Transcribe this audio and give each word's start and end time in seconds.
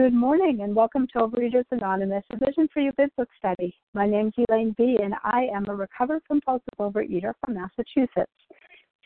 Good 0.00 0.14
morning 0.14 0.60
and 0.62 0.74
welcome 0.74 1.06
to 1.08 1.18
Overeaters 1.18 1.66
Anonymous, 1.72 2.24
a 2.30 2.38
Vision 2.38 2.66
for 2.72 2.80
You 2.80 2.90
Big 2.96 3.14
Book 3.16 3.28
study. 3.36 3.74
My 3.92 4.06
name 4.06 4.28
is 4.28 4.44
Elaine 4.48 4.74
B. 4.78 4.96
and 5.02 5.12
I 5.22 5.42
am 5.54 5.66
a 5.68 5.74
recovered 5.74 6.22
compulsive 6.26 6.72
overeater 6.78 7.34
from 7.44 7.52
Massachusetts. 7.52 8.32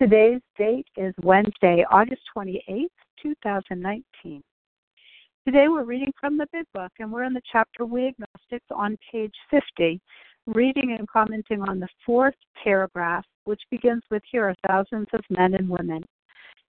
Today's 0.00 0.40
date 0.56 0.86
is 0.96 1.12
Wednesday, 1.24 1.84
August 1.90 2.20
28th, 2.36 2.86
2019. 3.20 4.40
Today 5.44 5.66
we're 5.66 5.82
reading 5.82 6.12
from 6.20 6.38
the 6.38 6.46
Big 6.52 6.66
Book 6.72 6.92
and 7.00 7.10
we're 7.10 7.24
in 7.24 7.34
the 7.34 7.42
chapter 7.50 7.84
We 7.84 8.06
Agnostics 8.06 8.66
on 8.70 8.96
page 9.10 9.34
50, 9.50 10.00
reading 10.46 10.94
and 10.96 11.08
commenting 11.08 11.60
on 11.62 11.80
the 11.80 11.88
fourth 12.06 12.36
paragraph, 12.62 13.24
which 13.46 13.62
begins 13.68 14.04
with 14.12 14.22
Here 14.30 14.44
are 14.44 14.54
thousands 14.68 15.08
of 15.12 15.24
men 15.28 15.54
and 15.54 15.68
women. 15.68 16.04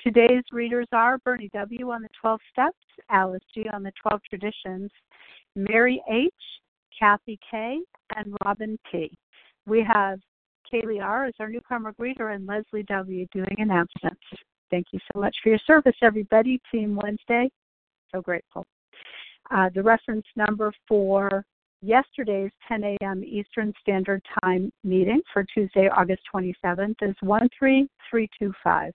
Today's 0.04 0.44
readers 0.52 0.86
are 0.92 1.16
Bernie 1.16 1.48
W. 1.54 1.90
on 1.90 2.02
the 2.02 2.10
12 2.20 2.38
Steps, 2.52 2.76
Alice 3.08 3.42
G. 3.54 3.64
on 3.72 3.82
the 3.82 3.92
12 4.02 4.20
Traditions, 4.28 4.90
Mary 5.56 6.02
H., 6.12 6.30
Kathy 6.98 7.38
K., 7.50 7.78
and 8.14 8.36
Robin 8.44 8.78
P. 8.92 9.10
We 9.64 9.82
have 9.82 10.20
Kaylee 10.70 11.02
R. 11.02 11.24
as 11.24 11.32
our 11.40 11.48
newcomer 11.48 11.94
greeter 11.94 12.34
and 12.34 12.46
Leslie 12.46 12.82
W. 12.82 13.26
doing 13.32 13.56
announcements. 13.56 14.20
Thank 14.70 14.88
you 14.92 14.98
so 15.14 15.20
much 15.22 15.34
for 15.42 15.48
your 15.48 15.58
service, 15.66 15.96
everybody. 16.02 16.60
Team 16.70 17.00
Wednesday, 17.02 17.48
so 18.14 18.20
grateful. 18.20 18.66
Uh, 19.50 19.70
the 19.74 19.82
reference 19.82 20.26
number 20.36 20.70
for 20.86 21.46
yesterday's 21.80 22.50
10 22.68 22.84
a.m. 22.84 23.24
Eastern 23.24 23.72
Standard 23.80 24.20
Time 24.42 24.70
meeting 24.82 25.22
for 25.32 25.46
Tuesday, 25.54 25.88
August 25.88 26.20
27th 26.34 26.96
is 27.00 27.16
13325. 27.22 28.92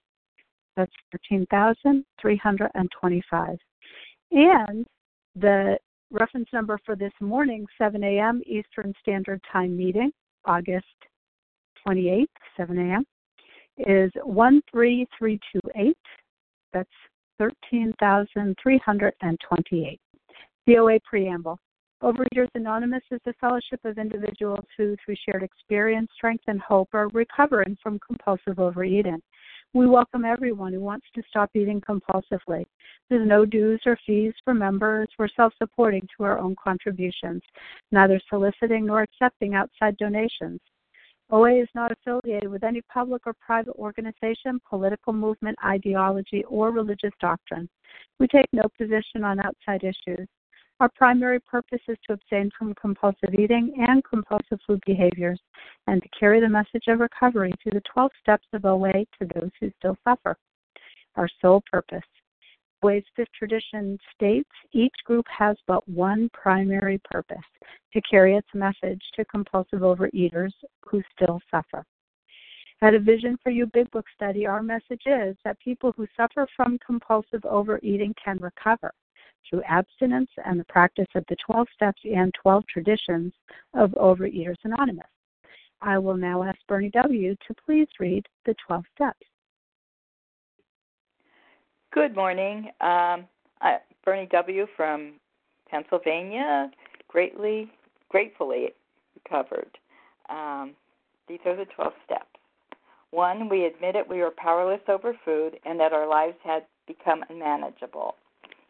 That's 0.80 0.92
13,325. 1.30 3.58
And 4.32 4.86
the 5.36 5.78
reference 6.10 6.48
number 6.54 6.80
for 6.86 6.96
this 6.96 7.12
morning, 7.20 7.66
7 7.78 8.02
a.m. 8.02 8.42
Eastern 8.46 8.94
Standard 9.02 9.42
Time 9.52 9.76
meeting, 9.76 10.14
August 10.46 10.86
28th, 11.86 12.28
7 12.56 12.78
a.m., 12.78 13.06
is 13.78 14.10
13328. 14.14 15.98
That's 16.72 16.90
13,328. 17.40 20.00
DOA 20.70 21.04
Preamble. 21.04 21.60
Overeaters 22.02 22.48
Anonymous 22.56 23.04
is 23.12 23.20
a 23.26 23.34
fellowship 23.34 23.84
of 23.84 23.98
individuals 23.98 24.64
who, 24.78 24.96
through 25.04 25.16
shared 25.26 25.44
experience, 25.44 26.10
strength, 26.16 26.46
and 26.48 26.62
hope, 26.62 26.88
are 26.94 27.10
recovering 27.10 27.76
from 27.84 28.00
compulsive 28.00 28.60
overeating. 28.60 29.22
We 29.76 29.86
welcome 29.86 30.26
everyone 30.26 30.74
who 30.74 30.80
wants 30.80 31.06
to 31.14 31.22
stop 31.30 31.52
eating 31.54 31.80
compulsively. 31.80 32.66
There's 33.08 33.28
no 33.28 33.46
dues 33.46 33.80
or 33.86 34.00
fees 34.04 34.34
for 34.44 34.56
members. 34.56 35.08
We're 35.20 35.28
self 35.36 35.54
supporting 35.60 36.08
to 36.18 36.24
our 36.24 36.40
own 36.40 36.56
contributions, 36.62 37.44
neither 37.92 38.20
soliciting 38.30 38.88
nor 38.88 39.04
accepting 39.04 39.54
outside 39.54 39.96
donations. 39.98 40.60
OA 41.30 41.62
is 41.62 41.68
not 41.76 41.92
affiliated 41.92 42.50
with 42.50 42.64
any 42.64 42.82
public 42.92 43.28
or 43.28 43.36
private 43.46 43.76
organization, 43.76 44.60
political 44.68 45.14
movement, 45.14 45.56
ideology, 45.64 46.44
or 46.46 46.72
religious 46.72 47.14
doctrine. 47.22 47.70
We 48.20 48.28
take 48.28 48.48
no 48.52 48.64
position 48.76 49.24
on 49.24 49.40
outside 49.40 49.84
issues. 49.84 50.28
Our 50.80 50.90
primary 50.96 51.42
purpose 51.42 51.82
is 51.90 51.98
to 52.08 52.14
abstain 52.14 52.52
from 52.58 52.74
compulsive 52.76 53.34
eating 53.38 53.74
and 53.86 54.02
compulsive 54.06 54.60
food 54.66 54.82
behaviors 54.86 55.42
and 55.88 56.02
to 56.02 56.08
carry 56.18 56.40
the 56.40 56.48
message 56.48 56.86
of 56.88 57.02
recovery 57.02 57.52
through 57.62 57.74
the 57.74 57.84
12 57.94 58.12
steps 58.22 58.48
of 58.54 58.64
OA 58.64 58.94
to 58.94 59.28
those 59.36 59.52
who 59.60 59.70
still 59.78 59.98
suffer. 60.06 60.38
Our 61.18 61.28
sole 61.42 61.62
purpose. 61.70 62.08
OA's 62.82 63.04
fifth 63.14 63.34
tradition 63.38 63.98
states 64.16 64.50
each 64.72 64.96
group 65.04 65.26
has 65.28 65.58
but 65.68 65.86
one 65.90 66.30
primary 66.34 67.02
purpose 67.12 67.38
to 67.92 68.02
carry 68.10 68.38
its 68.38 68.48
message 68.54 69.02
to 69.16 69.26
compulsive 69.26 69.80
overeaters 69.80 70.54
who 70.86 71.04
still 71.14 71.42
suffer. 71.52 71.84
At 72.82 72.94
a 72.94 73.00
Vision 73.00 73.38
for 73.44 73.50
You 73.50 73.66
Big 73.66 73.92
Book 73.92 74.06
study, 74.16 74.48
our 74.48 74.64
message 74.64 75.02
is 75.06 75.36
that 75.44 75.60
people 75.60 75.92
who 75.98 76.08
suffer 76.16 76.48
from 76.56 76.80
compulsive 76.86 77.44
overeating 77.44 78.16
can 78.24 78.38
recover 78.38 78.94
through 79.48 79.64
abstinence 79.68 80.30
and 80.46 80.60
the 80.60 80.66
practice 80.66 81.08
of 81.16 81.24
the 81.30 81.36
12 81.46 81.68
steps 81.74 82.02
and 82.04 82.34
12 82.42 82.64
traditions 82.68 83.34
of 83.74 83.92
Overeaters 83.92 84.56
Anonymous. 84.64 85.06
I 85.82 85.98
will 85.98 86.18
now 86.18 86.44
ask 86.44 86.58
Bernie 86.68 86.92
W. 86.92 87.36
to 87.48 87.56
please 87.66 87.88
read 88.00 88.26
the 88.46 88.56
12 88.68 88.84
steps. 88.96 89.20
Good 91.92 92.16
morning. 92.16 92.66
Um, 92.82 93.26
I, 93.62 93.78
Bernie 94.06 94.28
W. 94.32 94.68
from 94.76 95.14
Pennsylvania, 95.70 96.70
greatly, 97.08 97.72
gratefully 98.10 98.70
recovered. 99.16 99.70
Um, 100.30 100.76
these 101.28 101.40
are 101.46 101.56
the 101.56 101.66
12 101.66 101.94
steps. 102.06 102.26
One, 103.12 103.50
we 103.50 103.66
admitted 103.66 104.06
we 104.08 104.20
were 104.20 104.32
powerless 104.32 104.82
over 104.88 105.16
food 105.26 105.60
and 105.66 105.80
that 105.80 105.94
our 105.94 106.08
lives 106.08 106.38
had 106.44 106.66
become 106.88 107.24
unmanageable. 107.30 108.16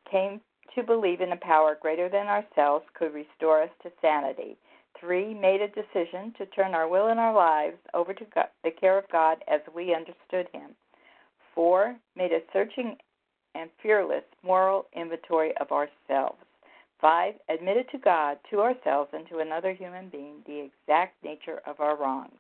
Came 0.10 0.40
to 0.76 0.84
believe 0.84 1.22
in 1.22 1.32
a 1.32 1.38
power 1.38 1.78
greater 1.82 2.10
than 2.10 2.28
ourselves 2.28 2.86
could 2.94 3.14
restore 3.14 3.62
us 3.64 3.70
to 3.84 3.92
sanity. 4.02 4.58
Three, 5.00 5.34
made 5.34 5.62
a 5.62 5.68
decision 5.68 6.34
to 6.38 6.46
turn 6.48 6.74
our 6.74 6.88
will 6.88 7.08
and 7.08 7.20
our 7.20 7.34
lives 7.34 7.78
over 7.94 8.14
to 8.14 8.26
God, 8.36 8.48
the 8.64 8.72
care 8.72 8.98
of 8.98 9.10
God 9.12 9.38
as 9.48 9.62
we 9.74 9.96
understood 9.96 10.48
Him. 10.52 10.76
Four, 11.56 11.96
made 12.16 12.32
a 12.32 12.42
searching 12.52 12.98
and 13.56 13.70
fearless 13.82 14.24
moral 14.44 14.88
inventory 14.94 15.54
of 15.58 15.72
ourselves. 15.72 16.38
Five, 17.00 17.36
admitted 17.50 17.90
to 17.92 17.98
God, 17.98 18.38
to 18.50 18.60
ourselves, 18.60 19.10
and 19.14 19.28
to 19.30 19.40
another 19.40 19.74
human 19.74 20.10
being 20.10 20.36
the 20.46 20.68
exact 20.68 21.24
nature 21.24 21.62
of 21.66 21.80
our 21.80 21.96
wrongs. 21.96 22.38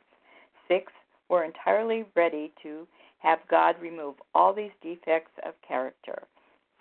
Six, 0.68 0.92
were 1.30 1.46
entirely 1.46 2.06
ready 2.16 2.52
to 2.64 2.88
have 3.20 3.40
God 3.50 3.76
remove 3.82 4.16
all 4.34 4.54
these 4.54 4.72
defects 4.82 5.32
of 5.46 5.54
character. 5.66 6.24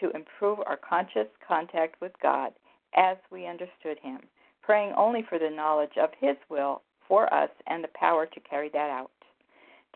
to 0.00 0.10
improve 0.10 0.58
our 0.66 0.76
conscious 0.76 1.28
contact 1.46 2.00
with 2.00 2.12
God 2.22 2.52
as 2.96 3.16
we 3.30 3.46
understood 3.46 3.98
Him, 4.02 4.20
praying 4.62 4.92
only 4.96 5.24
for 5.28 5.38
the 5.38 5.50
knowledge 5.50 5.96
of 6.00 6.10
His 6.20 6.36
will 6.48 6.82
for 7.08 7.32
us 7.32 7.50
and 7.66 7.82
the 7.82 7.88
power 7.94 8.26
to 8.26 8.40
carry 8.40 8.68
that 8.70 8.90
out. 8.90 9.10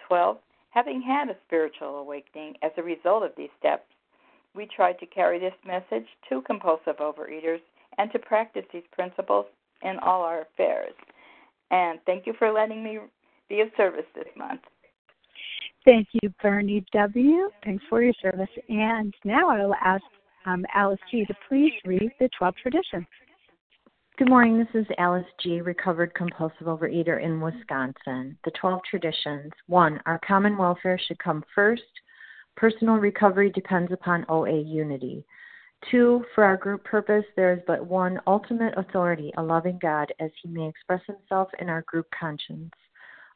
12. 0.07 0.39
Having 0.71 1.03
had 1.03 1.29
a 1.29 1.37
spiritual 1.47 1.97
awakening 1.97 2.55
as 2.63 2.73
a 2.77 2.83
result 2.83 3.23
of 3.23 3.33
these 3.37 3.49
steps, 3.59 3.87
we 4.55 4.67
tried 4.67 4.99
to 5.01 5.07
carry 5.07 5.39
this 5.39 5.55
message 5.67 6.07
to 6.29 6.43
compulsive 6.43 6.97
overeaters 7.01 7.61
and 7.97 8.11
to 8.13 8.19
practice 8.19 8.65
these 8.73 8.83
principles 8.93 9.47
in 9.83 9.99
all 9.99 10.23
our 10.23 10.43
affairs. 10.43 10.95
And 11.71 12.01
thank 12.07 12.27
you 12.27 12.35
for 12.39 12.53
letting 12.53 12.83
me 12.83 12.99
be 13.49 13.61
of 13.61 13.69
service 13.77 14.07
this 14.15 14.29
month. 14.37 14.61
Thank 15.89 16.09
you, 16.21 16.29
Bernie 16.43 16.85
W. 16.93 17.49
Thanks 17.65 17.83
for 17.89 18.03
your 18.03 18.13
service. 18.21 18.51
And 18.69 19.15
now 19.25 19.49
I 19.49 19.65
will 19.65 19.75
ask 19.83 20.03
um, 20.45 20.67
Alice 20.75 21.01
G. 21.11 21.25
to 21.25 21.35
please 21.49 21.73
read 21.87 22.11
the 22.21 22.29
12 22.37 22.55
traditions. 22.61 23.07
Good 24.19 24.29
morning. 24.29 24.59
This 24.59 24.83
is 24.83 24.87
Alice 24.99 25.25
G., 25.43 25.63
recovered 25.63 26.13
compulsive 26.13 26.67
overeater 26.67 27.23
in 27.25 27.41
Wisconsin. 27.41 28.37
The 28.45 28.51
12 28.61 28.83
traditions. 28.91 29.51
One, 29.67 29.99
our 30.05 30.21
common 30.29 30.59
welfare 30.59 31.01
should 31.09 31.19
come 31.21 31.43
first. 31.55 31.81
Personal 32.55 32.97
recovery 32.97 33.51
depends 33.51 33.91
upon 33.91 34.27
OA 34.29 34.61
unity. 34.61 35.25
Two, 35.91 36.23
for 36.35 36.45
our 36.45 36.59
group 36.59 36.85
purpose, 36.85 37.25
there 37.35 37.55
is 37.55 37.61
but 37.67 37.87
one 37.87 38.21
ultimate 38.27 38.75
authority, 38.77 39.33
a 39.39 39.43
loving 39.43 39.79
God, 39.81 40.13
as 40.21 40.31
he 40.43 40.51
may 40.51 40.69
express 40.69 41.01
himself 41.07 41.49
in 41.61 41.71
our 41.71 41.81
group 41.83 42.09
conscience. 42.11 42.73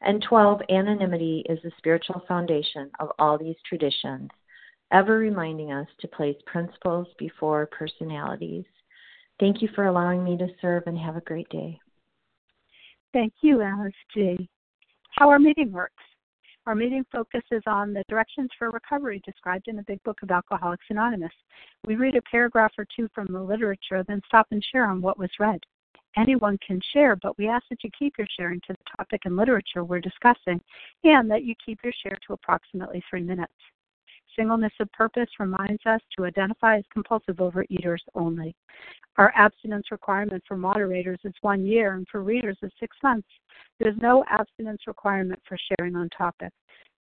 And 0.00 0.22
12, 0.28 0.60
anonymity 0.70 1.44
is 1.48 1.58
the 1.62 1.72
spiritual 1.76 2.22
foundation 2.28 2.90
of 3.00 3.10
all 3.18 3.36
these 3.36 3.56
traditions, 3.66 4.30
ever 4.92 5.18
reminding 5.18 5.72
us 5.72 5.88
to 6.00 6.08
place 6.08 6.36
principles 6.46 7.08
before 7.18 7.66
personalities. 7.66 8.64
Thank 9.40 9.60
you 9.60 9.68
for 9.74 9.86
allowing 9.86 10.22
me 10.22 10.36
to 10.38 10.48
serve 10.60 10.84
and 10.86 10.98
have 10.98 11.16
a 11.16 11.22
great 11.22 11.48
day. 11.48 11.80
Thank 13.12 13.32
you, 13.40 13.62
Alice 13.62 13.92
G. 14.14 14.48
How 15.16 15.30
our 15.30 15.38
meeting 15.38 15.72
works. 15.72 15.94
Our 16.66 16.74
meeting 16.74 17.04
focuses 17.10 17.62
on 17.66 17.92
the 17.92 18.04
directions 18.08 18.50
for 18.58 18.70
recovery 18.70 19.22
described 19.24 19.68
in 19.68 19.76
the 19.76 19.84
Big 19.84 20.02
Book 20.04 20.18
of 20.22 20.30
Alcoholics 20.30 20.84
Anonymous. 20.90 21.32
We 21.86 21.96
read 21.96 22.14
a 22.14 22.22
paragraph 22.22 22.72
or 22.76 22.86
two 22.94 23.08
from 23.14 23.26
the 23.30 23.40
literature, 23.40 24.04
then 24.04 24.20
stop 24.26 24.46
and 24.50 24.62
share 24.62 24.86
on 24.86 25.00
what 25.00 25.18
was 25.18 25.30
read 25.40 25.60
anyone 26.18 26.58
can 26.66 26.80
share, 26.92 27.16
but 27.16 27.36
we 27.38 27.48
ask 27.48 27.64
that 27.70 27.84
you 27.84 27.90
keep 27.96 28.14
your 28.18 28.26
sharing 28.38 28.60
to 28.60 28.72
the 28.72 28.96
topic 28.96 29.22
and 29.24 29.36
literature 29.36 29.84
we're 29.84 30.00
discussing 30.00 30.60
and 31.04 31.30
that 31.30 31.44
you 31.44 31.54
keep 31.64 31.78
your 31.82 31.92
share 32.02 32.18
to 32.26 32.32
approximately 32.32 33.02
three 33.08 33.22
minutes. 33.22 33.52
Singleness 34.36 34.72
of 34.80 34.90
purpose 34.92 35.28
reminds 35.40 35.84
us 35.86 36.00
to 36.16 36.24
identify 36.24 36.78
as 36.78 36.84
compulsive 36.92 37.36
overeaters 37.36 37.98
only. 38.14 38.54
Our 39.16 39.32
abstinence 39.34 39.90
requirement 39.90 40.44
for 40.46 40.56
moderators 40.56 41.18
is 41.24 41.34
one 41.40 41.66
year 41.66 41.94
and 41.94 42.06
for 42.10 42.22
readers 42.22 42.56
is 42.62 42.70
six 42.78 42.96
months. 43.02 43.28
There's 43.80 43.96
no 44.00 44.24
abstinence 44.30 44.82
requirement 44.86 45.40
for 45.48 45.58
sharing 45.58 45.96
on 45.96 46.08
topic. 46.10 46.52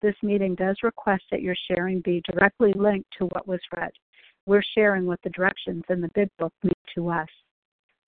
This 0.00 0.14
meeting 0.22 0.54
does 0.54 0.76
request 0.82 1.24
that 1.30 1.42
your 1.42 1.56
sharing 1.68 2.00
be 2.00 2.22
directly 2.30 2.72
linked 2.76 3.10
to 3.18 3.24
what 3.26 3.48
was 3.48 3.60
read. 3.76 3.90
We're 4.46 4.62
sharing 4.74 5.06
what 5.06 5.20
the 5.24 5.30
directions 5.30 5.82
in 5.88 6.00
the 6.00 6.10
Big 6.14 6.28
Book 6.38 6.52
mean 6.62 6.72
to 6.94 7.08
us. 7.08 7.28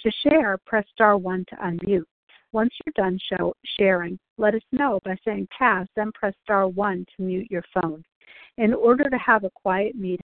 To 0.06 0.12
share, 0.30 0.56
press 0.66 0.84
star 0.94 1.18
1 1.18 1.46
to 1.48 1.56
unmute. 1.56 2.04
Once 2.52 2.72
you're 2.84 2.92
done 2.94 3.18
show, 3.28 3.52
sharing, 3.76 4.16
let 4.38 4.54
us 4.54 4.62
know 4.70 5.00
by 5.04 5.16
saying 5.24 5.48
pass, 5.58 5.88
then 5.96 6.12
press 6.12 6.32
star 6.44 6.68
1 6.68 7.06
to 7.16 7.22
mute 7.24 7.50
your 7.50 7.64
phone. 7.74 8.04
In 8.56 8.72
order 8.72 9.10
to 9.10 9.18
have 9.18 9.42
a 9.42 9.50
quiet 9.50 9.96
meeting, 9.96 10.20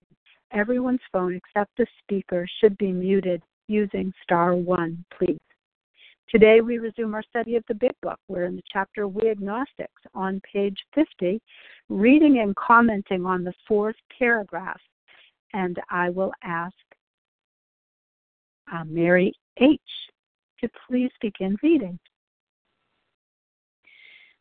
everyone's 0.53 1.01
phone 1.11 1.35
except 1.35 1.75
the 1.75 1.85
speaker 2.01 2.47
should 2.61 2.77
be 2.77 2.93
muted 2.93 3.43
using 3.67 4.13
star 4.23 4.55
1, 4.55 5.03
please. 5.17 5.37
Today 6.29 6.61
we 6.61 6.77
resume 6.77 7.13
our 7.13 7.23
study 7.23 7.57
of 7.57 7.65
the 7.67 7.75
Big 7.75 7.91
Book. 8.01 8.19
We're 8.29 8.45
in 8.45 8.55
the 8.55 8.63
chapter 8.71 9.09
We 9.09 9.29
Agnostics 9.29 10.01
on 10.15 10.41
page 10.49 10.77
50, 10.95 11.41
reading 11.89 12.39
and 12.39 12.55
commenting 12.55 13.25
on 13.25 13.43
the 13.43 13.53
fourth 13.67 13.97
paragraph. 14.17 14.79
And 15.51 15.77
I 15.91 16.09
will 16.09 16.31
ask 16.41 16.73
uh, 18.73 18.85
Mary 18.85 19.33
H. 19.57 19.79
to 20.59 20.69
please 20.87 21.11
begin 21.21 21.55
reading. 21.61 21.99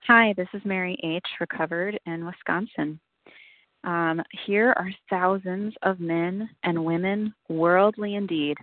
Hi, 0.06 0.32
this 0.36 0.48
is 0.54 0.64
Mary 0.64 0.98
H., 1.04 1.26
recovered 1.38 1.98
in 2.06 2.24
Wisconsin. 2.24 2.98
Um, 3.84 4.22
here 4.46 4.72
are 4.76 4.90
thousands 5.10 5.74
of 5.82 6.00
men 6.00 6.48
and 6.64 6.84
women, 6.84 7.34
worldly 7.48 8.14
indeed. 8.14 8.56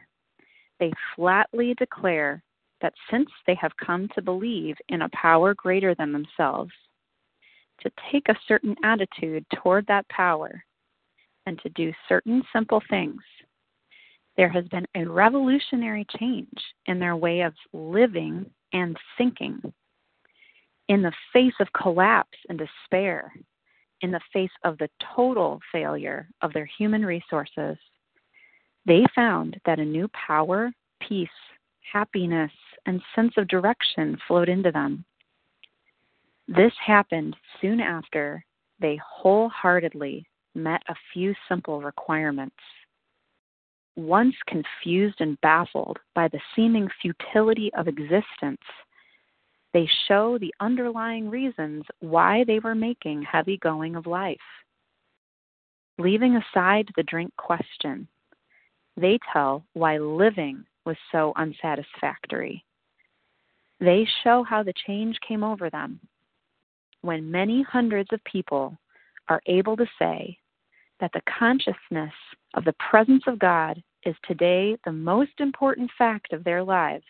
They 0.80 0.92
flatly 1.16 1.76
declare 1.76 2.42
that 2.82 2.94
since 3.12 3.30
they 3.46 3.56
have 3.56 3.76
come 3.86 4.08
to 4.16 4.22
believe 4.22 4.76
in 4.88 5.04
a 5.04 5.10
power 5.10 5.54
greater 5.54 5.94
than 5.94 6.12
themselves, 6.12 6.72
to 7.82 7.92
take 8.12 8.28
a 8.28 8.40
certain 8.48 8.76
attitude 8.84 9.46
toward 9.54 9.86
that 9.88 10.08
power, 10.10 10.64
and 11.46 11.60
to 11.62 11.70
do 11.70 11.94
certain 12.08 12.42
simple 12.52 12.82
things 12.90 13.22
there 14.40 14.48
has 14.48 14.64
been 14.70 14.86
a 14.96 15.04
revolutionary 15.04 16.08
change 16.18 16.58
in 16.86 16.98
their 16.98 17.18
way 17.18 17.42
of 17.42 17.54
living 17.74 18.50
and 18.72 18.96
thinking. 19.18 19.62
In 20.88 21.02
the 21.02 21.12
face 21.34 21.56
of 21.60 21.68
collapse 21.74 22.38
and 22.48 22.58
despair, 22.58 23.34
in 24.00 24.12
the 24.12 24.22
face 24.32 24.50
of 24.64 24.78
the 24.78 24.88
total 25.14 25.60
failure 25.74 26.30
of 26.42 26.54
their 26.54 26.70
human 26.78 27.06
resources, 27.06 27.76
they 28.86 29.04
found 29.14 29.60
that 29.66 29.78
a 29.78 29.84
new 29.84 30.08
power, 30.28 30.72
peace, 31.06 31.28
happiness, 31.92 32.52
and 32.86 33.02
sense 33.14 33.34
of 33.36 33.46
direction 33.50 34.18
flowed 34.26 34.48
into 34.48 34.72
them. 34.72 35.04
This 36.48 36.72
happened 36.82 37.36
soon 37.60 37.82
after 37.82 38.42
they 38.80 39.02
wholeheartedly 39.06 40.26
met 40.56 40.82
a 40.88 40.96
few 41.12 41.36
simple 41.50 41.82
requirements 41.82 42.56
once 44.00 44.36
confused 44.48 45.20
and 45.20 45.40
baffled 45.42 46.00
by 46.16 46.28
the 46.30 46.40
seeming 46.56 46.88
futility 47.02 47.72
of 47.78 47.88
existence, 47.88 48.62
they 49.74 49.88
show 50.08 50.38
the 50.38 50.54
underlying 50.60 51.30
reasons 51.30 51.84
why 52.00 52.44
they 52.46 52.60
were 52.60 52.76
making 52.76 53.22
heavy 53.22 53.58
going 53.58 53.96
of 53.96 54.08
life. 54.08 54.38
Leaving 55.98 56.38
aside 56.38 56.88
the 56.96 57.04
drink 57.04 57.32
question, 57.38 58.08
they 58.96 59.20
tell 59.32 59.64
why 59.74 59.98
living 59.98 60.64
was 60.86 60.98
so 61.12 61.34
unsatisfactory. 61.36 62.64
They 63.80 64.08
show 64.24 64.44
how 64.44 64.64
the 64.64 64.74
change 64.88 65.18
came 65.28 65.44
over 65.44 65.70
them. 65.70 66.00
When 67.02 67.30
many 67.30 67.64
hundreds 67.64 68.10
of 68.12 68.24
people 68.24 68.78
are 69.28 69.42
able 69.46 69.78
to 69.78 69.86
say 70.00 70.38
that 71.00 71.12
the 71.14 71.22
consciousness 71.38 72.14
of 72.56 72.66
the 72.66 72.76
presence 72.90 73.24
of 73.28 73.40
God 73.40 73.82
is 74.06 74.16
today 74.28 74.78
the 74.86 74.92
most 74.92 75.32
important 75.40 75.90
fact 75.98 76.34
of 76.34 76.44
their 76.44 76.64
lives, 76.64 77.06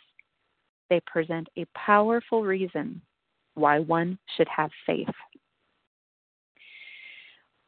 they 0.89 0.99
present 1.05 1.47
a 1.57 1.65
powerful 1.75 2.43
reason 2.43 3.01
why 3.55 3.79
one 3.79 4.17
should 4.35 4.47
have 4.47 4.71
faith. 4.85 5.07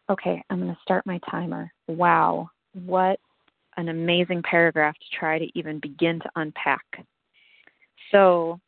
Okay, 0.09 0.43
I'm 0.49 0.59
going 0.59 0.73
to 0.73 0.81
start 0.81 1.05
my 1.05 1.19
timer. 1.29 1.71
Wow, 1.87 2.49
what 2.73 3.19
an 3.77 3.89
amazing 3.89 4.41
paragraph 4.43 4.95
to 4.95 5.17
try 5.17 5.39
to 5.39 5.47
even 5.57 5.79
begin 5.79 6.19
to 6.19 6.29
unpack. 6.35 6.83
So, 8.11 8.59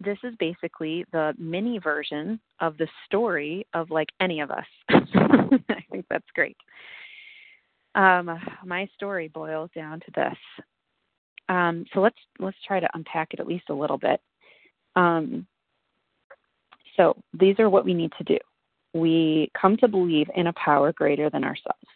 this 0.00 0.18
is 0.24 0.34
basically 0.38 1.04
the 1.12 1.32
mini 1.38 1.78
version 1.78 2.40
of 2.60 2.76
the 2.76 2.88
story 3.06 3.66
of 3.72 3.90
like 3.90 4.08
any 4.20 4.40
of 4.40 4.50
us. 4.50 4.64
I 4.88 5.84
think 5.90 6.06
that's 6.10 6.26
great. 6.34 6.56
Um, 7.94 8.38
my 8.64 8.88
story 8.94 9.28
boils 9.28 9.70
down 9.74 10.00
to 10.00 10.10
this. 10.14 10.64
Um, 11.48 11.84
so 11.92 12.00
let's 12.00 12.16
let's 12.38 12.56
try 12.66 12.80
to 12.80 12.88
unpack 12.94 13.34
it 13.34 13.40
at 13.40 13.46
least 13.46 13.68
a 13.68 13.74
little 13.74 13.98
bit. 13.98 14.20
Um, 14.96 15.46
so 16.96 17.16
these 17.32 17.58
are 17.58 17.68
what 17.68 17.84
we 17.84 17.94
need 17.94 18.12
to 18.18 18.24
do. 18.24 18.38
We 18.94 19.50
come 19.58 19.76
to 19.78 19.88
believe 19.88 20.28
in 20.36 20.48
a 20.48 20.52
power 20.52 20.92
greater 20.92 21.30
than 21.30 21.44
ourselves. 21.44 21.86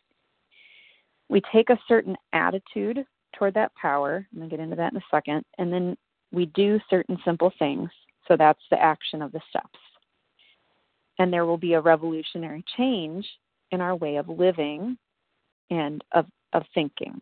We 1.28 1.42
take 1.52 1.70
a 1.70 1.78
certain 1.88 2.16
attitude 2.32 3.04
toward 3.36 3.54
that 3.54 3.74
power. 3.74 4.26
I'm 4.32 4.38
going 4.38 4.50
to 4.50 4.56
get 4.56 4.62
into 4.62 4.76
that 4.76 4.92
in 4.92 4.98
a 4.98 5.04
second. 5.10 5.44
And 5.58 5.72
then 5.72 5.96
we 6.32 6.46
do 6.46 6.80
certain 6.88 7.18
simple 7.24 7.52
things. 7.58 7.90
So 8.28 8.36
that's 8.36 8.62
the 8.70 8.82
action 8.82 9.22
of 9.22 9.32
the 9.32 9.40
steps. 9.50 9.78
And 11.18 11.32
there 11.32 11.46
will 11.46 11.58
be 11.58 11.74
a 11.74 11.80
revolutionary 11.80 12.64
change 12.76 13.26
in 13.70 13.80
our 13.80 13.96
way 13.96 14.16
of 14.16 14.28
living 14.28 14.96
and 15.70 16.02
of, 16.12 16.26
of 16.52 16.62
thinking. 16.74 17.20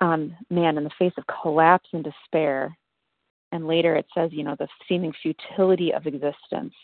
Um, 0.00 0.34
man, 0.48 0.78
in 0.78 0.84
the 0.84 0.90
face 0.98 1.12
of 1.18 1.24
collapse 1.42 1.88
and 1.92 2.02
despair, 2.02 2.76
and 3.52 3.66
later 3.66 3.96
it 3.96 4.06
says, 4.14 4.30
you 4.32 4.44
know, 4.44 4.56
the 4.58 4.68
seeming 4.88 5.12
futility 5.22 5.92
of 5.92 6.06
existence, 6.06 6.74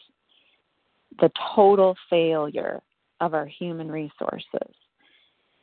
the 1.20 1.30
total 1.54 1.96
failure 2.10 2.82
of 3.20 3.32
our 3.32 3.46
human 3.46 3.90
resources. 3.90 4.74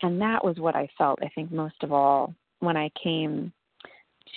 And 0.01 0.19
that 0.21 0.43
was 0.43 0.57
what 0.57 0.75
I 0.75 0.89
felt, 0.97 1.19
I 1.21 1.29
think, 1.29 1.51
most 1.51 1.75
of 1.83 1.91
all 1.91 2.33
when 2.59 2.75
I 2.75 2.89
came 3.01 3.53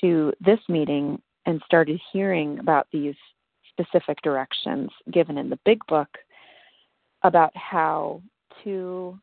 to 0.00 0.32
this 0.44 0.60
meeting 0.68 1.20
and 1.46 1.62
started 1.64 2.00
hearing 2.12 2.58
about 2.58 2.88
these 2.92 3.14
specific 3.70 4.20
directions 4.22 4.90
given 5.12 5.38
in 5.38 5.48
the 5.48 5.58
big 5.64 5.84
book 5.86 6.08
about 7.22 7.56
how 7.56 8.20
to 8.64 9.18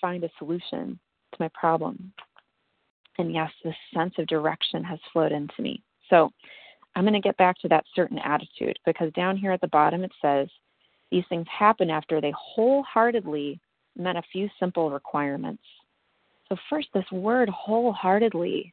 find 0.00 0.24
a 0.24 0.30
solution 0.38 0.98
to 1.32 1.36
my 1.40 1.48
problem. 1.54 2.12
And 3.18 3.32
yes, 3.32 3.50
this 3.64 3.74
sense 3.94 4.14
of 4.18 4.26
direction 4.26 4.84
has 4.84 4.98
flowed 5.12 5.32
into 5.32 5.60
me. 5.60 5.82
So 6.08 6.30
I'm 6.94 7.04
going 7.04 7.14
to 7.14 7.20
get 7.20 7.36
back 7.36 7.58
to 7.60 7.68
that 7.68 7.84
certain 7.94 8.18
attitude 8.18 8.78
because 8.86 9.12
down 9.12 9.36
here 9.36 9.52
at 9.52 9.60
the 9.60 9.68
bottom 9.68 10.02
it 10.04 10.12
says 10.22 10.48
these 11.10 11.24
things 11.28 11.46
happen 11.50 11.90
after 11.90 12.20
they 12.20 12.32
wholeheartedly 12.36 13.60
met 13.96 14.16
a 14.16 14.22
few 14.32 14.48
simple 14.58 14.90
requirements. 14.90 15.62
So, 16.48 16.56
first, 16.70 16.88
this 16.94 17.10
word 17.12 17.48
wholeheartedly. 17.48 18.72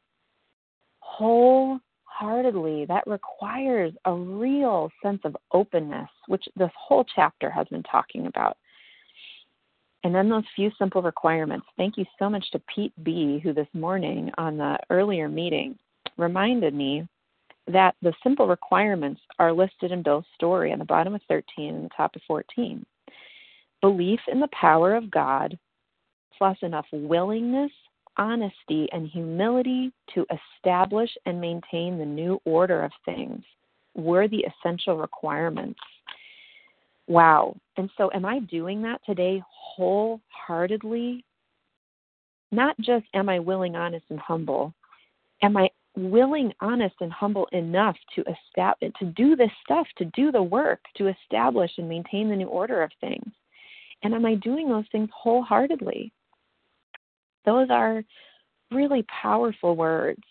Wholeheartedly, 0.99 2.85
that 2.85 3.05
requires 3.05 3.93
a 4.05 4.13
real 4.13 4.89
sense 5.03 5.21
of 5.23 5.35
openness, 5.51 6.09
which 6.27 6.45
this 6.55 6.71
whole 6.77 7.05
chapter 7.15 7.49
has 7.49 7.67
been 7.67 7.83
talking 7.83 8.27
about. 8.27 8.57
And 10.05 10.13
then 10.13 10.29
those 10.29 10.43
few 10.55 10.69
simple 10.77 11.01
requirements. 11.01 11.65
Thank 11.77 11.97
you 11.97 12.05
so 12.19 12.29
much 12.29 12.51
to 12.51 12.61
Pete 12.73 12.93
B., 13.03 13.39
who 13.41 13.53
this 13.53 13.67
morning 13.73 14.29
on 14.37 14.55
the 14.55 14.77
earlier 14.91 15.27
meeting 15.27 15.79
reminded 16.15 16.75
me 16.75 17.07
that 17.65 17.95
the 18.03 18.13
simple 18.21 18.45
requirements 18.45 19.19
are 19.39 19.51
listed 19.51 19.91
in 19.91 20.03
Bill's 20.03 20.27
story 20.35 20.71
on 20.71 20.77
the 20.77 20.85
bottom 20.85 21.15
of 21.15 21.21
13 21.27 21.73
and 21.73 21.85
the 21.85 21.89
top 21.97 22.15
of 22.15 22.21
14. 22.27 22.85
Belief 23.81 24.19
in 24.31 24.39
the 24.39 24.47
power 24.49 24.93
of 24.93 25.09
God, 25.09 25.57
plus 26.37 26.57
enough 26.61 26.85
willingness, 26.91 27.71
honesty, 28.15 28.87
and 28.91 29.09
humility 29.09 29.91
to 30.13 30.23
establish 30.59 31.09
and 31.25 31.41
maintain 31.41 31.97
the 31.97 32.05
new 32.05 32.39
order 32.45 32.83
of 32.83 32.91
things 33.05 33.41
were 33.95 34.27
the 34.27 34.45
essential 34.45 34.99
requirements. 34.99 35.79
Wow. 37.07 37.55
And 37.77 37.89
so, 37.97 38.11
am 38.13 38.25
I 38.25 38.39
doing 38.39 38.81
that 38.83 39.01
today 39.05 39.41
wholeheartedly? 39.75 41.23
Not 42.51 42.79
just 42.79 43.05
am 43.13 43.29
I 43.29 43.39
willing, 43.39 43.75
honest, 43.75 44.05
and 44.09 44.19
humble, 44.19 44.73
am 45.41 45.57
I 45.57 45.69
willing, 45.95 46.53
honest, 46.61 46.95
and 47.01 47.11
humble 47.11 47.47
enough 47.51 47.95
to 48.15 48.21
establish 48.21 48.91
to 48.99 49.05
do 49.05 49.35
this 49.35 49.51
stuff, 49.63 49.87
to 49.97 50.05
do 50.05 50.31
the 50.31 50.41
work, 50.41 50.79
to 50.97 51.07
establish 51.07 51.71
and 51.77 51.87
maintain 51.87 52.29
the 52.29 52.35
new 52.35 52.47
order 52.47 52.83
of 52.83 52.91
things. 53.01 53.31
And 54.03 54.13
am 54.13 54.25
I 54.25 54.35
doing 54.35 54.69
those 54.69 54.85
things 54.91 55.09
wholeheartedly? 55.13 56.11
Those 57.45 57.69
are 57.69 58.03
really 58.71 59.05
powerful 59.21 59.75
words. 59.75 60.21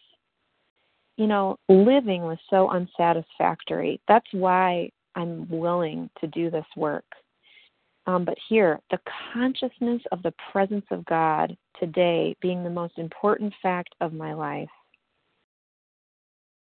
You 1.17 1.27
know, 1.27 1.57
living 1.69 2.23
was 2.23 2.39
so 2.51 2.69
unsatisfactory. 2.69 4.01
That's 4.09 4.27
why 4.33 4.91
I'm 5.15 5.49
willing 5.49 6.11
to 6.21 6.27
do 6.27 6.51
this 6.51 6.67
work. 6.77 7.05
Um, 8.07 8.25
but 8.25 8.37
here, 8.49 8.81
the 8.91 8.99
consciousness 9.33 10.03
of 10.13 10.23
the 10.23 10.35
presence 10.53 10.85
of 10.91 11.05
God 11.07 11.57
today 11.81 12.37
being 12.43 12.63
the 12.63 12.71
most 12.71 12.99
important 12.99 13.55
fact 13.63 13.95
of 14.01 14.13
my 14.13 14.35
life 14.35 14.69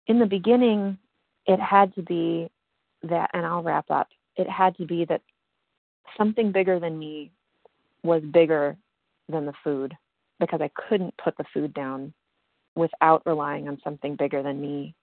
in 0.06 0.18
the 0.18 0.26
beginning, 0.26 0.98
it 1.46 1.60
had 1.60 1.94
to 1.94 2.02
be 2.02 2.48
that, 3.02 3.30
and 3.32 3.44
I'll 3.44 3.62
wrap 3.62 3.90
up. 3.90 4.08
It 4.36 4.48
had 4.48 4.76
to 4.76 4.86
be 4.86 5.04
that 5.06 5.22
something 6.16 6.52
bigger 6.52 6.78
than 6.78 6.98
me 6.98 7.32
was 8.02 8.22
bigger 8.22 8.76
than 9.28 9.46
the 9.46 9.52
food 9.64 9.96
because 10.38 10.60
I 10.60 10.70
couldn't 10.88 11.14
put 11.22 11.36
the 11.36 11.44
food 11.52 11.74
down 11.74 12.12
without 12.74 13.22
relying 13.26 13.68
on 13.68 13.80
something 13.82 14.16
bigger 14.16 14.42
than 14.42 14.60
me. 14.60 14.94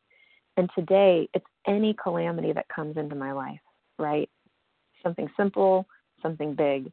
And 0.58 0.70
today, 0.78 1.28
it's 1.34 1.46
any 1.68 1.96
calamity 2.02 2.54
that 2.54 2.68
comes 2.70 2.98
into 2.98 3.16
my 3.16 3.32
life, 3.32 3.60
right? 3.98 4.30
Something 5.02 5.30
simple, 5.36 5.88
something 6.22 6.54
big. 6.54 6.92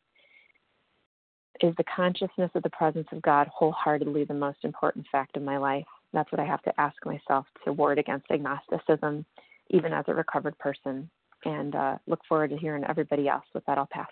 Is 1.61 1.75
the 1.76 1.85
consciousness 1.95 2.50
of 2.55 2.62
the 2.62 2.71
presence 2.71 3.09
of 3.12 3.21
God 3.21 3.47
wholeheartedly 3.52 4.25
the 4.25 4.35
most 4.35 4.59
important 4.64 5.07
fact 5.12 5.37
of 5.37 5.43
my 5.43 5.59
life? 5.59 5.85
That's 6.12 6.31
what 6.33 6.40
I 6.40 6.47
have 6.47 6.62
to 6.62 6.81
ask 6.81 6.97
myself 7.05 7.47
to 7.64 7.73
ward 7.73 7.99
against 7.99 8.31
agnosticism, 8.31 9.26
even 9.69 9.93
as 9.93 10.07
a 10.09 10.14
recovered 10.14 10.59
person. 10.59 11.11
And 11.45 11.75
uh, 11.75 11.97
look 12.07 12.21
forward 12.29 12.50
to 12.50 12.57
hearing 12.57 12.85
everybody 12.88 13.29
else. 13.29 13.45
With 13.55 13.64
that, 13.67 13.76
I'll 13.79 13.88
pass. 13.90 14.09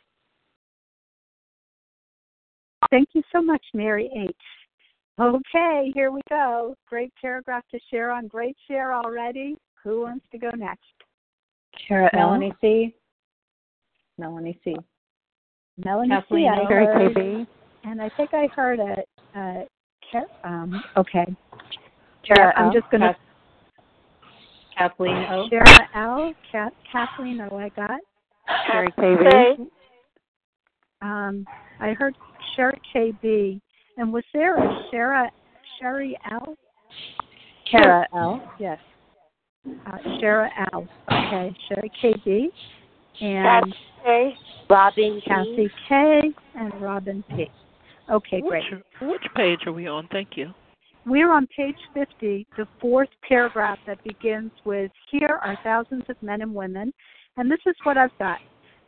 Thank 2.91 3.09
you 3.13 3.23
so 3.33 3.43
much, 3.43 3.63
Mary 3.75 4.11
H. 4.15 4.37
Okay, 5.21 5.91
here 5.95 6.13
we 6.13 6.21
go. 6.29 6.77
Great 6.89 7.13
paragraph 7.21 7.65
to 7.73 7.81
share 7.91 8.13
on. 8.13 8.29
Great 8.29 8.57
share 8.69 8.95
already. 8.95 9.57
Who 9.83 10.03
wants 10.03 10.25
to 10.31 10.39
go 10.39 10.51
next? 10.51 10.85
Kara 11.89 12.09
Melanie 12.13 12.55
C. 12.61 12.95
Melanie 14.17 14.59
C. 14.63 14.77
Melanie 15.85 16.11
Kathleen 16.11 16.53
C. 16.55 16.63
I 16.63 16.73
heard, 16.73 17.15
KB. 17.17 17.47
And 17.85 18.01
I 18.01 18.11
think 18.17 18.31
I 18.33 18.47
heard 18.55 18.79
it. 18.79 19.09
Uh, 19.35 20.21
um, 20.45 20.83
okay. 20.97 21.27
Shara 22.29 22.53
I'm 22.57 22.73
just 22.73 22.89
going 22.91 23.01
to. 23.01 23.17
Kathleen 24.77 25.17
O. 25.31 25.49
Shara 25.51 25.87
L. 25.97 26.33
Kathleen 26.93 27.41
O. 27.41 27.57
I 27.57 27.69
got. 27.71 28.01
Sherry 28.71 28.93
KB. 28.99 29.67
Um, 31.03 31.45
I 31.81 31.93
heard 31.93 32.15
Sherry 32.55 32.81
KB. 32.95 33.61
And 33.99 34.13
was 34.13 34.23
there 34.33 34.57
a 34.57 34.83
Shara, 34.93 35.29
Sherry 35.79 36.17
L? 36.31 36.57
Kara 37.69 38.07
L. 38.17 38.41
Yes. 38.61 38.79
Uh, 39.87 39.99
Shara 40.23 40.49
L. 40.73 40.89
Okay. 41.13 41.55
Sherry 41.69 41.93
KB. 42.03 42.47
And 43.21 43.75
K. 44.05 44.35
Robin 44.71 45.21
Kathy 45.27 45.69
K. 45.89 46.21
And 46.55 46.81
Robin 46.81 47.25
P. 47.31 47.51
Okay, 48.09 48.41
which, 48.41 48.63
great. 48.71 49.11
Which 49.11 49.23
page 49.35 49.61
are 49.67 49.73
we 49.73 49.89
on? 49.89 50.09
Thank 50.13 50.37
you. 50.37 50.55
We're 51.05 51.33
on 51.33 51.49
page 51.55 51.77
50, 51.93 52.47
the 52.57 52.69
fourth 52.81 53.09
paragraph 53.27 53.79
that 53.87 54.03
begins 54.05 54.53
with 54.65 54.93
Here 55.11 55.41
are 55.43 55.59
thousands 55.65 56.05
of 56.09 56.17
men 56.23 56.43
and 56.43 56.55
women. 56.55 56.93
And 57.37 57.51
this 57.51 57.61
is 57.67 57.75
what 57.83 57.99
I've 57.99 58.17
got 58.19 58.39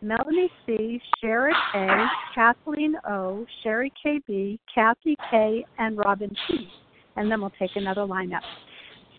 Melanie 0.03 0.51
C., 0.65 1.01
Sherry 1.21 1.53
A., 1.75 2.07
Kathleen 2.35 2.95
O., 3.09 3.45
Sherry 3.63 3.93
KB, 4.05 4.59
Kathy 4.75 5.15
K., 5.31 5.65
and 5.79 5.99
Robin 5.99 6.35
P. 6.49 6.69
And 7.17 7.31
then 7.31 7.41
we'll 7.41 7.53
take 7.59 7.73
another 7.77 8.03
lineup. 8.03 8.41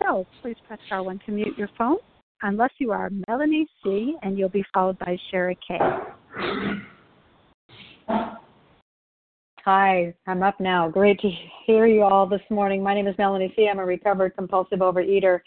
So 0.02 0.26
please 0.42 0.56
press 0.68 0.80
star 0.88 1.04
one 1.04 1.20
to 1.28 1.32
mute 1.32 1.56
your 1.58 1.70
phone, 1.78 1.98
unless 2.42 2.72
you 2.80 2.92
are 2.92 3.12
Melanie 3.28 3.68
C., 3.84 4.16
and 4.24 4.38
you'll 4.38 4.50
be 4.50 4.66
followed 4.74 4.98
by 4.98 5.18
Sherry 5.30 5.58
K. 5.68 5.78
Hi, 9.64 10.12
I'm 10.26 10.42
up 10.42 10.60
now. 10.60 10.90
Great 10.90 11.20
to 11.20 11.30
hear 11.68 11.86
you 11.86 12.02
all 12.02 12.26
this 12.26 12.42
morning. 12.50 12.82
My 12.82 12.96
name 12.96 13.08
is 13.08 13.16
Melanie 13.20 13.54
C. 13.56 13.68
I'm 13.70 13.78
a 13.78 13.86
recovered 13.86 14.36
compulsive 14.36 14.80
overeater 14.80 15.42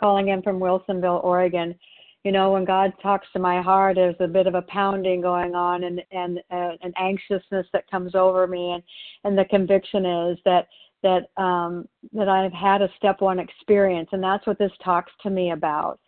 calling 0.00 0.28
in 0.28 0.42
from 0.42 0.58
Wilsonville, 0.58 1.22
Oregon. 1.22 1.76
You 2.24 2.30
know, 2.30 2.52
when 2.52 2.64
God 2.64 2.92
talks 3.02 3.26
to 3.32 3.40
my 3.40 3.60
heart, 3.60 3.96
there's 3.96 4.14
a 4.20 4.28
bit 4.28 4.46
of 4.46 4.54
a 4.54 4.62
pounding 4.62 5.20
going 5.20 5.54
on 5.54 5.84
and 5.84 6.00
and 6.12 6.38
uh, 6.50 6.76
an 6.82 6.92
anxiousness 6.96 7.66
that 7.72 7.90
comes 7.90 8.14
over 8.14 8.46
me, 8.46 8.72
and 8.72 8.82
and 9.24 9.36
the 9.36 9.44
conviction 9.44 10.06
is 10.06 10.38
that 10.44 10.68
that 11.02 11.30
um, 11.42 11.88
that 12.12 12.28
I've 12.28 12.52
had 12.52 12.80
a 12.80 12.88
step 12.96 13.20
one 13.20 13.38
experience, 13.38 14.08
and 14.12 14.22
that's 14.22 14.46
what 14.46 14.58
this 14.58 14.72
talks 14.84 15.12
to 15.22 15.30
me 15.30 15.50
about. 15.50 15.98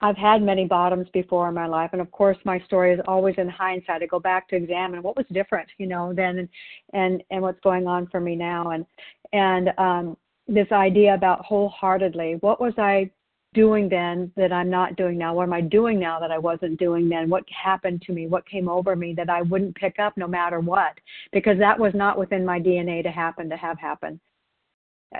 I've 0.00 0.16
had 0.18 0.42
many 0.42 0.66
bottoms 0.66 1.08
before 1.14 1.48
in 1.48 1.54
my 1.54 1.66
life, 1.66 1.90
and 1.92 2.02
of 2.02 2.10
course, 2.10 2.36
my 2.44 2.60
story 2.66 2.92
is 2.92 3.00
always 3.08 3.36
in 3.38 3.48
hindsight. 3.48 4.02
I 4.02 4.06
go 4.06 4.20
back 4.20 4.48
to 4.48 4.56
examine 4.56 5.02
what 5.02 5.16
was 5.16 5.24
different, 5.32 5.68
you 5.78 5.86
know, 5.86 6.12
then 6.12 6.38
and 6.40 6.48
and, 6.92 7.22
and 7.30 7.40
what's 7.40 7.60
going 7.60 7.86
on 7.86 8.08
for 8.08 8.20
me 8.20 8.36
now, 8.36 8.70
and 8.70 8.84
and 9.32 9.70
um, 9.78 10.16
this 10.46 10.70
idea 10.72 11.14
about 11.14 11.44
wholeheartedly. 11.46 12.36
What 12.40 12.60
was 12.60 12.74
I 12.76 13.10
doing 13.54 13.88
then 13.88 14.30
that 14.36 14.52
I'm 14.52 14.68
not 14.68 14.96
doing 14.96 15.16
now? 15.16 15.34
What 15.34 15.44
am 15.44 15.52
I 15.52 15.60
doing 15.60 15.98
now 15.98 16.20
that 16.20 16.30
I 16.30 16.38
wasn't 16.38 16.78
doing 16.78 17.08
then? 17.08 17.30
What 17.30 17.44
happened 17.50 18.02
to 18.02 18.12
me? 18.12 18.26
What 18.26 18.46
came 18.46 18.68
over 18.68 18.94
me 18.94 19.14
that 19.14 19.30
I 19.30 19.42
wouldn't 19.42 19.74
pick 19.76 19.98
up 19.98 20.16
no 20.16 20.26
matter 20.26 20.60
what? 20.60 20.98
Because 21.32 21.58
that 21.58 21.78
was 21.78 21.92
not 21.94 22.18
within 22.18 22.44
my 22.44 22.60
DNA 22.60 23.02
to 23.02 23.10
happen 23.10 23.48
to 23.48 23.56
have 23.56 23.78
happened. 23.78 24.20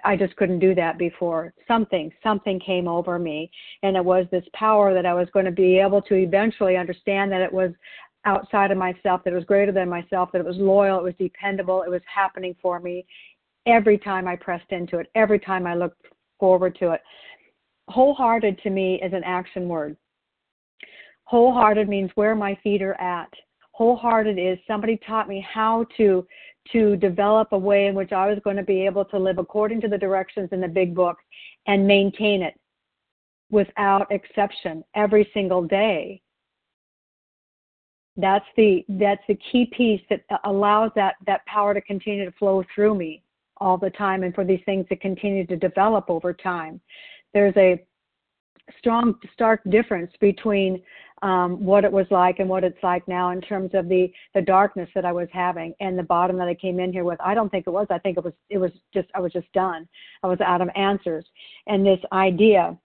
I 0.05 0.17
just 0.17 0.35
couldn't 0.37 0.59
do 0.59 0.75
that 0.75 0.99
before. 0.99 1.55
Something, 1.69 2.13
something 2.23 2.59
came 2.59 2.89
over 2.89 3.19
me, 3.19 3.51
and 3.83 3.97
it 3.97 4.05
was 4.05 4.27
this 4.31 4.45
power 4.53 4.93
that 4.93 5.07
I 5.07 5.15
was 5.15 5.29
going 5.33 5.47
to 5.47 5.53
be 5.53 5.79
able 5.79 6.03
to 6.03 6.15
eventually 6.15 6.77
understand 6.77 7.31
that 7.31 7.43
it 7.43 7.53
was 7.53 7.71
outside 8.25 8.71
of 8.71 8.79
myself, 8.79 9.23
that 9.23 9.33
it 9.33 9.37
was 9.37 9.45
greater 9.45 9.71
than 9.71 9.89
myself, 9.89 10.33
that 10.33 10.41
it 10.41 10.47
was 10.47 10.57
loyal, 10.57 10.99
it 10.99 11.05
was 11.05 11.15
dependable, 11.19 11.83
it 11.83 11.91
was 11.91 12.03
happening 12.13 12.57
for 12.61 12.81
me 12.81 13.07
every 13.67 13.99
time 13.99 14.27
I 14.27 14.37
pressed 14.37 14.71
into 14.71 14.99
it, 14.99 15.09
every 15.15 15.39
time 15.39 15.67
I 15.67 15.75
looked 15.75 16.07
forward 16.39 16.77
to 16.81 16.93
it. 16.93 17.01
Wholehearted 17.89 18.59
to 18.63 18.71
me 18.71 19.01
is 19.03 19.13
an 19.13 19.25
action 19.25 19.69
word. 19.69 19.97
Wholehearted 21.25 21.89
means 21.89 22.11
where 22.15 22.35
my 22.35 22.55
feet 22.63 22.83
are 22.83 23.01
at. 23.01 23.33
wholehearted 23.73 24.39
is 24.39 24.59
somebody 24.67 24.97
taught 25.07 25.29
me 25.29 25.41
how 25.41 25.85
to 25.97 26.27
to 26.73 26.97
develop 26.97 27.49
a 27.53 27.59
way 27.59 27.87
in 27.87 27.95
which 27.95 28.13
I 28.13 28.27
was 28.27 28.39
going 28.43 28.57
to 28.57 28.63
be 28.63 28.87
able 28.87 29.05
to 29.07 29.19
live 29.19 29.39
according 29.39 29.81
to 29.83 29.89
the 29.89 29.99
directions 29.99 30.49
in 30.53 30.61
the 30.61 30.69
big 30.69 30.95
book 30.95 31.19
and 31.67 31.87
maintain 31.87 32.43
it 32.43 32.59
without 33.51 34.11
exception 34.11 34.83
every 34.95 35.29
single 35.35 35.63
day. 35.63 36.23
That's 38.17 38.47
the 38.57 38.85
that's 38.89 39.23
the 39.29 39.39
key 39.51 39.67
piece 39.67 40.01
that 40.09 40.23
allows 40.45 40.91
that 40.95 41.17
that 41.27 41.45
power 41.47 41.75
to 41.75 41.81
continue 41.81 42.25
to 42.25 42.37
flow 42.39 42.63
through 42.75 42.95
me 42.95 43.23
all 43.59 43.77
the 43.77 43.91
time 43.91 44.23
and 44.23 44.35
for 44.35 44.45
these 44.45 44.61
things 44.65 44.87
to 44.89 44.97
continue 44.97 45.47
to 45.47 45.57
develop 45.57 46.09
over 46.09 46.33
time. 46.33 46.81
There's 47.35 47.57
a 47.57 47.85
strong 48.79 49.15
stark 49.35 49.61
difference 49.71 50.13
between 50.21 50.83
um, 51.23 51.65
what 51.65 51.85
it 51.85 51.93
was 51.93 52.07
like 52.11 52.39
and 52.39 52.49
what 52.49 52.65
it's 52.65 52.83
like 52.83 53.07
now 53.09 53.31
in 53.31 53.41
terms 53.41 53.71
of 53.75 53.89
the 53.89 54.13
the 54.35 54.43
darkness 54.43 54.89
that 54.95 55.05
I 55.05 55.13
was 55.13 55.29
having 55.33 55.75
and 55.81 55.99
the 55.99 56.03
bottom 56.03 56.37
that 56.39 56.49
I 56.49 56.55
came 56.55 56.79
in 56.79 56.93
here 56.93 57.05
with. 57.05 57.21
I 57.21 57.35
don't 57.35 57.51
think 57.51 57.67
it 57.67 57.71
was. 57.71 57.87
I 57.91 57.99
think 57.99 58.19
it 58.19 58.25
was 58.25 58.35
it 58.51 58.59
was 58.59 58.71
just 58.93 59.09
I 59.15 59.21
was 59.21 59.33
just 59.33 59.51
done. 59.53 59.89
I 60.23 60.27
was 60.27 60.41
out 60.41 60.61
of 60.61 60.69
answers. 60.77 61.25
And 61.67 61.85
this 61.85 62.01
idea 62.13 62.77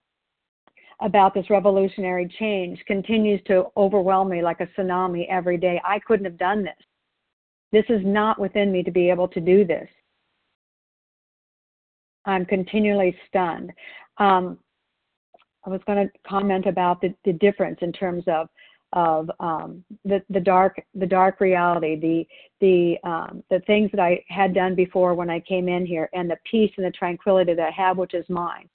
about 1.01 1.33
this 1.33 1.49
revolutionary 1.49 2.33
change 2.39 2.83
continues 2.85 3.41
to 3.47 3.65
overwhelm 3.77 4.29
me 4.29 4.41
like 4.41 4.61
a 4.61 4.67
tsunami 4.67 5.27
every 5.29 5.57
day. 5.57 5.81
I 5.85 5.99
couldn't 5.99 6.25
have 6.25 6.37
done 6.37 6.63
this. 6.63 6.73
This 7.71 7.85
is 7.89 8.01
not 8.03 8.39
within 8.39 8.71
me 8.71 8.83
to 8.83 8.91
be 8.91 9.09
able 9.09 9.27
to 9.29 9.39
do 9.39 9.65
this. 9.65 9.87
I'm 12.25 12.45
continually 12.45 13.15
stunned. 13.27 13.71
Um, 14.17 14.59
I 15.65 15.69
was 15.69 15.81
going 15.85 16.07
to 16.07 16.13
comment 16.27 16.65
about 16.65 17.01
the, 17.01 17.13
the 17.25 17.33
difference 17.33 17.79
in 17.81 17.91
terms 17.91 18.23
of 18.27 18.49
of 18.93 19.29
um, 19.39 19.83
the 20.03 20.21
the 20.31 20.39
dark 20.39 20.81
the 20.95 21.05
dark 21.05 21.39
reality, 21.39 21.95
the 21.99 22.27
the 22.59 23.09
um, 23.09 23.43
the 23.49 23.59
things 23.67 23.91
that 23.91 23.99
I 23.99 24.23
had 24.29 24.53
done 24.53 24.73
before 24.73 25.13
when 25.13 25.29
I 25.29 25.39
came 25.41 25.69
in 25.69 25.85
here, 25.85 26.09
and 26.13 26.29
the 26.29 26.37
peace 26.49 26.71
and 26.77 26.85
the 26.85 26.91
tranquility 26.91 27.53
that 27.53 27.67
I 27.67 27.71
have, 27.71 27.97
which 27.97 28.15
is 28.15 28.27
mine. 28.29 28.67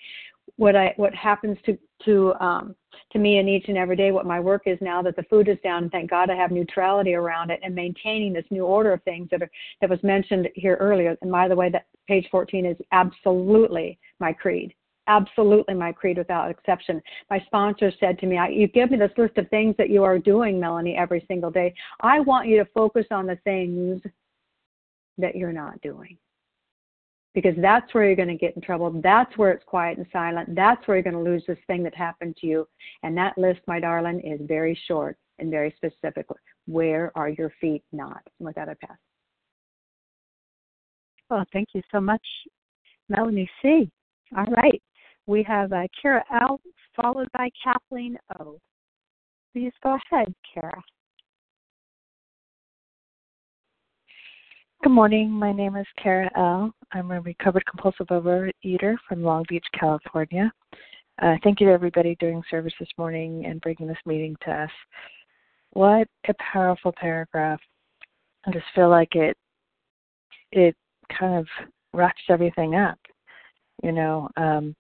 What 0.57 0.77
I 0.77 0.95
what 0.97 1.15
happens 1.15 1.59
to 1.67 1.79
to 2.05 2.35
um, 2.41 2.77
to 3.13 3.19
me 3.19 3.39
in 3.39 3.49
each 3.49 3.67
and 3.69 3.77
every 3.77 3.97
day, 3.97 4.13
what 4.13 4.27
my 4.27 4.41
work 4.41 4.63
is 4.67 4.79
now 4.81 5.03
that 5.03 5.17
the 5.17 5.25
food 5.25 5.49
is 5.49 5.59
down. 5.65 5.91
Thank 5.91 6.11
God 6.11 6.31
I 6.31 6.37
have 6.37 6.51
neutrality 6.51 7.15
around 7.15 7.51
it 7.51 7.61
and 7.63 7.75
maintaining 7.75 8.33
this 8.33 8.45
new 8.51 8.65
order 8.65 8.93
of 8.93 9.03
things 9.03 9.29
that 9.31 9.43
are 9.43 9.51
that 9.81 9.91
was 9.91 10.03
mentioned 10.03 10.49
here 10.55 10.77
earlier. 10.81 11.17
And 11.23 11.31
by 11.31 11.49
the 11.49 11.57
way, 11.57 11.71
that 11.71 11.87
page 12.07 12.29
14 12.31 12.67
is 12.67 12.77
absolutely 12.93 13.99
my 14.21 14.33
creed 14.33 14.75
absolutely 15.07 15.75
my 15.75 15.93
creed 15.93 16.19
without 16.19 16.51
exception. 16.51 17.03
My 17.31 17.39
sponsor 17.47 17.93
said 18.01 18.19
to 18.19 18.27
me, 18.27 18.39
You 18.51 18.69
give 18.69 18.91
me 18.91 18.97
this 18.97 19.11
list 19.17 19.37
of 19.39 19.49
things 19.51 19.75
that 19.79 19.91
you 19.91 20.03
are 20.03 20.19
doing, 20.19 20.59
Melanie, 20.59 20.97
every 20.97 21.25
single 21.29 21.51
day. 21.51 21.75
I 22.01 22.21
want 22.21 22.49
you 22.49 22.57
to 22.59 22.71
focus 22.73 23.07
on 23.11 23.27
the 23.27 23.37
things 23.45 24.01
that 25.19 25.37
you're 25.37 25.53
not 25.53 25.81
doing. 25.81 26.17
Because 27.35 27.55
that's 27.61 27.93
where 27.93 28.07
you're 28.07 28.17
going 28.17 28.29
to 28.29 28.37
get 28.37 28.55
in 28.55 28.63
trouble. 28.63 28.91
That's 29.03 29.37
where 29.37 29.51
it's 29.51 29.65
quiet 29.65 29.99
and 29.99 30.07
silent. 30.13 30.55
That's 30.55 30.87
where 30.87 30.97
you're 30.97 31.03
going 31.03 31.25
to 31.25 31.31
lose 31.31 31.43
this 31.49 31.59
thing 31.67 31.83
that 31.83 31.95
happened 31.95 32.37
to 32.41 32.47
you. 32.47 32.69
And 33.03 33.17
that 33.17 33.37
list, 33.37 33.61
my 33.67 33.81
darling, 33.81 34.21
is 34.21 34.41
very 34.47 34.79
short 34.87 35.17
and 35.41 35.51
very 35.51 35.75
specific. 35.77 36.27
Where 36.67 37.11
are 37.17 37.31
your 37.31 37.53
feet 37.61 37.83
not? 37.93 38.23
And 38.39 38.47
with 38.47 38.55
that, 38.55 38.69
I 38.69 38.75
pass. 38.75 38.97
Well, 41.29 41.45
thank 41.53 41.69
you 41.73 41.83
so 41.91 42.01
much, 42.01 42.25
Melanie 43.09 43.51
C. 43.61 43.91
All 44.37 44.45
right. 44.45 44.81
We 45.27 45.43
have 45.43 45.73
uh, 45.73 45.89
Kara 46.01 46.23
L, 46.33 46.61
followed 46.95 47.29
by 47.33 47.49
Kathleen 47.63 48.17
O. 48.39 48.59
Please 49.53 49.73
go 49.83 49.99
ahead, 50.13 50.33
Kara. 50.53 50.81
Good 54.85 54.93
morning. 54.93 55.31
My 55.31 55.51
name 55.51 55.77
is 55.77 55.87
Kara 55.97 56.31
L. 56.37 56.71
I'm 56.93 57.11
a 57.11 57.19
recovered 57.19 57.65
compulsive 57.65 58.09
overeater 58.09 58.97
from 59.09 59.23
Long 59.23 59.43
Beach, 59.49 59.65
California. 59.73 60.53
Uh, 61.23 61.37
thank 61.43 61.59
you 61.59 61.69
to 61.69 61.73
everybody 61.73 62.19
doing 62.21 62.43
service 62.51 62.75
this 62.79 62.91
morning 62.99 63.47
and 63.47 63.63
bringing 63.63 63.87
this 63.87 63.97
meeting 64.05 64.37
to 64.45 64.51
us. 64.51 64.71
What 65.71 66.07
a 66.29 66.35
powerful 66.53 66.93
paragraph. 67.01 67.61
I 68.47 68.51
just 68.51 68.67
feel 68.75 68.91
like 68.91 69.15
it 69.15 69.39
it 70.53 70.77
kind 71.19 71.39
of 71.39 71.47
wraps 71.95 72.21
everything 72.29 72.75
up. 72.75 72.99
You 73.83 73.93
know, 73.93 74.29
um, 74.37 74.77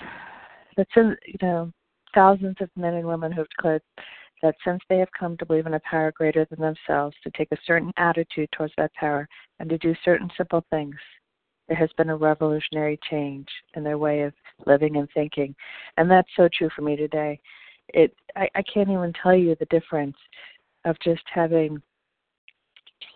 that 0.76 0.86
since 0.94 1.16
you 1.26 1.38
know 1.42 1.72
thousands 2.14 2.58
of 2.60 2.70
men 2.76 2.94
and 2.94 3.06
women 3.08 3.32
who've 3.32 3.50
declared 3.50 3.82
that 4.44 4.54
since 4.62 4.82
they 4.90 4.98
have 4.98 5.08
come 5.18 5.38
to 5.38 5.46
believe 5.46 5.64
in 5.66 5.72
a 5.72 5.80
power 5.80 6.12
greater 6.12 6.46
than 6.50 6.60
themselves, 6.60 7.16
to 7.24 7.30
take 7.30 7.50
a 7.50 7.56
certain 7.66 7.90
attitude 7.96 8.50
towards 8.52 8.74
that 8.76 8.92
power, 8.92 9.26
and 9.58 9.70
to 9.70 9.78
do 9.78 9.94
certain 10.04 10.28
simple 10.36 10.62
things, 10.68 10.96
there 11.66 11.78
has 11.78 11.88
been 11.96 12.10
a 12.10 12.16
revolutionary 12.16 13.00
change 13.10 13.48
in 13.74 13.82
their 13.82 13.96
way 13.96 14.20
of 14.20 14.34
living 14.66 14.96
and 14.96 15.08
thinking. 15.14 15.54
And 15.96 16.10
that's 16.10 16.28
so 16.36 16.50
true 16.52 16.68
for 16.76 16.82
me 16.82 16.94
today. 16.94 17.40
It 17.88 18.14
I, 18.36 18.46
I 18.54 18.62
can't 18.62 18.90
even 18.90 19.14
tell 19.22 19.34
you 19.34 19.56
the 19.58 19.66
difference 19.66 20.16
of 20.84 20.94
just 21.02 21.22
having 21.32 21.80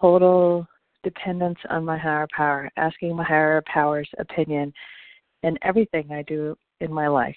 total 0.01 0.67
dependence 1.05 1.59
on 1.69 1.85
my 1.85 1.99
higher 1.99 2.27
power, 2.35 2.71
asking 2.79 3.17
my 3.17 3.25
higher 3.25 3.63
power's 3.71 4.09
opinion 4.19 4.73
in 5.43 5.59
everything 5.61 6.11
I 6.11 6.23
do 6.23 6.57
in 6.81 6.91
my 6.91 7.09
life. 7.09 7.37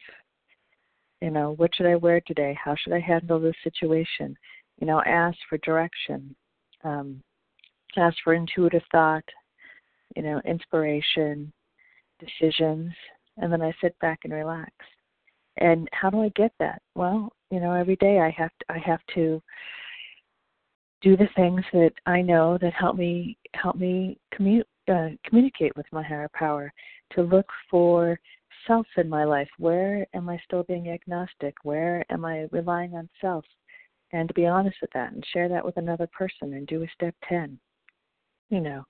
You 1.22 1.30
know, 1.30 1.54
what 1.58 1.72
should 1.76 1.86
I 1.86 1.96
wear 1.96 2.20
today? 2.22 2.58
How 2.62 2.76
should 2.76 2.94
I 2.94 3.00
handle 3.00 3.40
this 3.40 3.56
situation? 3.64 4.36
You 4.80 4.88
know, 4.88 5.02
ask 5.06 5.38
for 5.48 5.60
direction, 5.60 6.36
um, 6.84 7.22
ask 7.96 8.18
for 8.24 8.34
intuitive 8.34 8.82
thought, 8.92 9.24
you 10.16 10.24
know, 10.24 10.42
inspiration, 10.46 11.54
decisions, 12.20 12.92
and 13.38 13.52
then 13.52 13.62
I 13.62 13.72
sit 13.82 13.98
back 14.00 14.20
and 14.24 14.34
relax. 14.34 14.72
And 15.58 15.88
how 15.92 16.10
do 16.10 16.24
I 16.24 16.30
get 16.30 16.54
that? 16.60 16.82
Well, 16.96 17.32
you 17.52 17.60
know, 17.60 17.74
every 17.74 17.98
day 17.98 18.20
I 18.20 18.34
have 18.38 18.52
to, 18.60 18.66
I 18.70 18.80
have 18.80 19.02
to 19.14 19.42
do 21.02 21.18
the 21.18 21.30
things 21.36 21.62
that 21.74 21.92
I 22.06 22.22
know 22.22 22.58
that 22.62 22.74
help 22.74 22.96
me 22.96 23.38
help 23.54 23.76
me 23.76 24.18
commu- 24.34 24.64
uh, 24.90 25.10
communicate 25.26 25.76
with 25.76 25.86
my 25.92 26.04
higher 26.04 26.30
power. 26.34 26.72
To 27.16 27.24
look 27.24 27.48
for 27.70 28.18
self 28.68 28.88
in 28.98 29.10
my 29.10 29.24
life. 29.24 29.50
Where 29.58 30.06
am 30.14 30.30
I 30.30 30.40
still 30.46 30.64
being 30.64 30.90
agnostic? 30.90 31.56
Where 31.64 32.06
am 32.10 32.26
I 32.26 32.48
relying 32.52 32.96
on 32.96 33.10
self? 33.20 33.46
And 34.14 34.28
to 34.28 34.34
be 34.34 34.46
honest 34.46 34.78
with 34.82 34.92
that 34.94 35.14
and 35.14 35.24
share 35.32 35.50
that 35.50 35.64
with 35.64 35.78
another 35.78 36.08
person 36.08 36.54
and 36.54 36.68
do 36.68 36.84
a 36.84 36.88
step 36.94 37.16
10. 37.28 37.60
You 38.50 38.60
know, 38.62 38.84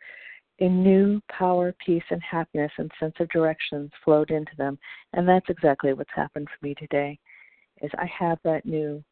a 0.59 0.67
new 0.67 1.21
power, 1.31 1.75
peace, 1.85 2.03
and 2.09 2.21
happiness 2.23 2.71
and 2.77 2.91
sense 2.99 3.13
of 3.19 3.29
direction 3.29 3.89
flowed 4.03 4.31
into 4.31 4.51
them. 4.57 4.77
And 5.13 5.27
that's 5.27 5.49
exactly 5.49 5.93
what's 5.93 6.09
happened 6.15 6.47
for 6.47 6.65
me 6.65 6.75
today 6.75 7.19
is 7.81 7.91
I 7.97 8.09
have 8.19 8.37
that 8.43 8.65
new 8.65 9.03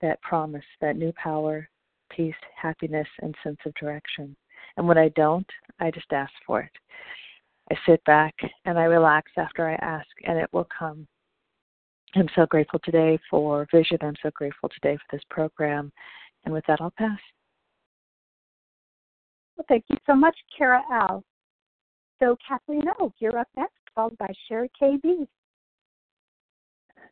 that 0.00 0.20
promise, 0.22 0.64
that 0.80 0.96
new 0.96 1.12
power, 1.12 1.68
peace, 2.10 2.34
happiness, 2.56 3.06
and 3.20 3.34
sense 3.42 3.58
of 3.66 3.74
direction. 3.74 4.34
And 4.76 4.88
when 4.88 4.98
I 4.98 5.10
don't, 5.10 5.46
I 5.78 5.90
just 5.90 6.12
ask 6.12 6.32
for 6.46 6.60
it. 6.60 6.72
I 7.70 7.76
sit 7.86 8.02
back 8.04 8.34
and 8.64 8.78
I 8.78 8.84
relax 8.84 9.30
after 9.36 9.68
I 9.68 9.74
ask, 9.74 10.08
and 10.24 10.38
it 10.38 10.48
will 10.52 10.68
come. 10.76 11.06
I'm 12.16 12.28
so 12.34 12.44
grateful 12.46 12.80
today 12.84 13.18
for 13.30 13.66
Vision. 13.72 13.98
I'm 14.02 14.16
so 14.22 14.30
grateful 14.34 14.68
today 14.68 14.96
for 14.96 15.16
this 15.16 15.24
program. 15.30 15.92
And 16.44 16.52
with 16.52 16.64
that, 16.66 16.80
I'll 16.80 16.92
pass. 16.98 17.18
Well, 19.56 19.64
thank 19.68 19.84
you 19.88 19.96
so 20.06 20.16
much, 20.16 20.36
Kara 20.56 20.82
L. 20.90 21.22
So, 22.18 22.36
Kathleen 22.46 22.82
O, 22.98 23.12
you're 23.18 23.38
up 23.38 23.48
next, 23.56 23.74
followed 23.94 24.18
by 24.18 24.32
Sherry 24.48 24.70
KB. 24.80 25.26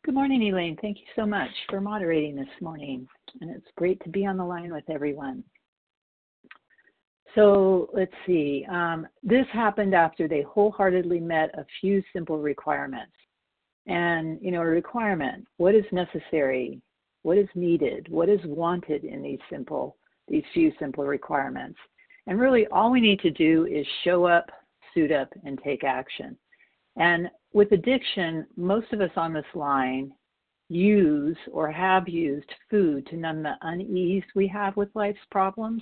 Good 0.03 0.13
morning, 0.13 0.41
Elaine. 0.43 0.77
Thank 0.81 0.97
you 0.97 1.05
so 1.15 1.25
much 1.25 1.49
for 1.69 1.79
moderating 1.79 2.35
this 2.35 2.47
morning. 2.61 3.07
And 3.41 3.49
it's 3.49 3.67
great 3.77 4.01
to 4.03 4.09
be 4.09 4.25
on 4.25 4.37
the 4.37 4.45
line 4.45 4.73
with 4.73 4.89
everyone. 4.89 5.43
So 7.35 7.89
let's 7.93 8.13
see. 8.25 8.65
Um, 8.69 9.07
this 9.23 9.45
happened 9.53 9.93
after 9.93 10.27
they 10.27 10.41
wholeheartedly 10.41 11.19
met 11.19 11.51
a 11.57 11.65
few 11.79 12.03
simple 12.13 12.39
requirements. 12.39 13.13
And, 13.87 14.39
you 14.41 14.51
know, 14.51 14.61
a 14.61 14.65
requirement, 14.65 15.45
what 15.57 15.75
is 15.75 15.85
necessary? 15.91 16.81
What 17.23 17.37
is 17.37 17.47
needed? 17.55 18.07
What 18.09 18.29
is 18.29 18.39
wanted 18.45 19.03
in 19.03 19.21
these 19.21 19.39
simple, 19.49 19.97
these 20.27 20.43
few 20.53 20.71
simple 20.79 21.05
requirements? 21.05 21.77
And 22.27 22.39
really, 22.39 22.67
all 22.67 22.91
we 22.91 23.01
need 23.01 23.19
to 23.21 23.31
do 23.31 23.65
is 23.65 23.85
show 24.03 24.25
up, 24.25 24.49
suit 24.93 25.11
up, 25.11 25.29
and 25.43 25.59
take 25.63 25.83
action. 25.83 26.37
And 26.97 27.29
with 27.53 27.71
addiction, 27.71 28.45
most 28.55 28.91
of 28.93 29.01
us 29.01 29.11
on 29.15 29.33
this 29.33 29.45
line 29.55 30.13
use 30.69 31.37
or 31.51 31.71
have 31.71 32.07
used 32.07 32.49
food 32.69 33.07
to 33.07 33.17
numb 33.17 33.41
the 33.41 33.55
unease 33.61 34.23
we 34.35 34.47
have 34.47 34.77
with 34.77 34.89
life's 34.93 35.19
problems. 35.31 35.81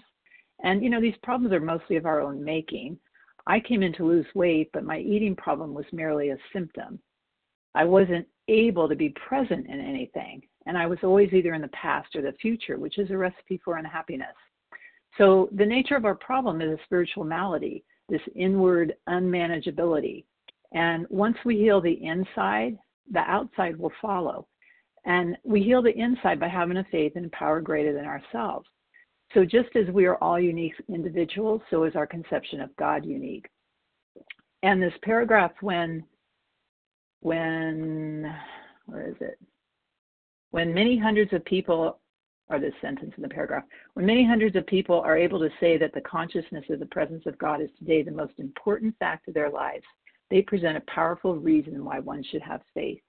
And, 0.64 0.84
you 0.84 0.90
know, 0.90 1.02
these 1.02 1.16
problems 1.24 1.54
are 1.54 1.60
mostly 1.60 1.96
of 1.96 2.06
our 2.06 2.22
own 2.22 2.44
making. 2.44 2.98
I 3.46 3.60
came 3.60 3.84
in 3.84 3.94
to 3.94 4.06
lose 4.06 4.26
weight, 4.36 4.70
but 4.74 4.84
my 4.84 5.00
eating 5.00 5.36
problem 5.36 5.74
was 5.74 5.86
merely 5.92 6.30
a 6.30 6.38
symptom. 6.52 7.00
I 7.76 7.86
wasn't 7.86 8.28
able 8.48 8.90
to 8.90 8.96
be 8.96 9.10
present 9.10 9.68
in 9.68 9.80
anything. 9.80 10.42
And 10.66 10.78
I 10.78 10.86
was 10.86 11.00
always 11.04 11.32
either 11.32 11.54
in 11.54 11.62
the 11.62 11.70
past 11.70 12.16
or 12.16 12.22
the 12.22 12.34
future, 12.42 12.78
which 12.78 12.98
is 12.98 13.10
a 13.12 13.18
recipe 13.18 13.62
for 13.64 13.78
unhappiness. 13.78 14.36
So 15.18 15.50
the 15.56 15.66
nature 15.66 15.96
of 15.96 16.06
our 16.06 16.16
problem 16.16 16.62
is 16.62 16.78
a 16.78 16.84
spiritual 16.84 17.24
malady, 17.24 17.84
this 18.10 18.22
inward 18.36 18.94
unmanageability. 19.08 20.26
And 20.74 21.06
once 21.10 21.38
we 21.46 21.56
heal 21.58 21.80
the 21.80 22.04
inside, 22.04 22.78
the 23.12 23.20
outside 23.20 23.78
will 23.78 23.94
follow. 24.02 24.48
And 25.06 25.38
we 25.44 25.64
heal 25.64 25.82
the 25.82 25.98
inside 25.98 26.40
by 26.40 26.50
having 26.50 26.78
a 26.78 26.84
faith 26.92 27.16
in 27.16 27.26
a 27.26 27.30
power 27.30 27.62
greater 27.62 27.94
than 27.94 28.06
ourselves. 28.06 28.68
So 29.34 29.44
just 29.44 29.76
as 29.76 29.88
we 29.94 30.06
are 30.06 30.16
all 30.18 30.40
unique 30.40 30.74
individuals, 30.88 31.62
so 31.70 31.84
is 31.84 31.96
our 31.96 32.08
conception 32.08 32.62
of 32.62 32.76
God 32.78 33.06
unique. 33.06 33.48
And 34.64 34.82
this 34.82 34.94
paragraph, 35.04 35.52
when, 35.62 36.04
when, 37.20 38.34
where 38.86 39.10
is 39.10 39.16
it? 39.20 39.38
When 40.52 40.74
many 40.74 40.98
hundreds 40.98 41.34
of 41.34 41.44
people, 41.46 42.00
or 42.50 42.60
this 42.60 42.74
sentence 42.82 43.14
in 43.18 43.22
the 43.22 43.30
paragraph, 43.30 43.66
when 43.94 44.06
many 44.06 44.26
hundreds 44.26 44.56
of 44.56 44.66
people 44.66 45.02
are 45.02 45.18
able 45.18 45.40
to 45.40 45.50
say 45.60 45.78
that 45.78 45.94
the 45.94 46.02
consciousness 46.02 46.64
of 46.70 46.80
the 46.80 46.86
presence 46.86 47.24
of 47.26 47.38
God 47.38 47.62
is 47.62 47.70
today 47.78 48.02
the 48.02 48.12
most 48.12 48.34
important 48.40 48.96
fact 48.98 49.28
of 49.28 49.34
their 49.34 49.50
lives, 49.50 49.84
they 50.30 50.42
present 50.42 50.78
a 50.78 50.92
powerful 50.92 51.36
reason 51.36 51.84
why 51.84 52.00
one 52.00 52.24
should 52.24 52.42
have 52.42 52.62
faith. 52.74 53.02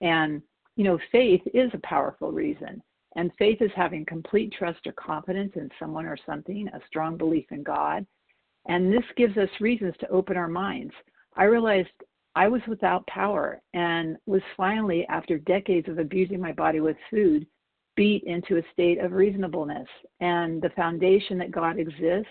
And, 0.00 0.40
you 0.76 0.84
know, 0.84 0.98
faith 1.12 1.42
is 1.52 1.70
a 1.74 1.86
powerful 1.86 2.32
reason. 2.32 2.82
And 3.16 3.32
faith 3.38 3.60
is 3.60 3.70
having 3.74 4.04
complete 4.04 4.52
trust 4.56 4.86
or 4.86 4.92
confidence 4.92 5.52
in 5.56 5.68
someone 5.78 6.06
or 6.06 6.16
something, 6.24 6.68
a 6.68 6.80
strong 6.86 7.16
belief 7.16 7.46
in 7.50 7.62
God. 7.62 8.06
And 8.68 8.92
this 8.92 9.04
gives 9.16 9.36
us 9.36 9.48
reasons 9.60 9.94
to 10.00 10.08
open 10.08 10.36
our 10.36 10.48
minds. 10.48 10.92
I 11.36 11.44
realized 11.44 11.88
I 12.36 12.46
was 12.46 12.62
without 12.68 13.06
power 13.06 13.60
and 13.74 14.16
was 14.26 14.42
finally, 14.56 15.06
after 15.08 15.38
decades 15.38 15.88
of 15.88 15.98
abusing 15.98 16.40
my 16.40 16.52
body 16.52 16.80
with 16.80 16.96
food, 17.10 17.46
beat 17.96 18.22
into 18.24 18.58
a 18.58 18.72
state 18.72 18.98
of 18.98 19.12
reasonableness. 19.12 19.88
And 20.20 20.62
the 20.62 20.70
foundation 20.70 21.38
that 21.38 21.50
God 21.50 21.78
exists 21.78 22.30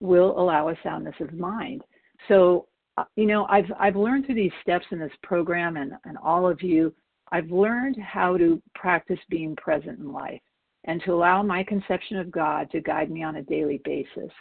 will 0.00 0.38
allow 0.40 0.68
a 0.68 0.78
soundness 0.82 1.14
of 1.20 1.32
mind. 1.32 1.82
So, 2.28 2.66
uh, 2.96 3.04
you 3.16 3.26
know, 3.26 3.46
I've 3.48 3.70
I've 3.78 3.96
learned 3.96 4.26
through 4.26 4.34
these 4.34 4.52
steps 4.62 4.86
in 4.90 4.98
this 4.98 5.12
program, 5.22 5.76
and 5.76 5.92
and 6.04 6.18
all 6.18 6.48
of 6.48 6.62
you, 6.62 6.92
I've 7.32 7.50
learned 7.50 7.96
how 7.96 8.36
to 8.36 8.60
practice 8.74 9.18
being 9.28 9.54
present 9.56 9.98
in 9.98 10.12
life 10.12 10.40
and 10.84 11.02
to 11.04 11.12
allow 11.12 11.42
my 11.42 11.62
conception 11.62 12.16
of 12.16 12.30
God 12.30 12.70
to 12.70 12.80
guide 12.80 13.10
me 13.10 13.22
on 13.22 13.36
a 13.36 13.42
daily 13.42 13.80
basis. 13.84 14.32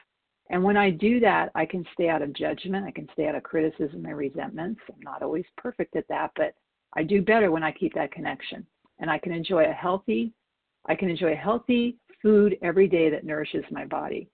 And 0.49 0.63
when 0.63 0.77
I 0.77 0.89
do 0.89 1.19
that, 1.19 1.51
I 1.53 1.65
can 1.65 1.85
stay 1.93 2.09
out 2.09 2.21
of 2.21 2.33
judgment. 2.33 2.85
I 2.85 2.91
can 2.91 3.07
stay 3.13 3.27
out 3.27 3.35
of 3.35 3.43
criticism 3.43 4.05
and 4.05 4.17
resentments. 4.17 4.81
I'm 4.89 5.01
not 5.01 5.21
always 5.21 5.45
perfect 5.57 5.95
at 5.95 6.07
that, 6.07 6.31
but 6.35 6.53
I 6.95 7.03
do 7.03 7.21
better 7.21 7.51
when 7.51 7.63
I 7.63 7.71
keep 7.71 7.93
that 7.93 8.11
connection. 8.11 8.65
And 8.99 9.11
I 9.11 9.19
can 9.19 9.31
enjoy 9.31 9.65
a 9.65 9.73
healthy, 9.73 10.33
I 10.87 10.95
can 10.95 11.09
enjoy 11.09 11.35
healthy 11.35 11.97
food 12.21 12.57
every 12.61 12.87
day 12.87 13.09
that 13.09 13.23
nourishes 13.23 13.63
my 13.71 13.85
body. 13.85 14.29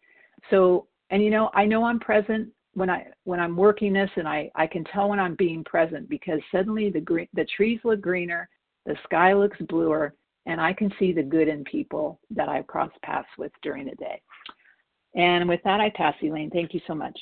So, 0.50 0.88
and 1.10 1.24
you 1.24 1.30
know, 1.30 1.50
I 1.54 1.66
know 1.66 1.84
I'm 1.84 2.00
present 2.00 2.50
when 2.76 2.90
I 2.90 3.08
when 3.24 3.40
I'm 3.40 3.58
working 3.58 3.94
this, 3.94 4.10
and 4.16 4.28
I 4.28 4.52
I 4.56 4.68
can 4.68 4.84
tell 4.86 5.10
when 5.10 5.20
I'm 5.20 5.36
being 5.36 5.64
present 5.64 6.08
because 6.10 6.40
suddenly 6.52 6.92
the 6.92 7.02
green 7.02 7.28
the 7.34 7.46
trees 7.56 7.80
look 7.84 8.02
greener, 8.02 8.48
the 8.86 8.96
sky 9.06 9.34
looks 9.34 9.58
bluer, 9.68 10.14
and 10.46 10.62
I 10.62 10.74
can 10.74 10.92
see 11.00 11.12
the 11.12 11.24
good 11.24 11.48
in 11.48 11.64
people 11.64 12.20
that 12.32 12.50
I've 12.50 12.68
crossed 12.68 13.02
paths 13.02 13.28
with 13.38 13.52
during 13.64 13.86
the 13.86 13.96
day. 13.96 14.22
And 15.16 15.48
with 15.48 15.62
that, 15.64 15.80
I 15.80 15.90
pass 15.92 16.14
Elaine. 16.22 16.50
Thank 16.52 16.74
you 16.74 16.82
so 16.86 16.94
much. 16.94 17.18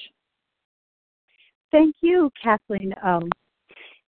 Thank 1.72 1.96
you, 2.02 2.32
Kathleen 2.42 2.94
Um, 3.04 3.30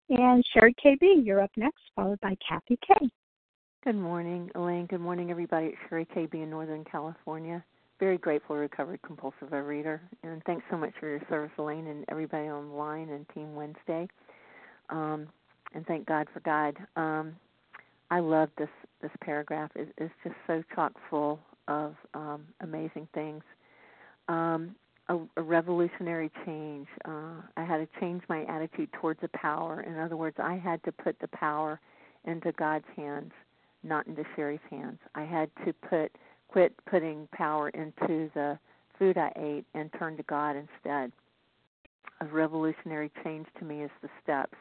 And 0.09 0.43
Sherry 0.53 0.75
KB, 0.83 1.25
you're 1.25 1.41
up 1.41 1.51
next, 1.57 1.81
followed 1.95 2.19
by 2.21 2.35
Kathy 2.47 2.77
K. 2.85 3.09
Good 3.83 3.95
morning, 3.95 4.49
Elaine. 4.55 4.87
Good 4.87 5.01
morning, 5.01 5.29
everybody. 5.29 5.67
It's 5.67 5.77
Sherry 5.89 6.05
KB 6.05 6.33
in 6.33 6.49
Northern 6.49 6.83
California. 6.85 7.63
Very 7.99 8.17
grateful, 8.17 8.55
recovered 8.55 9.01
compulsive 9.03 9.49
overeater. 9.51 9.99
And 10.23 10.43
thanks 10.43 10.63
so 10.69 10.77
much 10.77 10.93
for 10.99 11.07
your 11.07 11.21
service, 11.29 11.51
Elaine, 11.57 11.87
and 11.87 12.05
everybody 12.09 12.49
online 12.49 13.09
and 13.09 13.25
Team 13.29 13.55
Wednesday. 13.55 14.07
Um, 14.89 15.27
and 15.73 15.85
thank 15.87 16.05
God 16.05 16.27
for 16.33 16.41
God. 16.41 16.77
Um, 16.95 17.35
I 18.11 18.19
love 18.19 18.49
this 18.57 18.69
this 19.01 19.11
paragraph. 19.21 19.71
It, 19.75 19.93
it's 19.97 20.13
just 20.23 20.35
so 20.47 20.63
chock 20.75 20.93
full 21.09 21.39
of 21.67 21.95
um, 22.13 22.45
amazing 22.61 23.07
things 23.13 23.43
um, 24.27 24.75
a, 25.09 25.17
a 25.37 25.41
revolutionary 25.41 26.31
change. 26.45 26.87
Uh, 27.05 27.41
I 27.57 27.63
had 27.63 27.77
to 27.77 27.87
change 27.99 28.23
my 28.27 28.43
attitude 28.45 28.89
towards 28.93 29.21
the 29.21 29.29
power. 29.29 29.81
In 29.81 29.97
other 29.99 30.17
words, 30.17 30.37
I 30.39 30.55
had 30.55 30.83
to 30.83 30.91
put 30.91 31.19
the 31.19 31.27
power 31.27 31.79
into 32.25 32.51
God's 32.53 32.85
hands, 32.95 33.31
not 33.83 34.07
into 34.07 34.23
Sherry's 34.35 34.59
hands. 34.69 34.97
I 35.13 35.23
had 35.23 35.49
to 35.65 35.73
put 35.73 36.11
quit 36.47 36.73
putting 36.85 37.27
power 37.33 37.69
into 37.69 38.29
the 38.33 38.57
food 38.97 39.17
I 39.17 39.31
ate 39.35 39.65
and 39.73 39.91
turn 39.97 40.17
to 40.17 40.23
God 40.23 40.55
instead. 40.55 41.11
A 42.21 42.25
revolutionary 42.25 43.11
change 43.23 43.47
to 43.59 43.65
me 43.65 43.83
is 43.83 43.91
the 44.01 44.09
steps. 44.23 44.57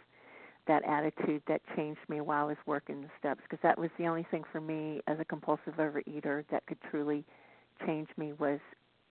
That 0.67 0.83
attitude 0.85 1.43
that 1.47 1.61
changed 1.77 2.01
me 2.09 2.21
while 2.21 2.47
I 2.47 2.49
was 2.49 2.57
working 2.67 3.03
the 3.03 3.11
steps, 3.19 3.41
because 3.43 3.63
that 3.63 3.79
was 3.79 3.91
the 3.99 4.07
only 4.07 4.27
thing 4.31 4.45
for 4.51 4.61
me 4.61 5.03
as 5.07 5.21
a 5.21 5.25
compulsive 5.25 5.75
overeater 5.79 6.45
that 6.51 6.67
could 6.67 6.79
truly 6.91 7.25
change 7.87 8.09
me 8.17 8.33
was 8.39 8.61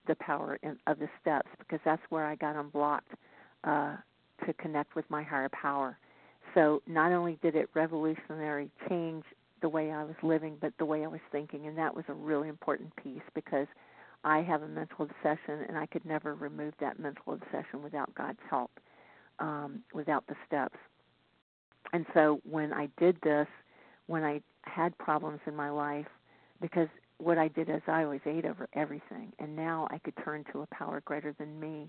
the 0.06 0.16
power 0.16 0.58
in, 0.62 0.76
of 0.86 0.98
the 0.98 1.08
steps 1.20 1.48
because 1.58 1.80
that's 1.84 2.02
where 2.10 2.26
I 2.26 2.34
got 2.34 2.56
unblocked 2.56 3.12
uh, 3.62 3.96
to 4.46 4.52
connect 4.54 4.94
with 4.96 5.08
my 5.08 5.22
higher 5.22 5.48
power. 5.48 5.96
So 6.54 6.82
not 6.86 7.12
only 7.12 7.38
did 7.42 7.54
it 7.54 7.70
revolutionary 7.74 8.70
change 8.88 9.24
the 9.64 9.68
way 9.70 9.90
I 9.90 10.04
was 10.04 10.14
living, 10.22 10.58
but 10.60 10.74
the 10.76 10.84
way 10.84 11.04
I 11.04 11.06
was 11.06 11.22
thinking, 11.32 11.66
and 11.66 11.78
that 11.78 11.96
was 11.96 12.04
a 12.08 12.12
really 12.12 12.50
important 12.50 12.94
piece 12.96 13.22
because 13.34 13.66
I 14.22 14.42
have 14.42 14.60
a 14.60 14.68
mental 14.68 15.06
obsession, 15.06 15.64
and 15.66 15.78
I 15.78 15.86
could 15.86 16.04
never 16.04 16.34
remove 16.34 16.74
that 16.80 16.98
mental 16.98 17.32
obsession 17.32 17.82
without 17.82 18.14
God's 18.14 18.40
help, 18.50 18.70
um, 19.38 19.80
without 19.94 20.26
the 20.26 20.34
steps. 20.46 20.76
And 21.94 22.04
so 22.12 22.42
when 22.44 22.74
I 22.74 22.90
did 22.98 23.16
this, 23.22 23.46
when 24.06 24.22
I 24.22 24.42
had 24.64 24.98
problems 24.98 25.40
in 25.46 25.56
my 25.56 25.70
life, 25.70 26.08
because 26.60 26.88
what 27.16 27.38
I 27.38 27.48
did 27.48 27.70
is 27.70 27.80
I 27.86 28.04
always 28.04 28.20
ate 28.26 28.44
over 28.44 28.68
everything, 28.74 29.32
and 29.38 29.56
now 29.56 29.88
I 29.90 29.96
could 29.96 30.14
turn 30.22 30.44
to 30.52 30.60
a 30.60 30.66
power 30.74 31.00
greater 31.06 31.34
than 31.38 31.58
me 31.58 31.88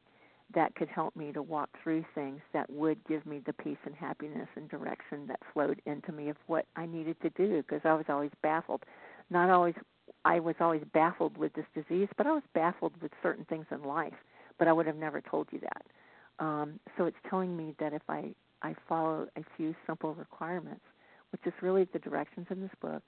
that 0.54 0.76
could 0.76 0.88
help 0.88 1.16
me 1.16 1.32
to 1.34 1.42
walk 1.42 1.70
through 1.82 2.06
things 2.14 2.40
that 2.54 2.70
would 2.70 3.04
give 3.08 3.26
me 3.26 3.42
the 3.46 3.54
peace 3.54 3.78
and 3.86 3.96
happiness 3.96 4.48
and 4.56 4.70
direction 4.70 5.26
that 5.28 5.40
flowed 5.54 5.82
into 5.86 6.12
me 6.12 6.30
of 6.30 6.38
what 6.48 6.66
I 6.76 6.86
needed 6.86 7.20
to 7.22 7.30
do 7.32 7.64
because 7.64 7.82
I 7.84 7.94
was 7.94 8.06
always 8.10 8.32
baffled. 8.44 8.84
Not 9.30 9.50
always 9.50 9.76
I 10.24 10.40
was 10.40 10.56
always 10.60 10.84
baffled 10.94 11.38
with 11.38 11.54
this 11.54 11.66
disease, 11.74 12.08
but 12.18 12.28
I 12.28 12.32
was 12.32 12.44
baffled 12.54 12.94
with 13.02 13.12
certain 13.22 13.46
things 13.46 13.66
in 13.72 13.84
life, 13.84 14.14
but 14.58 14.68
I 14.68 14.74
would 14.74 14.86
have 14.88 14.96
never 14.96 15.22
told 15.22 15.48
you 15.52 15.60
that. 15.60 16.44
Um, 16.44 16.80
so 16.98 17.06
it's 17.06 17.18
telling 17.30 17.56
me 17.56 17.76
that 17.80 17.94
if 17.94 18.02
I 18.08 18.34
I 18.62 18.76
follow 18.88 19.28
a 19.36 19.42
few 19.58 19.76
simple 19.86 20.14
requirements, 20.14 20.86
which 21.32 21.42
is 21.46 21.54
really 21.62 21.88
the 21.92 22.00
directions 22.00 22.48
in 22.50 22.62
this 22.62 22.72
book, 22.82 23.04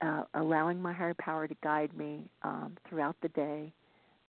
uh, 0.00 0.24
allowing 0.34 0.80
my 0.80 0.92
higher 0.92 1.14
power 1.14 1.46
to 1.46 1.54
guide 1.62 1.96
me 1.96 2.24
um, 2.42 2.76
throughout 2.88 3.16
the 3.22 3.28
day, 3.28 3.72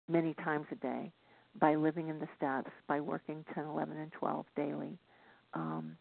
many 0.08 0.34
times 0.34 0.66
a 0.70 0.74
day, 0.76 1.12
by 1.58 1.74
living 1.74 2.08
in 2.08 2.18
the 2.18 2.28
steps, 2.36 2.70
by 2.86 3.00
working 3.00 3.44
10, 3.54 3.64
11, 3.64 3.96
and 3.96 4.12
12 4.12 4.46
daily, 4.56 4.98
um, 5.54 5.96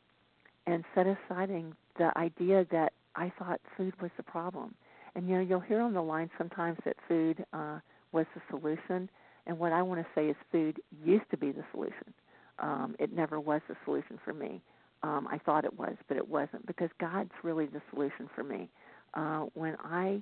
and 0.68 0.84
set 0.96 1.08
aside 1.08 1.50
the 1.98 2.18
idea 2.18 2.66
that 2.72 2.94
I 3.16 3.32
thought 3.38 3.60
food 3.76 3.94
was 4.02 4.12
the 4.18 4.24
problem. 4.24 4.76
And 5.16 5.28
you 5.28 5.36
know, 5.36 5.42
you'll 5.42 5.60
hear 5.60 5.82
on 5.82 5.94
the 5.94 6.02
line 6.02 6.30
sometimes 6.38 6.78
that 6.86 6.96
food 7.08 7.44
uh, 7.52 7.80
was 8.12 8.26
the 8.34 8.42
solution, 8.50 9.10
and 9.46 9.60
what 9.60 9.74
I 9.74 9.82
want 9.82 10.00
to 10.00 10.08
say 10.16 10.28
is 10.28 10.36
food 10.52 10.80
used 11.04 11.30
to 11.32 11.38
be 11.38 11.52
the 11.52 11.64
solution. 11.72 12.14
Um, 12.60 12.96
it 13.00 13.12
never 13.12 13.40
was 13.40 13.62
the 13.68 13.76
solution 13.84 14.20
for 14.24 14.34
me. 14.34 14.62
Um, 15.04 15.28
I 15.30 15.40
thought 15.40 15.66
it 15.66 15.78
was, 15.78 15.96
but 16.08 16.16
it 16.16 16.28
wasn't 16.28 16.66
because 16.68 16.90
God's 17.00 17.32
really 17.44 17.66
the 17.66 17.82
solution 17.92 18.30
for 18.36 18.44
me 18.44 18.70
uh, 19.16 19.46
when 19.54 19.76
I 19.84 20.22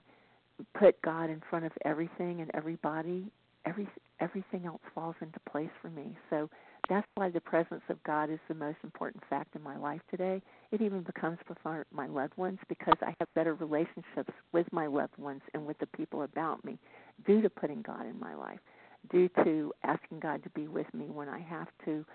put 0.78 1.02
God 1.02 1.30
in 1.30 1.42
front 1.50 1.65
of 1.65 1.72
everything 1.86 2.42
and 2.42 2.50
everybody, 2.54 3.26
every 3.65 3.88
everything 4.19 4.65
else 4.65 4.82
falls 4.93 5.15
into 5.21 5.39
place 5.49 5.69
for 5.82 5.89
me. 5.89 6.17
So 6.29 6.49
that's 6.88 7.08
why 7.15 7.29
the 7.29 7.41
presence 7.41 7.84
of 7.89 8.01
God 8.03 8.29
is 8.29 8.39
the 8.47 8.55
most 8.55 8.77
important 8.84 9.23
fact 9.29 9.55
in 9.55 9.62
my 9.62 9.77
life 9.77 10.01
today. 10.10 10.41
It 10.71 10.82
even 10.82 11.03
becomes 11.03 11.38
for 11.45 11.86
my 11.91 12.08
loved 12.08 12.36
ones 12.38 12.60
because 12.67 12.95
I 13.01 13.13
have 13.19 13.34
better 13.36 13.53
relationships 13.53 14.34
with 14.53 14.65
my 14.71 14.88
loved 14.88 15.17
ones 15.17 15.41
and 15.53 15.65
with 15.65 15.77
the 15.79 15.88
people 15.88 16.23
about 16.23 16.63
me 16.65 16.77
due 17.25 17.41
to 17.41 17.49
putting 17.49 17.82
God 17.82 18.05
in 18.05 18.19
my 18.19 18.34
life, 18.34 18.60
due 19.12 19.29
to 19.43 19.73
asking 19.84 20.19
God 20.19 20.43
to 20.43 20.49
be 20.51 20.67
with 20.67 20.91
me 20.93 21.05
when 21.05 21.29
I 21.29 21.39
have 21.39 21.67
to 21.86 22.05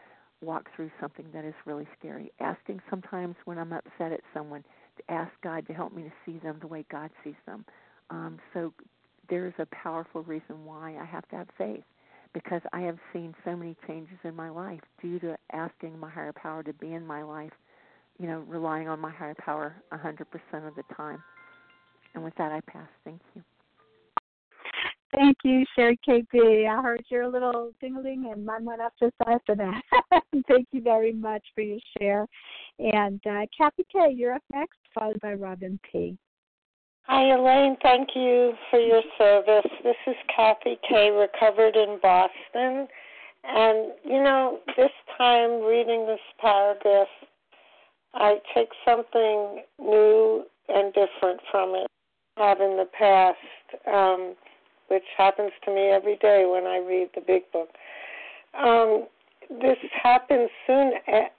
walk 0.42 0.68
through 0.74 0.90
something 1.00 1.26
that 1.32 1.44
is 1.44 1.54
really 1.64 1.86
scary, 1.98 2.32
asking 2.40 2.80
sometimes 2.90 3.36
when 3.44 3.58
I'm 3.58 3.72
upset 3.72 4.12
at 4.12 4.20
someone 4.32 4.64
to 4.96 5.12
ask 5.12 5.30
God 5.42 5.66
to 5.68 5.72
help 5.72 5.94
me 5.94 6.02
to 6.02 6.12
see 6.26 6.38
them 6.38 6.58
the 6.60 6.66
way 6.66 6.84
God 6.90 7.10
sees 7.22 7.34
them. 7.46 7.64
Um, 8.10 8.38
so 8.52 8.72
there's 9.30 9.54
a 9.58 9.66
powerful 9.66 10.22
reason 10.22 10.64
why 10.64 10.96
I 11.00 11.04
have 11.04 11.28
to 11.30 11.36
have 11.36 11.48
faith 11.56 11.84
because 12.34 12.60
I 12.72 12.80
have 12.80 12.98
seen 13.12 13.34
so 13.44 13.56
many 13.56 13.76
changes 13.86 14.18
in 14.24 14.34
my 14.34 14.50
life 14.50 14.80
due 15.00 15.18
to 15.20 15.36
asking 15.52 15.98
my 15.98 16.10
higher 16.10 16.32
power 16.32 16.62
to 16.64 16.72
be 16.74 16.92
in 16.92 17.06
my 17.06 17.22
life, 17.22 17.52
you 18.18 18.26
know, 18.26 18.40
relying 18.40 18.88
on 18.88 19.00
my 19.00 19.10
higher 19.10 19.36
power 19.38 19.74
100% 19.92 20.20
of 20.66 20.74
the 20.74 20.82
time. 20.94 21.22
And 22.14 22.22
with 22.22 22.34
that, 22.36 22.52
I 22.52 22.60
pass. 22.60 22.88
Thank 23.04 23.20
you. 23.34 23.42
Thank 25.14 25.36
you, 25.44 25.64
Sherry 25.76 25.98
KB. 26.06 26.68
I 26.68 26.82
heard 26.82 27.04
your 27.08 27.28
little 27.28 27.70
ding-a-ling 27.80 28.30
and 28.32 28.44
mine 28.44 28.64
went 28.64 28.80
up 28.80 28.94
just 28.98 29.14
after 29.26 29.54
that. 29.54 29.80
Thank 30.48 30.66
you 30.72 30.82
very 30.82 31.12
much 31.12 31.42
for 31.54 31.60
your 31.60 31.78
share. 31.98 32.26
And 32.80 33.20
uh, 33.24 33.46
Kathy 33.56 33.86
K., 33.92 34.12
you're 34.12 34.34
up 34.34 34.42
next, 34.52 34.78
followed 34.92 35.20
by 35.20 35.34
Robin 35.34 35.78
P. 35.90 36.18
Hi, 37.06 37.34
Elaine. 37.34 37.76
Thank 37.82 38.10
you 38.14 38.54
for 38.70 38.80
your 38.80 39.02
service. 39.18 39.70
This 39.82 39.96
is 40.06 40.16
Kathy 40.34 40.78
K., 40.88 41.10
recovered 41.10 41.76
in 41.76 41.98
Boston. 42.00 42.88
And, 43.44 43.92
you 44.04 44.22
know, 44.22 44.60
this 44.76 44.90
time 45.18 45.62
reading 45.62 46.06
this 46.06 46.20
paragraph, 46.40 47.08
I 48.14 48.38
take 48.54 48.70
something 48.84 49.62
new 49.78 50.44
and 50.68 50.94
different 50.94 51.40
from 51.50 51.74
it. 51.74 51.86
Have 52.38 52.60
in 52.60 52.76
the 52.78 52.88
past. 52.98 53.38
Um, 53.86 54.34
which 54.88 55.04
happens 55.16 55.52
to 55.64 55.74
me 55.74 55.88
every 55.88 56.16
day 56.16 56.44
when 56.46 56.64
I 56.66 56.78
read 56.78 57.08
the 57.14 57.20
big 57.20 57.50
book. 57.52 57.68
Um, 58.54 59.06
this 59.50 59.78
happened 60.02 60.48
soon 60.66 60.92
a- 61.08 61.30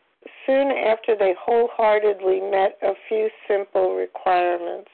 soon 0.45 0.71
after 0.71 1.15
they 1.15 1.33
wholeheartedly 1.39 2.41
met 2.41 2.77
a 2.81 2.93
few 3.07 3.29
simple 3.47 3.95
requirements. 3.95 4.89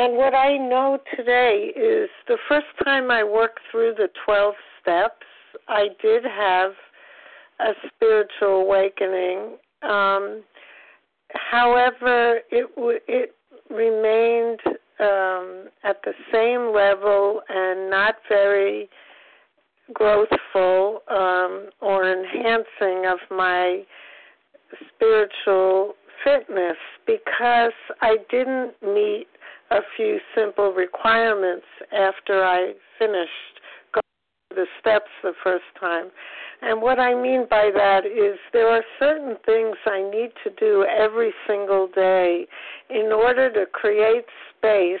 And 0.00 0.16
what 0.16 0.32
I 0.32 0.56
know 0.56 1.00
today 1.16 1.72
is 1.74 2.08
the 2.28 2.38
first 2.48 2.68
time 2.84 3.10
I 3.10 3.24
worked 3.24 3.58
through 3.68 3.94
the 3.96 4.08
12 4.24 4.54
steps, 4.80 5.26
I 5.66 5.88
did 6.00 6.22
have 6.22 6.70
a 7.58 7.72
spiritual 7.88 8.60
awakening. 8.62 9.56
Um, 9.82 10.44
however, 11.50 12.38
it 12.52 12.72
w- 12.76 13.00
it 13.08 13.34
remained 13.70 14.60
um, 15.00 15.68
at 15.82 16.00
the 16.04 16.14
same 16.32 16.72
level 16.72 17.40
and 17.48 17.90
not 17.90 18.14
very 18.28 18.88
growthful 19.92 20.98
um, 21.10 21.70
or 21.80 22.08
enhancing 22.08 23.04
of 23.10 23.18
my 23.36 23.82
spiritual 24.94 25.94
fitness 26.22 26.76
because 27.04 27.72
I 28.00 28.18
didn't 28.30 28.74
meet 28.80 29.26
a 29.70 29.80
few 29.96 30.18
simple 30.34 30.72
requirements 30.72 31.66
after 31.92 32.44
I 32.44 32.72
finished 32.98 33.60
going 33.92 34.02
through 34.48 34.64
the 34.64 34.66
steps 34.80 35.10
the 35.22 35.32
first 35.42 35.64
time. 35.78 36.10
And 36.60 36.82
what 36.82 36.98
I 36.98 37.14
mean 37.14 37.46
by 37.48 37.70
that 37.74 38.04
is 38.04 38.38
there 38.52 38.68
are 38.68 38.82
certain 38.98 39.36
things 39.46 39.76
I 39.86 40.02
need 40.02 40.30
to 40.44 40.50
do 40.58 40.84
every 40.84 41.32
single 41.46 41.88
day 41.94 42.46
in 42.90 43.12
order 43.12 43.52
to 43.52 43.66
create 43.66 44.24
space 44.56 44.98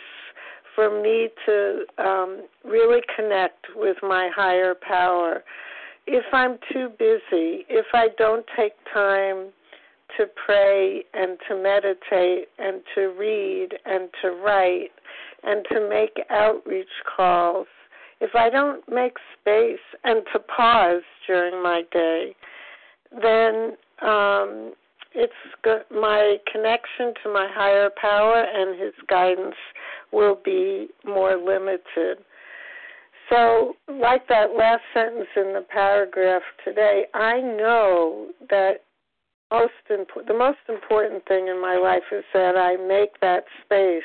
for 0.74 1.02
me 1.02 1.28
to 1.46 1.84
um, 1.98 2.46
really 2.64 3.00
connect 3.16 3.66
with 3.74 3.96
my 4.02 4.30
higher 4.34 4.74
power. 4.74 5.42
If 6.06 6.24
I'm 6.32 6.58
too 6.72 6.90
busy, 6.96 7.66
if 7.68 7.86
I 7.92 8.08
don't 8.16 8.46
take 8.56 8.72
time 8.94 9.48
to 10.18 10.26
pray 10.46 11.04
and 11.14 11.38
to 11.48 11.56
meditate 11.56 12.48
and 12.58 12.82
to 12.94 13.14
read 13.18 13.68
and 13.86 14.10
to 14.22 14.30
write 14.30 14.90
and 15.42 15.64
to 15.72 15.88
make 15.88 16.18
outreach 16.30 16.86
calls, 17.16 17.66
if 18.20 18.34
I 18.34 18.50
don't 18.50 18.82
make 18.88 19.14
space 19.40 19.78
and 20.04 20.22
to 20.32 20.40
pause 20.40 21.02
during 21.26 21.62
my 21.62 21.82
day, 21.92 22.34
then 23.12 23.76
um, 24.02 24.74
it's 25.14 25.32
my 25.90 26.36
connection 26.50 27.14
to 27.22 27.32
my 27.32 27.48
higher 27.50 27.90
power 28.00 28.44
and 28.52 28.80
His 28.80 28.94
guidance 29.08 29.54
will 30.12 30.38
be 30.44 30.88
more 31.04 31.36
limited. 31.36 32.18
So, 33.30 33.74
like 33.88 34.26
that 34.28 34.56
last 34.56 34.80
sentence 34.94 35.28
in 35.36 35.52
the 35.52 35.64
paragraph 35.68 36.42
today, 36.64 37.04
I 37.14 37.40
know 37.40 38.28
that 38.48 38.80
most 39.50 39.72
imp- 39.90 40.26
the 40.26 40.34
most 40.34 40.58
important 40.68 41.24
thing 41.26 41.48
in 41.48 41.60
my 41.60 41.76
life 41.76 42.02
is 42.12 42.24
that 42.34 42.56
I 42.56 42.76
make 42.76 43.20
that 43.20 43.44
space 43.64 44.02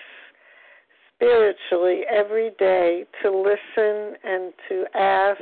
spiritually 1.16 2.02
every 2.10 2.52
day 2.60 3.06
to 3.22 3.30
listen 3.30 4.16
and 4.24 4.54
to 4.70 4.86
ask 4.96 5.42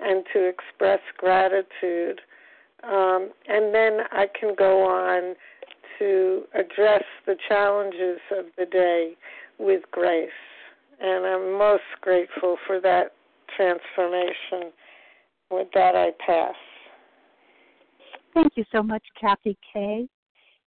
and 0.00 0.24
to 0.32 0.48
express 0.48 1.00
gratitude. 1.18 2.20
Um, 2.82 3.30
and 3.48 3.74
then 3.74 4.00
I 4.12 4.26
can 4.38 4.54
go 4.56 4.82
on 4.82 5.34
to 5.98 6.42
address 6.54 7.04
the 7.26 7.36
challenges 7.48 8.20
of 8.36 8.46
the 8.58 8.66
day 8.66 9.16
with 9.58 9.82
grace. 9.90 10.28
And 11.00 11.24
I'm 11.26 11.58
most 11.58 11.82
grateful 12.00 12.56
for 12.66 12.80
that 12.80 13.12
transformation. 13.56 14.72
With 15.50 15.68
that, 15.74 15.94
I 15.94 16.10
pass. 16.24 16.54
Thank 18.34 18.56
you 18.56 18.64
so 18.72 18.82
much, 18.82 19.02
Kathy 19.18 19.56
K. 19.72 20.08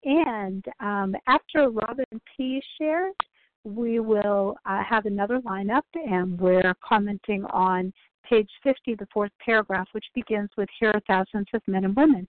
And 0.04 0.64
um, 0.80 1.16
after 1.28 1.70
Robin 1.70 2.06
P 2.36 2.62
shares, 2.78 3.16
we 3.64 4.00
will 4.00 4.56
uh, 4.66 4.84
have 4.84 5.06
another 5.06 5.40
lineup, 5.40 5.82
and 5.96 6.40
we're 6.40 6.76
commenting 6.88 7.44
on 7.46 7.92
page 8.30 8.50
50, 8.64 8.96
the 8.96 9.08
fourth 9.12 9.32
paragraph, 9.44 9.88
which 9.94 10.06
begins 10.14 10.50
with 10.58 10.70
Here 10.80 10.92
are 10.92 11.02
thousands 11.08 11.48
of 11.54 11.62
men 11.66 11.86
and 11.86 11.96
women. 11.96 12.28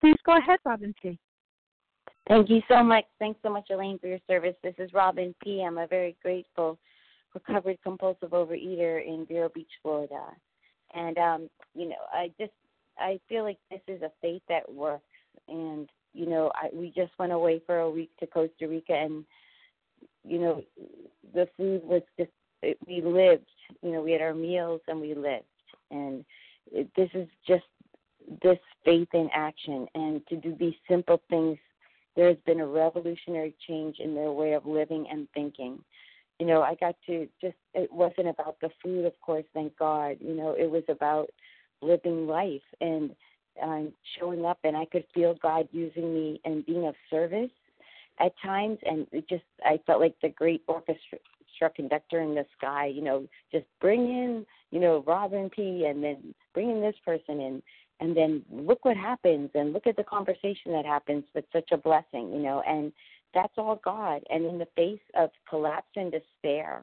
Please 0.00 0.16
go 0.26 0.36
ahead, 0.36 0.58
Robin 0.64 0.94
P. 1.00 1.18
Thank 2.28 2.50
you 2.50 2.60
so 2.68 2.82
much. 2.82 3.04
Thanks 3.18 3.40
so 3.42 3.50
much, 3.50 3.68
Elaine, 3.70 3.98
for 3.98 4.08
your 4.08 4.18
service. 4.28 4.54
This 4.62 4.74
is 4.78 4.92
Robin 4.92 5.34
P. 5.42 5.62
I'm 5.66 5.78
a 5.78 5.86
very 5.86 6.16
grateful 6.22 6.78
recovered 7.34 7.78
compulsive 7.82 8.30
overeater 8.30 9.04
in 9.06 9.24
Vero 9.26 9.48
Beach, 9.54 9.70
Florida. 9.82 10.24
And 10.94 11.16
um, 11.18 11.50
you 11.74 11.88
know, 11.88 11.96
I 12.12 12.30
just 12.38 12.52
I 13.00 13.18
feel 13.28 13.44
like 13.44 13.58
this 13.70 13.80
is 13.88 14.02
a 14.02 14.12
faith 14.20 14.42
that 14.48 14.72
works. 14.72 15.04
And 15.48 15.88
you 16.12 16.26
know, 16.26 16.50
I, 16.54 16.68
we 16.72 16.92
just 16.94 17.12
went 17.18 17.32
away 17.32 17.60
for 17.66 17.78
a 17.78 17.90
week 17.90 18.10
to 18.20 18.26
Costa 18.26 18.68
Rica, 18.68 18.94
and 18.94 19.24
you 20.24 20.38
know, 20.38 20.62
the 21.34 21.48
food 21.56 21.82
was 21.84 22.02
just 22.18 22.30
it, 22.62 22.78
we 22.86 23.00
lived. 23.02 23.46
You 23.82 23.92
know, 23.92 24.02
we 24.02 24.12
had 24.12 24.20
our 24.20 24.34
meals 24.34 24.80
and 24.88 25.00
we 25.00 25.14
lived, 25.14 25.44
and 25.90 26.24
it, 26.72 26.88
this 26.96 27.10
is 27.14 27.28
just 27.46 27.64
this 28.42 28.58
faith 28.84 29.08
in 29.14 29.28
action, 29.34 29.86
and 29.94 30.26
to 30.28 30.36
do 30.36 30.54
these 30.58 30.74
simple 30.88 31.20
things. 31.30 31.58
There 32.16 32.26
has 32.26 32.36
been 32.44 32.60
a 32.60 32.66
revolutionary 32.66 33.54
change 33.68 33.96
in 34.00 34.16
their 34.16 34.32
way 34.32 34.52
of 34.54 34.66
living 34.66 35.06
and 35.10 35.28
thinking. 35.32 35.78
You 36.40 36.46
know, 36.46 36.60
I 36.60 36.74
got 36.74 36.96
to 37.06 37.28
just, 37.40 37.54
it 37.72 37.90
wasn't 37.92 38.28
about 38.28 38.56
the 38.60 38.70
food, 38.82 39.04
of 39.04 39.18
course, 39.20 39.44
thank 39.54 39.76
God. 39.78 40.16
You 40.20 40.34
know, 40.34 40.56
it 40.58 40.68
was 40.68 40.82
about 40.88 41.30
living 41.82 42.26
life 42.26 42.62
and 42.80 43.10
um, 43.62 43.92
showing 44.18 44.44
up, 44.44 44.58
and 44.64 44.76
I 44.76 44.84
could 44.86 45.04
feel 45.14 45.34
God 45.42 45.68
using 45.72 46.14
me 46.14 46.40
and 46.44 46.64
being 46.64 46.86
of 46.86 46.94
service 47.10 47.50
at 48.18 48.32
times, 48.42 48.78
and 48.84 49.06
it 49.12 49.28
just 49.28 49.44
I 49.64 49.80
felt 49.86 50.00
like 50.00 50.14
the 50.22 50.28
great 50.28 50.62
orchestra 50.66 51.18
conductor 51.74 52.20
in 52.20 52.34
the 52.34 52.46
sky. 52.56 52.86
You 52.86 53.02
know, 53.02 53.26
just 53.52 53.66
bring 53.80 54.02
in 54.02 54.46
you 54.70 54.80
know 54.80 55.04
Robin 55.06 55.50
P. 55.50 55.86
and 55.86 56.02
then 56.02 56.34
bring 56.54 56.70
in 56.70 56.80
this 56.80 56.96
person 57.04 57.40
and 57.40 57.62
and 58.00 58.16
then 58.16 58.42
look 58.50 58.84
what 58.84 58.96
happens 58.96 59.50
and 59.54 59.72
look 59.72 59.86
at 59.86 59.96
the 59.96 60.04
conversation 60.04 60.72
that 60.72 60.86
happens. 60.86 61.24
It's 61.34 61.52
such 61.52 61.70
a 61.72 61.76
blessing, 61.76 62.32
you 62.32 62.40
know, 62.40 62.62
and 62.66 62.92
that's 63.34 63.52
all 63.58 63.80
God. 63.84 64.22
And 64.30 64.46
in 64.46 64.58
the 64.58 64.68
face 64.74 65.00
of 65.14 65.30
collapse 65.48 65.90
and 65.96 66.10
despair, 66.10 66.82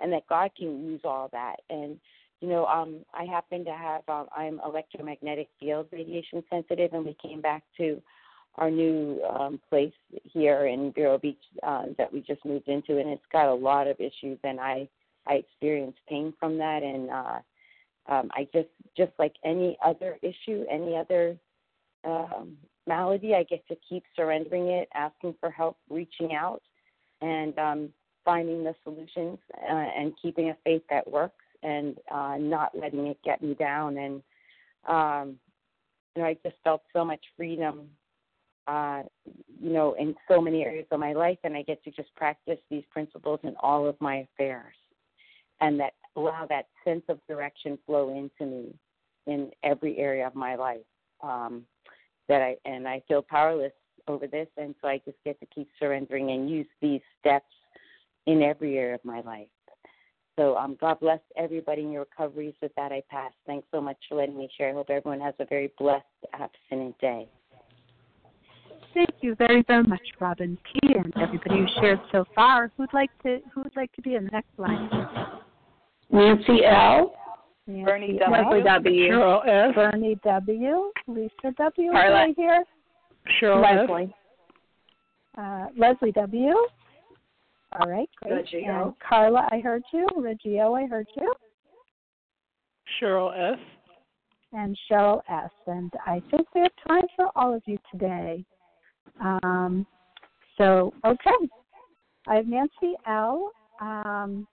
and 0.00 0.12
that 0.12 0.26
God 0.28 0.50
can 0.56 0.84
use 0.84 1.00
all 1.04 1.28
that 1.32 1.56
and 1.70 1.98
you 2.44 2.50
know, 2.50 2.66
um, 2.66 3.06
I 3.14 3.24
happen 3.24 3.64
to 3.64 3.72
have 3.72 4.02
um, 4.06 4.26
I'm 4.36 4.60
electromagnetic 4.62 5.48
field 5.58 5.86
radiation 5.90 6.44
sensitive, 6.50 6.92
and 6.92 7.02
we 7.02 7.16
came 7.22 7.40
back 7.40 7.62
to 7.78 8.02
our 8.56 8.70
new 8.70 9.22
um, 9.22 9.58
place 9.70 9.94
here 10.30 10.66
in 10.66 10.92
Vero 10.92 11.16
Beach 11.16 11.40
uh, 11.62 11.84
that 11.96 12.12
we 12.12 12.20
just 12.20 12.44
moved 12.44 12.68
into, 12.68 12.98
and 12.98 13.08
it's 13.08 13.24
got 13.32 13.48
a 13.48 13.54
lot 13.54 13.86
of 13.86 13.98
issues, 13.98 14.38
and 14.44 14.60
I 14.60 14.86
I 15.26 15.36
experienced 15.36 16.00
pain 16.06 16.34
from 16.38 16.58
that, 16.58 16.82
and 16.82 17.08
uh, 17.08 17.38
um, 18.12 18.30
I 18.34 18.46
just 18.52 18.68
just 18.94 19.12
like 19.18 19.36
any 19.42 19.78
other 19.82 20.18
issue, 20.20 20.66
any 20.70 20.98
other 20.98 21.38
um, 22.04 22.58
malady, 22.86 23.34
I 23.34 23.44
get 23.44 23.66
to 23.68 23.76
keep 23.88 24.04
surrendering 24.14 24.66
it, 24.66 24.90
asking 24.92 25.36
for 25.40 25.50
help, 25.50 25.78
reaching 25.88 26.34
out, 26.34 26.60
and 27.22 27.58
um, 27.58 27.88
finding 28.22 28.64
the 28.64 28.74
solutions, 28.84 29.38
uh, 29.54 29.72
and 29.72 30.12
keeping 30.20 30.50
a 30.50 30.56
faith 30.62 30.82
that 30.90 31.10
works 31.10 31.36
and 31.64 31.96
uh, 32.12 32.36
not 32.38 32.76
letting 32.78 33.06
it 33.08 33.18
get 33.24 33.42
me 33.42 33.54
down. 33.54 33.96
And 33.98 34.22
um, 34.86 35.36
you 36.14 36.22
know, 36.22 36.28
I 36.28 36.36
just 36.44 36.56
felt 36.62 36.82
so 36.92 37.04
much 37.04 37.20
freedom, 37.36 37.88
uh, 38.68 39.02
you 39.60 39.72
know, 39.72 39.94
in 39.98 40.14
so 40.28 40.40
many 40.40 40.62
areas 40.62 40.86
of 40.92 41.00
my 41.00 41.12
life, 41.12 41.38
and 41.42 41.56
I 41.56 41.62
get 41.62 41.82
to 41.84 41.90
just 41.90 42.14
practice 42.14 42.58
these 42.70 42.84
principles 42.90 43.40
in 43.42 43.54
all 43.60 43.88
of 43.88 44.00
my 44.00 44.18
affairs, 44.18 44.76
and 45.60 45.80
that 45.80 45.94
allow 46.16 46.46
that 46.48 46.68
sense 46.84 47.02
of 47.08 47.18
direction 47.26 47.78
flow 47.86 48.10
into 48.10 48.50
me 48.50 48.74
in 49.26 49.50
every 49.64 49.98
area 49.98 50.26
of 50.26 50.34
my 50.34 50.54
life. 50.54 50.86
Um, 51.22 51.64
that 52.28 52.40
I 52.40 52.56
and 52.64 52.86
I 52.88 53.02
feel 53.06 53.22
powerless 53.22 53.72
over 54.08 54.26
this, 54.26 54.48
and 54.56 54.74
so 54.80 54.88
I 54.88 54.98
just 55.04 55.18
get 55.24 55.38
to 55.40 55.46
keep 55.46 55.68
surrendering 55.78 56.30
and 56.30 56.48
use 56.48 56.66
these 56.80 57.00
steps 57.20 57.52
in 58.26 58.42
every 58.42 58.78
area 58.78 58.94
of 58.94 59.04
my 59.04 59.20
life. 59.20 59.48
So 60.36 60.56
um, 60.56 60.76
God 60.80 60.98
bless 61.00 61.20
everybody 61.36 61.82
in 61.82 61.92
your 61.92 62.06
recoveries. 62.10 62.54
With 62.60 62.72
that, 62.76 62.90
I 62.90 63.02
pass. 63.10 63.32
Thanks 63.46 63.66
so 63.72 63.80
much 63.80 63.96
for 64.08 64.16
letting 64.16 64.36
me 64.36 64.48
share. 64.56 64.70
I 64.70 64.72
hope 64.72 64.90
everyone 64.90 65.20
has 65.20 65.34
a 65.38 65.44
very 65.44 65.72
blessed, 65.78 66.04
abstinent 66.32 66.98
day. 66.98 67.28
Thank 68.94 69.10
you 69.20 69.34
very, 69.36 69.64
very 69.66 69.82
much, 69.82 70.02
Robin 70.20 70.56
P. 70.64 70.94
and 70.94 71.12
everybody 71.20 71.60
who 71.60 71.66
shared 71.80 72.00
so 72.12 72.24
far. 72.34 72.70
Who'd 72.76 72.92
like 72.92 73.10
to 73.24 73.40
Who 73.52 73.62
would 73.62 73.74
like 73.76 73.92
to 73.94 74.02
be 74.02 74.14
in 74.14 74.24
the 74.24 74.30
next 74.30 74.56
line? 74.56 74.88
Nancy 76.10 76.64
L. 76.64 77.14
Nancy 77.66 77.84
Bernie 77.84 78.20
L. 78.24 78.44
W. 78.44 78.62
W. 78.62 79.10
Cheryl 79.10 79.68
S. 79.68 79.74
Bernie 79.74 80.18
W. 80.24 80.92
Lisa 81.08 81.54
W. 81.56 81.90
Carla. 81.90 82.14
Right 82.14 82.34
here. 82.36 82.64
Cheryl 83.40 83.64
S. 83.64 83.88
Leslie. 83.88 84.14
Uh, 85.36 85.66
Leslie 85.76 86.12
W. 86.12 86.54
All 87.80 87.90
right, 87.90 88.08
great. 88.22 88.32
Reggie 88.32 88.64
and 88.64 88.92
Carla, 89.06 89.48
I 89.50 89.58
heard 89.58 89.82
you. 89.92 90.06
Reggie 90.16 90.60
I 90.60 90.86
heard 90.86 91.08
you. 91.16 91.32
Cheryl 93.00 93.52
S. 93.52 93.58
And 94.52 94.76
Cheryl 94.88 95.20
S. 95.28 95.50
And 95.66 95.92
I 96.06 96.22
think 96.30 96.46
we 96.54 96.60
have 96.60 96.70
time 96.86 97.06
for 97.16 97.30
all 97.34 97.54
of 97.54 97.62
you 97.66 97.78
today. 97.90 98.44
Um, 99.20 99.86
so, 100.56 100.94
okay. 101.04 101.48
I 102.28 102.36
have 102.36 102.46
Nancy 102.46 102.94
L. 103.06 103.50
Um, 103.80 104.46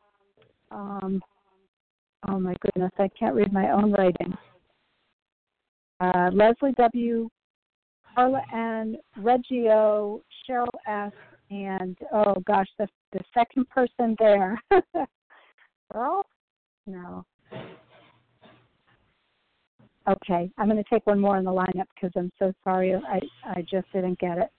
um, 0.72 1.22
oh 2.28 2.40
my 2.40 2.56
goodness, 2.62 2.92
I 2.98 3.10
can't 3.18 3.36
read 3.36 3.54
my 3.54 3.72
own 3.72 3.92
writing. 3.92 4.34
Uh, 6.00 6.32
Leslie 6.34 6.74
W. 6.78 7.30
Carla 8.16 8.42
N. 8.54 8.98
Reggie 9.18 9.68
Cheryl 10.50 10.68
S. 10.88 11.12
And 11.52 11.98
oh 12.14 12.36
gosh, 12.48 12.68
the 12.80 12.88
the 13.12 13.20
second 13.34 13.68
person 13.70 14.16
there. 14.18 14.62
Earl? 15.94 16.26
No. 16.88 17.26
Okay, 20.08 20.50
I'm 20.58 20.68
going 20.68 20.82
to 20.82 20.90
take 20.90 21.06
one 21.06 21.20
more 21.20 21.38
in 21.38 21.44
the 21.46 21.52
lineup 21.52 21.86
because 21.94 22.12
I'm 22.16 22.32
so 22.40 22.54
sorry. 22.64 22.96
I 22.96 23.20
I 23.44 23.62
just 23.70 23.92
didn't 23.94 24.18
get 24.20 24.38
it. 24.38 24.50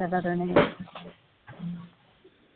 That 0.00 0.12
other 0.12 0.34
name. 0.34 0.56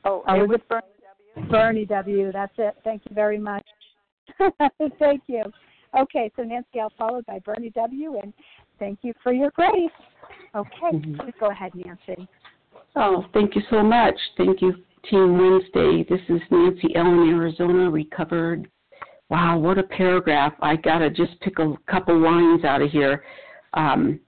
Oh, 0.05 0.23
Oh, 0.27 0.35
it 0.35 0.41
was 0.41 0.49
was 0.49 0.59
it- 0.61 0.69
Bernie 0.69 1.49
Bernie 1.51 1.87
W. 1.87 2.33
That's 2.33 2.53
it. 2.59 2.75
Thank 2.83 3.03
you 3.09 3.15
very 3.15 3.39
much. 3.39 3.65
thank 4.99 5.23
you. 5.29 5.45
Okay, 5.97 6.31
so 6.37 6.43
Nancy 6.43 6.81
L 6.81 6.93
followed 6.99 7.25
by 7.27 7.39
Bernie 7.39 7.71
W. 7.71 8.19
And 8.21 8.33
thank 8.79 8.99
you 9.03 9.13
for 9.23 9.33
your 9.33 9.51
grace. 9.53 9.91
Okay, 10.55 10.71
mm-hmm. 10.93 11.21
please 11.21 11.35
go 11.39 11.51
ahead, 11.51 11.73
Nancy. 11.75 12.29
Oh, 12.97 13.25
thank 13.33 13.55
you 13.55 13.63
so 13.71 13.83
much. 13.83 14.15
Thank 14.37 14.61
you, 14.61 14.75
Team 15.09 15.39
Wednesday. 15.39 16.05
This 16.09 16.21
is 16.29 16.41
Nancy 16.51 16.95
Ellen, 16.97 17.29
Arizona, 17.29 17.89
recovered. 17.89 18.69
Wow, 19.29 19.59
what 19.59 19.79
a 19.79 19.85
paragraph. 19.85 20.55
I 20.61 20.75
got 20.75 20.99
to 20.99 21.11
just 21.11 21.41
pick 21.41 21.61
a 21.61 21.75
couple 21.89 22.19
lines 22.19 22.65
out 22.65 22.83
of 22.83 22.91
here. 22.91 23.23
Um, 23.75 24.19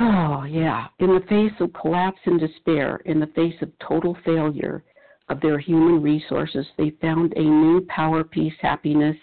oh, 0.00 0.44
yeah. 0.44 0.86
In 1.00 1.08
the 1.08 1.24
face 1.28 1.52
of 1.60 1.72
collapse 1.74 2.20
and 2.24 2.40
despair, 2.40 3.02
in 3.04 3.20
the 3.20 3.26
face 3.28 3.60
of 3.60 3.70
total 3.86 4.16
failure 4.24 4.82
of 5.28 5.40
their 5.42 5.58
human 5.58 6.02
resources, 6.02 6.66
they 6.78 6.92
found 7.02 7.34
a 7.36 7.42
new 7.42 7.82
power, 7.88 8.24
peace, 8.24 8.54
happiness, 8.62 9.16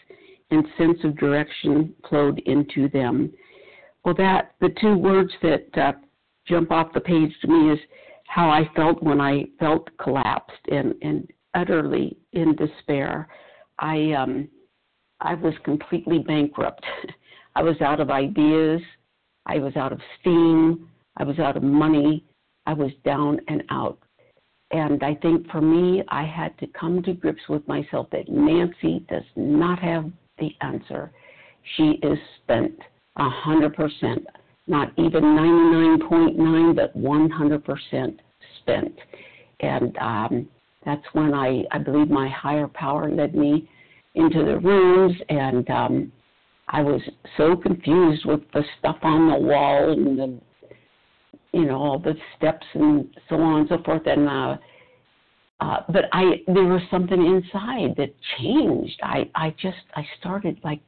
and 0.52 0.64
sense 0.78 1.00
of 1.04 1.18
direction 1.18 1.96
flowed 2.08 2.38
into 2.46 2.88
them. 2.90 3.32
Well, 4.06 4.16
that 4.16 4.52
the 4.62 4.70
two 4.80 4.96
words 4.96 5.32
that 5.42 5.68
uh, 5.76 5.94
jump 6.48 6.72
off 6.72 6.94
the 6.94 7.00
page 7.00 7.32
to 7.42 7.48
me 7.48 7.72
is 7.72 7.80
how 8.32 8.50
I 8.50 8.64
felt 8.78 9.04
when 9.04 9.20
I 9.20 9.44
felt 9.60 9.90
collapsed 9.98 10.66
and, 10.72 10.96
and 11.02 11.30
utterly 11.54 12.16
in 12.32 12.56
despair. 12.56 13.28
I 13.78 14.14
um 14.14 14.48
I 15.20 15.34
was 15.34 15.54
completely 15.66 16.20
bankrupt. 16.20 16.86
I 17.56 17.62
was 17.62 17.76
out 17.82 18.00
of 18.00 18.10
ideas, 18.10 18.82
I 19.46 19.58
was 19.60 19.76
out 19.76 19.92
of 19.92 20.00
steam, 20.20 20.88
I 21.18 21.26
was 21.26 21.40
out 21.40 21.58
of 21.58 21.64
money, 21.64 22.24
I 22.66 22.72
was 22.74 22.92
down 23.04 23.42
and 23.50 23.64
out. 23.70 24.00
And 24.72 25.04
I 25.04 25.16
think 25.16 25.52
for 25.52 25.60
me 25.60 26.02
I 26.08 26.24
had 26.24 26.58
to 26.60 26.68
come 26.68 27.04
to 27.04 27.14
grips 27.14 27.44
with 27.50 27.68
myself 27.68 28.08
that 28.12 28.30
Nancy 28.30 29.06
does 29.10 29.28
not 29.36 29.78
have 29.80 30.10
the 30.40 30.56
answer. 30.62 31.12
She 31.76 32.00
is 32.02 32.18
spent 32.42 32.80
a 33.18 33.30
hundred 33.30 33.76
percent 33.76 34.26
not 34.68 34.92
even 34.98 35.24
99.9, 35.24 36.76
but 36.76 36.98
100% 36.98 38.18
spent. 38.60 38.96
And 39.60 39.98
um, 39.98 40.50
that's 40.86 41.04
when 41.14 41.34
I, 41.34 41.64
I 41.72 41.78
believe 41.78 42.10
my 42.10 42.30
higher 42.30 42.68
power 42.68 43.10
led 43.12 43.36
me 43.36 43.70
into 44.16 44.44
the 44.44 44.60
rooms, 44.60 45.16
and 45.30 45.70
um, 45.70 46.12
I 46.68 46.82
was 46.82 47.02
so 47.38 47.56
confused 47.56 48.26
with 48.26 48.42
the 48.54 48.64
stuff 48.80 48.98
on 49.04 49.30
the 49.30 49.38
wall 49.38 49.92
and 49.92 50.20
the, 50.20 50.40
you 51.54 51.66
know, 51.66 51.76
all 51.76 52.00
the 52.00 52.16
steps 52.38 52.66
and 52.74 53.08
so 53.30 53.36
on 53.36 53.62
and 53.62 53.70
so 53.70 53.78
forth. 53.84 54.04
And 54.06 54.28
uh, 54.28 54.58
uh, 55.62 55.84
but 55.90 56.06
I, 56.12 56.42
there 56.48 56.64
was 56.64 56.82
something 56.90 57.24
inside 57.24 57.96
that 57.98 58.14
changed. 58.40 59.00
I, 59.04 59.30
I 59.36 59.52
just, 59.62 59.78
I 59.96 60.04
started 60.20 60.60
like 60.64 60.82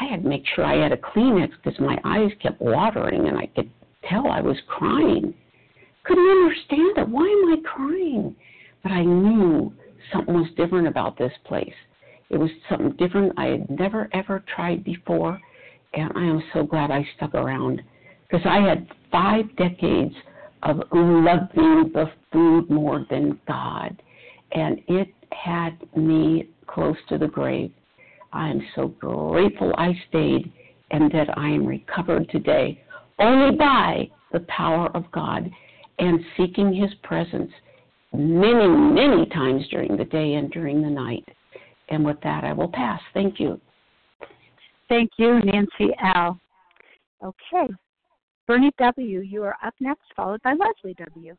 I 0.00 0.04
had 0.04 0.22
to 0.22 0.28
make 0.28 0.44
sure 0.54 0.64
I 0.64 0.82
had 0.82 0.92
a 0.92 0.96
Kleenex 0.96 1.50
because 1.62 1.78
my 1.78 1.98
eyes 2.04 2.30
kept 2.42 2.60
watering 2.60 3.28
and 3.28 3.38
I 3.38 3.46
could 3.46 3.70
tell 4.08 4.28
I 4.28 4.40
was 4.40 4.56
crying. 4.66 5.34
Couldn't 6.04 6.28
understand 6.28 6.98
it. 6.98 7.08
Why 7.08 7.22
am 7.22 7.52
I 7.52 7.56
crying? 7.64 8.36
But 8.82 8.92
I 8.92 9.02
knew 9.02 9.72
something 10.12 10.34
was 10.34 10.50
different 10.56 10.88
about 10.88 11.16
this 11.16 11.32
place. 11.44 11.72
It 12.30 12.36
was 12.36 12.50
something 12.68 12.92
different 12.92 13.32
I 13.36 13.46
had 13.46 13.70
never 13.70 14.08
ever 14.12 14.44
tried 14.54 14.84
before, 14.84 15.40
and 15.94 16.10
I 16.14 16.24
am 16.24 16.42
so 16.52 16.64
glad 16.64 16.90
I 16.90 17.06
stuck 17.16 17.34
around 17.34 17.82
because 18.28 18.44
I 18.46 18.60
had 18.60 18.88
five 19.12 19.54
decades 19.56 20.14
of 20.62 20.82
loving 20.92 21.92
the 21.92 22.10
food 22.32 22.68
more 22.68 23.06
than 23.10 23.38
God, 23.46 24.02
and 24.52 24.80
it 24.88 25.08
had 25.32 25.76
me 25.96 26.48
close 26.66 26.96
to 27.08 27.18
the 27.18 27.28
grave. 27.28 27.70
I 28.34 28.50
am 28.50 28.60
so 28.74 28.88
grateful 28.88 29.72
I 29.78 29.92
stayed 30.08 30.52
and 30.90 31.10
that 31.12 31.38
I 31.38 31.48
am 31.48 31.64
recovered 31.64 32.28
today 32.30 32.82
only 33.18 33.56
by 33.56 34.10
the 34.32 34.40
power 34.40 34.88
of 34.94 35.10
God 35.12 35.50
and 35.98 36.20
seeking 36.36 36.74
His 36.74 36.92
presence 37.04 37.50
many, 38.12 38.66
many 38.66 39.26
times 39.26 39.66
during 39.70 39.96
the 39.96 40.04
day 40.04 40.34
and 40.34 40.50
during 40.50 40.82
the 40.82 40.90
night. 40.90 41.24
And 41.88 42.04
with 42.04 42.16
that, 42.22 42.44
I 42.44 42.52
will 42.52 42.68
pass. 42.68 43.00
Thank 43.12 43.38
you. 43.38 43.60
Thank 44.88 45.10
you, 45.16 45.40
Nancy 45.44 45.94
L. 46.14 46.38
Okay. 47.22 47.72
Bernie 48.46 48.72
W., 48.78 49.20
you 49.20 49.42
are 49.44 49.56
up 49.64 49.74
next, 49.80 50.02
followed 50.14 50.42
by 50.42 50.52
Leslie 50.54 50.94
W. 50.98 51.36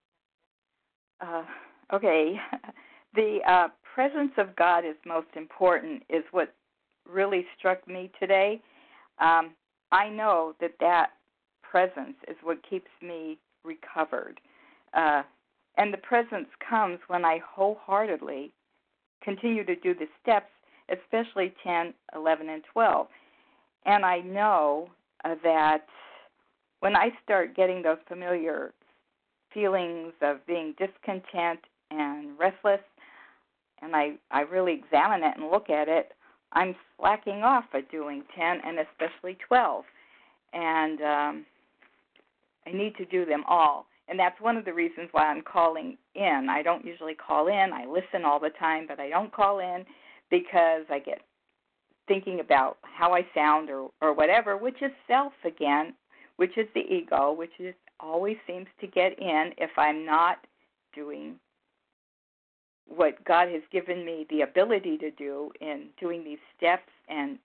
Uh, 1.22 1.44
okay. 1.94 2.40
The 3.16 3.40
uh, 3.50 3.68
presence 3.94 4.34
of 4.38 4.54
God 4.58 4.80
is 4.80 4.96
most 5.06 5.30
important, 5.38 6.04
is 6.10 6.26
what 6.32 6.54
really 7.12 7.46
struck 7.58 7.88
me 7.88 8.12
today. 8.20 8.62
Um, 9.20 9.52
I 9.92 10.10
know 10.10 10.56
that 10.60 10.74
that 10.80 11.12
presence 11.62 12.16
is 12.28 12.36
what 12.44 12.58
keeps 12.68 12.90
me 13.02 13.38
recovered. 13.64 14.40
Uh, 14.94 15.24
and 15.78 15.94
the 15.94 15.98
presence 15.98 16.48
comes 16.68 17.00
when 17.08 17.26
I 17.26 17.40
wholeheartedly 17.46 18.54
continue 19.24 19.66
to 19.66 19.76
do 19.76 19.94
the 19.94 20.08
steps, 20.22 20.52
especially 20.90 21.54
10, 21.64 21.94
11, 22.16 22.50
and 22.50 22.64
12. 22.72 23.08
And 23.86 24.06
I 24.06 24.20
know 24.20 24.90
uh, 25.24 25.36
that 25.44 25.86
when 26.80 26.96
I 26.96 27.10
start 27.24 27.56
getting 27.56 27.82
those 27.82 27.98
familiar 28.08 28.74
feelings 29.54 30.14
of 30.22 30.46
being 30.46 30.76
discontent 30.78 31.60
and 31.92 32.38
restless, 32.38 32.82
and 33.82 33.96
I, 33.96 34.14
I 34.32 34.42
really 34.42 34.74
examine 34.74 35.24
it 35.24 35.38
and 35.38 35.50
look 35.50 35.70
at 35.70 35.88
it, 35.88 36.14
I'm 36.56 36.76
slacking 36.98 37.44
off 37.44 37.66
at 37.74 37.92
doing 37.92 38.24
10 38.36 38.62
and 38.66 38.80
especially 38.80 39.38
12. 39.48 39.84
And 40.54 41.02
um, 41.02 41.46
I 42.66 42.72
need 42.72 42.96
to 42.96 43.06
do 43.06 43.26
them 43.26 43.44
all. 43.48 43.86
And 44.08 44.18
that's 44.20 44.40
one 44.40 44.56
of 44.56 44.66
the 44.66 44.74
reasons 44.74 45.10
why 45.12 45.24
I'm 45.24 45.42
calling 45.42 45.98
in. 46.16 46.48
I 46.50 46.62
don't 46.62 46.86
usually 46.86 47.16
call 47.16 47.48
in. 47.48 47.72
I 47.74 47.86
listen 47.86 48.24
all 48.26 48.40
the 48.40 48.52
time, 48.58 48.86
but 48.88 49.00
I 49.00 49.10
don't 49.10 49.34
call 49.34 49.60
in 49.60 49.84
because 50.30 50.86
I 50.90 51.00
get 51.00 51.22
thinking 52.08 52.40
about 52.40 52.78
how 52.84 53.14
I 53.14 53.26
sound 53.34 53.70
or 53.70 53.90
or 54.02 54.14
whatever, 54.14 54.58
which 54.58 54.82
is 54.82 54.92
self 55.08 55.34
again, 55.44 55.96
which 56.38 56.56
is 56.56 56.68
the 56.76 56.82
ego, 56.82 57.34
which 57.34 57.60
is 57.60 57.74
always 58.00 58.38
seems 58.46 58.68
to 58.80 58.88
get 58.88 59.18
in 59.20 59.52
if 59.58 59.72
I'm 59.76 60.06
not 60.06 60.38
doing 60.94 61.36
what 62.88 63.24
God 63.26 63.50
has 63.50 63.62
given 63.72 64.06
me 64.06 64.26
the 64.30 64.42
ability 64.42 64.98
to 65.00 65.12
do 65.12 65.52
in 65.62 65.88
doing 66.00 66.24
these 66.24 66.40
steps 66.58 66.92
and 67.10 67.38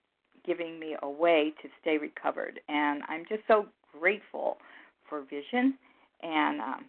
giving 0.46 0.78
me 0.78 0.96
a 1.02 1.08
way 1.08 1.52
to 1.62 1.68
stay 1.80 1.98
recovered. 1.98 2.60
And 2.68 3.02
I'm 3.08 3.24
just 3.28 3.42
so 3.48 3.66
grateful 3.98 4.58
for 5.08 5.22
vision 5.22 5.74
and 6.22 6.60
um, 6.60 6.84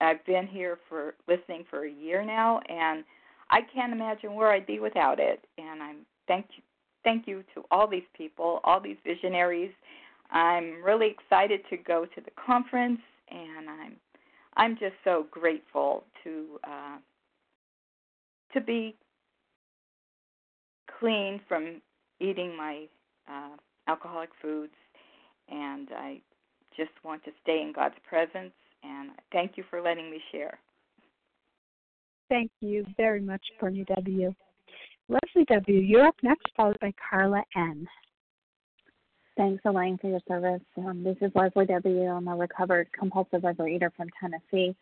I've 0.00 0.24
been 0.26 0.46
here 0.46 0.78
for 0.88 1.14
listening 1.26 1.64
for 1.70 1.86
a 1.86 1.90
year 1.90 2.24
now, 2.24 2.60
and 2.68 3.04
I 3.50 3.60
can't 3.74 3.92
imagine 3.92 4.34
where 4.34 4.52
I'd 4.52 4.66
be 4.66 4.78
without 4.78 5.18
it. 5.18 5.44
And 5.58 5.82
I'm 5.82 5.96
thank 6.26 6.46
you, 6.56 6.62
thank 7.04 7.26
you 7.26 7.44
to 7.54 7.64
all 7.70 7.88
these 7.88 8.06
people, 8.16 8.60
all 8.64 8.80
these 8.80 8.96
visionaries. 9.04 9.72
I'm 10.30 10.82
really 10.82 11.08
excited 11.08 11.60
to 11.70 11.76
go 11.76 12.04
to 12.04 12.20
the 12.20 12.30
conference, 12.44 13.00
and 13.30 13.70
I'm 13.70 13.96
I'm 14.56 14.76
just 14.78 14.94
so 15.04 15.26
grateful 15.30 16.04
to 16.24 16.60
uh, 16.64 16.96
to 18.52 18.60
be 18.60 18.94
clean 20.98 21.40
from 21.48 21.80
eating 22.20 22.56
my 22.56 22.86
uh, 23.28 23.56
alcoholic 23.88 24.30
foods, 24.40 24.72
and 25.48 25.88
I 25.96 26.20
just 26.76 26.92
want 27.04 27.24
to 27.24 27.30
stay 27.42 27.60
in 27.62 27.72
God's 27.74 27.96
presence. 28.08 28.52
And 28.82 29.10
thank 29.32 29.56
you 29.56 29.64
for 29.68 29.80
letting 29.80 30.10
me 30.10 30.20
share. 30.32 30.58
Thank 32.28 32.50
you 32.60 32.84
very 32.96 33.20
much, 33.20 33.42
Bernie 33.60 33.84
W. 33.94 34.32
Leslie 35.08 35.44
W., 35.48 35.80
you're 35.80 36.06
up 36.06 36.16
next, 36.22 36.46
followed 36.56 36.78
by 36.80 36.92
Carla 37.08 37.42
N. 37.56 37.86
Thanks, 39.36 39.62
Elaine, 39.64 39.98
for 39.98 40.08
your 40.08 40.20
service. 40.26 40.62
Um, 40.78 41.04
this 41.04 41.16
is 41.20 41.30
Leslie 41.34 41.66
W. 41.66 42.06
I'm 42.06 42.26
a 42.26 42.34
recovered 42.34 42.88
compulsive 42.98 43.42
overeater 43.42 43.90
from 43.96 44.08
Tennessee. 44.18 44.74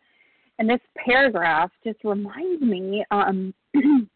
And 0.57 0.69
this 0.69 0.79
paragraph 0.97 1.71
just 1.83 1.99
reminds 2.03 2.61
me 2.61 3.05
um, 3.11 3.53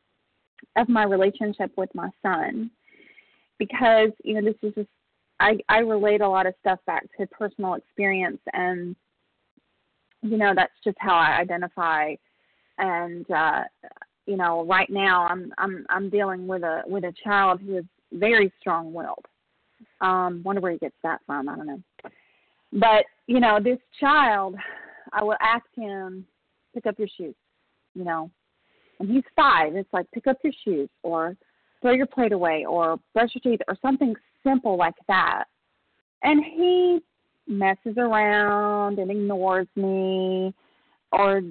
of 0.78 0.90
my 0.90 1.04
relationship 1.04 1.72
with 1.76 1.90
my 1.94 2.10
son 2.22 2.72
because, 3.58 4.10
you 4.24 4.36
know, 4.36 4.42
this 4.42 4.70
is 4.70 4.74
just, 4.74 4.90
I, 5.40 5.58
I 5.68 5.80
relate 5.80 6.22
a 6.22 6.30
lot 6.30 6.46
of 6.46 6.54
stuff 6.62 6.80
back 6.86 7.06
to 7.18 7.28
personal 7.28 7.76
experience 7.76 8.40
and, 8.54 8.96
you 10.22 10.38
know, 10.38 10.54
that's 10.56 10.74
just 10.84 10.98
how 11.00 11.16
I 11.16 11.40
identify 11.40 12.16
and 12.78 13.30
uh, 13.30 13.64
you 14.30 14.38
know, 14.38 14.64
right 14.66 14.90
now 14.90 15.26
I'm 15.28 15.52
I'm 15.58 15.86
I'm 15.90 16.10
dealing 16.10 16.48
with 16.48 16.64
a 16.64 16.84
with 16.86 17.04
a 17.04 17.14
child 17.24 17.60
who 17.62 17.78
is 17.78 17.86
very 18.14 18.54
strong 18.60 18.94
willed. 18.94 19.26
Um, 20.02 20.42
wonder 20.46 20.62
where 20.62 20.72
he 20.72 20.78
gets 20.78 20.96
that 21.04 21.20
from, 21.26 21.50
I 21.50 21.56
don't 21.56 21.68
know. 21.68 21.82
But, 22.72 23.06
you 23.28 23.40
know, 23.40 23.60
this 23.62 23.80
child 24.00 24.56
I 25.14 25.24
will 25.24 25.38
ask 25.42 25.66
him, 25.76 26.26
pick 26.74 26.86
up 26.86 26.98
your 27.00 27.08
shoes, 27.18 27.36
you 27.96 28.04
know. 28.04 28.30
And 29.00 29.10
he's 29.10 29.24
five. 29.36 29.76
It's 29.76 29.92
like 29.94 30.10
pick 30.12 30.28
up 30.28 30.38
your 30.44 30.54
shoes 30.64 30.90
or 31.04 31.36
throw 31.82 31.92
your 31.92 32.06
plate 32.06 32.34
away 32.34 32.66
or 32.68 33.00
brush 33.14 33.30
your 33.34 33.42
teeth 33.42 33.62
or 33.68 33.78
something 33.82 34.14
simple 34.44 34.78
like 34.78 34.96
that. 35.08 35.46
And 36.24 36.44
he 36.44 37.00
messes 37.48 37.98
around 37.98 39.00
and 39.00 39.10
ignores 39.10 39.68
me 39.76 40.54
or 41.12 41.42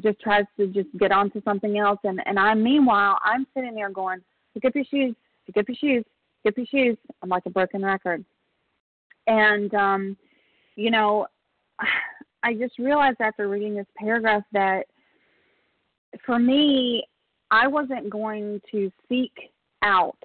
just 0.00 0.20
tries 0.20 0.44
to 0.56 0.68
just 0.68 0.88
get 0.98 1.10
onto 1.10 1.42
something 1.42 1.78
else 1.78 1.98
and 2.04 2.20
and 2.24 2.38
I 2.38 2.54
meanwhile 2.54 3.18
I'm 3.24 3.46
sitting 3.52 3.74
there 3.74 3.90
going 3.90 4.20
pick 4.54 4.64
up 4.64 4.76
your 4.76 4.84
shoes 4.84 5.16
pick 5.44 5.56
up 5.56 5.64
your 5.68 5.76
shoes 5.76 6.04
pick 6.44 6.52
up 6.52 6.56
your 6.56 6.66
shoes 6.66 6.96
I'm 7.20 7.28
like 7.28 7.42
a 7.46 7.50
broken 7.50 7.84
record 7.84 8.24
and 9.26 9.74
um 9.74 10.16
you 10.76 10.92
know 10.92 11.26
I 12.42 12.54
just 12.54 12.78
realized 12.78 13.20
after 13.20 13.48
reading 13.48 13.74
this 13.74 13.86
paragraph 13.96 14.42
that 14.52 14.86
for 16.24 16.38
me 16.38 17.04
I 17.50 17.66
wasn't 17.66 18.10
going 18.10 18.60
to 18.70 18.90
seek 19.08 19.32
out 19.82 20.18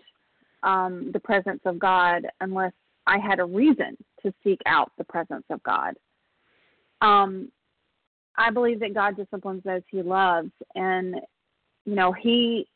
um 0.63 1.11
the 1.13 1.19
presence 1.19 1.61
of 1.65 1.79
God 1.79 2.27
unless 2.41 2.73
I 3.05 3.17
had 3.19 3.39
a 3.39 3.45
reason 3.45 3.97
to 4.23 4.33
seek 4.43 4.59
out 4.65 4.91
the 4.97 5.03
presence 5.03 5.45
of 5.49 5.61
God 5.63 5.95
um 7.01 7.51
I 8.37 8.51
believe 8.51 8.79
that 8.81 8.93
God 8.93 9.15
disciplines 9.17 9.63
those 9.63 9.81
he 9.89 10.01
loves 10.01 10.51
and 10.75 11.15
you 11.85 11.95
know 11.95 12.11
he 12.11 12.67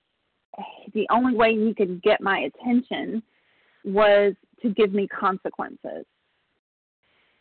the 0.93 1.07
only 1.09 1.35
way 1.35 1.55
he 1.55 1.73
could 1.73 2.01
get 2.01 2.21
my 2.21 2.49
attention 2.49 3.23
was 3.83 4.33
to 4.61 4.69
give 4.69 4.93
me 4.93 5.07
consequences. 5.07 6.05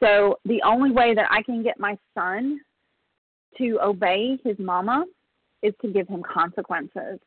So 0.01 0.38
the 0.44 0.62
only 0.64 0.90
way 0.90 1.14
that 1.14 1.28
I 1.30 1.42
can 1.42 1.62
get 1.62 1.78
my 1.78 1.96
son 2.14 2.61
to 3.59 3.78
obey 3.82 4.38
his 4.42 4.59
mama 4.59 5.05
is 5.62 5.74
to 5.82 5.88
give 5.88 6.09
him 6.09 6.22
consequences 6.22 7.18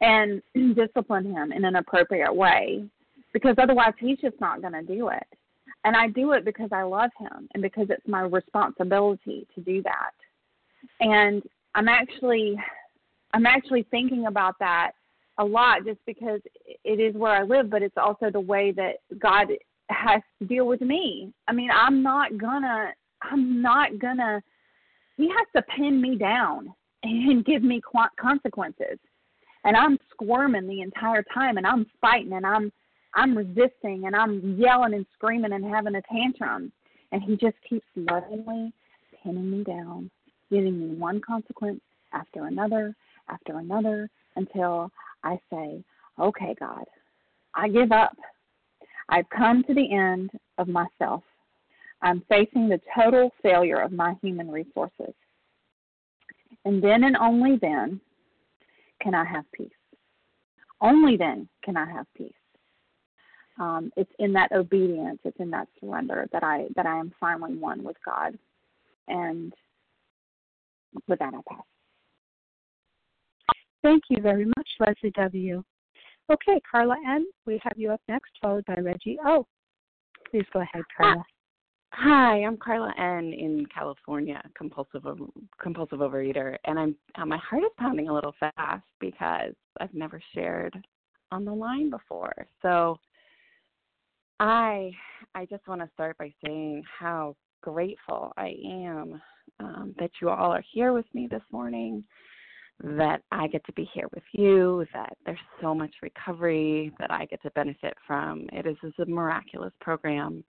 and 0.00 0.42
discipline 0.76 1.32
him 1.32 1.52
in 1.52 1.64
an 1.64 1.76
appropriate 1.76 2.34
way 2.34 2.84
because 3.32 3.56
otherwise 3.58 3.94
he's 3.98 4.18
just 4.18 4.40
not 4.40 4.60
going 4.60 4.74
to 4.74 4.82
do 4.82 5.08
it. 5.08 5.26
And 5.84 5.96
I 5.96 6.08
do 6.08 6.32
it 6.32 6.44
because 6.44 6.68
I 6.70 6.82
love 6.82 7.10
him 7.18 7.48
and 7.54 7.62
because 7.62 7.86
it's 7.90 8.06
my 8.06 8.22
responsibility 8.22 9.46
to 9.54 9.60
do 9.60 9.82
that. 9.82 10.12
And 11.00 11.42
I'm 11.74 11.88
actually 11.88 12.56
I'm 13.34 13.46
actually 13.46 13.86
thinking 13.90 14.26
about 14.26 14.58
that 14.60 14.92
a 15.38 15.44
lot 15.44 15.84
just 15.86 16.00
because 16.06 16.40
it 16.84 17.00
is 17.00 17.14
where 17.14 17.32
I 17.32 17.42
live, 17.42 17.70
but 17.70 17.82
it's 17.82 17.96
also 17.96 18.30
the 18.30 18.40
way 18.40 18.72
that 18.72 18.96
God 19.18 19.48
has 19.92 20.22
to 20.38 20.46
deal 20.46 20.66
with 20.66 20.80
me. 20.80 21.32
I 21.48 21.52
mean, 21.52 21.70
I'm 21.72 22.02
not 22.02 22.36
gonna 22.38 22.92
I'm 23.22 23.62
not 23.62 23.98
gonna 23.98 24.42
he 25.16 25.28
has 25.28 25.46
to 25.56 25.62
pin 25.76 26.00
me 26.00 26.16
down 26.16 26.72
and 27.02 27.44
give 27.44 27.62
me 27.62 27.80
consequences. 28.20 28.98
And 29.64 29.76
I'm 29.76 29.98
squirming 30.10 30.66
the 30.66 30.80
entire 30.80 31.24
time 31.34 31.56
and 31.56 31.66
I'm 31.66 31.86
fighting 32.00 32.32
and 32.32 32.46
I'm 32.46 32.72
I'm 33.14 33.36
resisting 33.36 34.04
and 34.06 34.16
I'm 34.16 34.56
yelling 34.58 34.94
and 34.94 35.06
screaming 35.14 35.52
and 35.52 35.64
having 35.64 35.94
a 35.96 36.02
tantrum. 36.02 36.72
And 37.12 37.22
he 37.22 37.36
just 37.36 37.56
keeps 37.68 37.86
lovingly 37.94 38.72
pinning 39.22 39.50
me 39.50 39.64
down, 39.64 40.10
giving 40.50 40.80
me 40.80 40.96
one 40.96 41.20
consequence 41.20 41.80
after 42.14 42.46
another, 42.46 42.94
after 43.28 43.58
another, 43.58 44.08
until 44.36 44.90
I 45.22 45.38
say, 45.50 45.84
Okay, 46.18 46.54
God, 46.58 46.84
I 47.54 47.68
give 47.68 47.92
up. 47.92 48.16
I've 49.08 49.28
come 49.30 49.62
to 49.64 49.74
the 49.74 49.92
end 49.92 50.30
of 50.58 50.68
myself. 50.68 51.22
I'm 52.02 52.22
facing 52.28 52.68
the 52.68 52.80
total 52.96 53.30
failure 53.42 53.80
of 53.80 53.92
my 53.92 54.14
human 54.22 54.50
resources. 54.50 55.14
And 56.64 56.82
then 56.82 57.04
and 57.04 57.16
only 57.16 57.58
then 57.60 58.00
can 59.00 59.14
I 59.14 59.24
have 59.24 59.44
peace. 59.52 59.70
Only 60.80 61.16
then 61.16 61.48
can 61.64 61.76
I 61.76 61.86
have 61.90 62.06
peace 62.16 62.32
um, 63.58 63.92
it's 63.96 64.10
in 64.18 64.32
that 64.32 64.52
obedience, 64.52 65.18
it's 65.24 65.38
in 65.38 65.50
that 65.50 65.68
surrender 65.78 66.26
that 66.32 66.42
I 66.42 66.66
that 66.76 66.86
I 66.86 66.98
am 66.98 67.12
finally 67.20 67.54
one 67.54 67.82
with 67.84 67.96
God. 68.04 68.38
And 69.08 69.52
with 71.08 71.18
that, 71.18 71.34
I'll 71.34 71.44
pass. 71.48 71.64
Thank 73.82 74.04
you 74.10 74.22
very 74.22 74.44
much, 74.44 74.68
Leslie 74.80 75.10
W. 75.16 75.62
Okay, 76.30 76.60
Carla 76.70 76.96
N., 77.06 77.26
we 77.46 77.60
have 77.62 77.76
you 77.76 77.90
up 77.90 78.00
next, 78.08 78.30
followed 78.40 78.64
by 78.66 78.74
Reggie 78.74 79.18
O. 79.26 79.46
Please 80.30 80.46
go 80.52 80.60
ahead, 80.60 80.82
Carla. 80.96 81.22
Hi, 81.94 82.42
I'm 82.42 82.56
Carla 82.56 82.92
N. 82.96 83.34
in 83.34 83.66
California, 83.72 84.40
compulsive 84.56 85.04
compulsive 85.60 85.98
overeater, 85.98 86.56
and 86.64 86.78
I'm 86.78 86.96
uh, 87.16 87.26
my 87.26 87.36
heart 87.36 87.64
is 87.64 87.70
pounding 87.78 88.08
a 88.08 88.14
little 88.14 88.34
fast 88.40 88.84
because 88.98 89.52
I've 89.78 89.92
never 89.92 90.22
shared 90.34 90.74
on 91.32 91.44
the 91.44 91.52
line 91.52 91.90
before. 91.90 92.46
So 92.62 92.98
I 94.40 94.90
I 95.34 95.44
just 95.46 95.68
want 95.68 95.82
to 95.82 95.90
start 95.92 96.16
by 96.16 96.32
saying 96.44 96.82
how 96.98 97.36
grateful 97.62 98.32
I 98.38 98.54
am 98.64 99.20
um, 99.60 99.94
that 99.98 100.10
you 100.20 100.30
all 100.30 100.50
are 100.50 100.64
here 100.72 100.94
with 100.94 101.06
me 101.12 101.28
this 101.30 101.42
morning, 101.50 102.02
that 102.80 103.22
I 103.30 103.46
get 103.46 103.64
to 103.66 103.72
be 103.72 103.88
here 103.92 104.08
with 104.12 104.24
you, 104.32 104.84
that 104.92 105.16
there's 105.24 105.38
so 105.60 105.74
much 105.74 105.90
recovery 106.02 106.92
that 106.98 107.10
I 107.10 107.26
get 107.26 107.42
to 107.42 107.50
benefit 107.50 107.94
from. 108.06 108.46
It 108.52 108.66
is, 108.66 108.76
is 108.82 108.94
a 108.98 109.06
miraculous 109.06 109.72
program. 109.80 110.42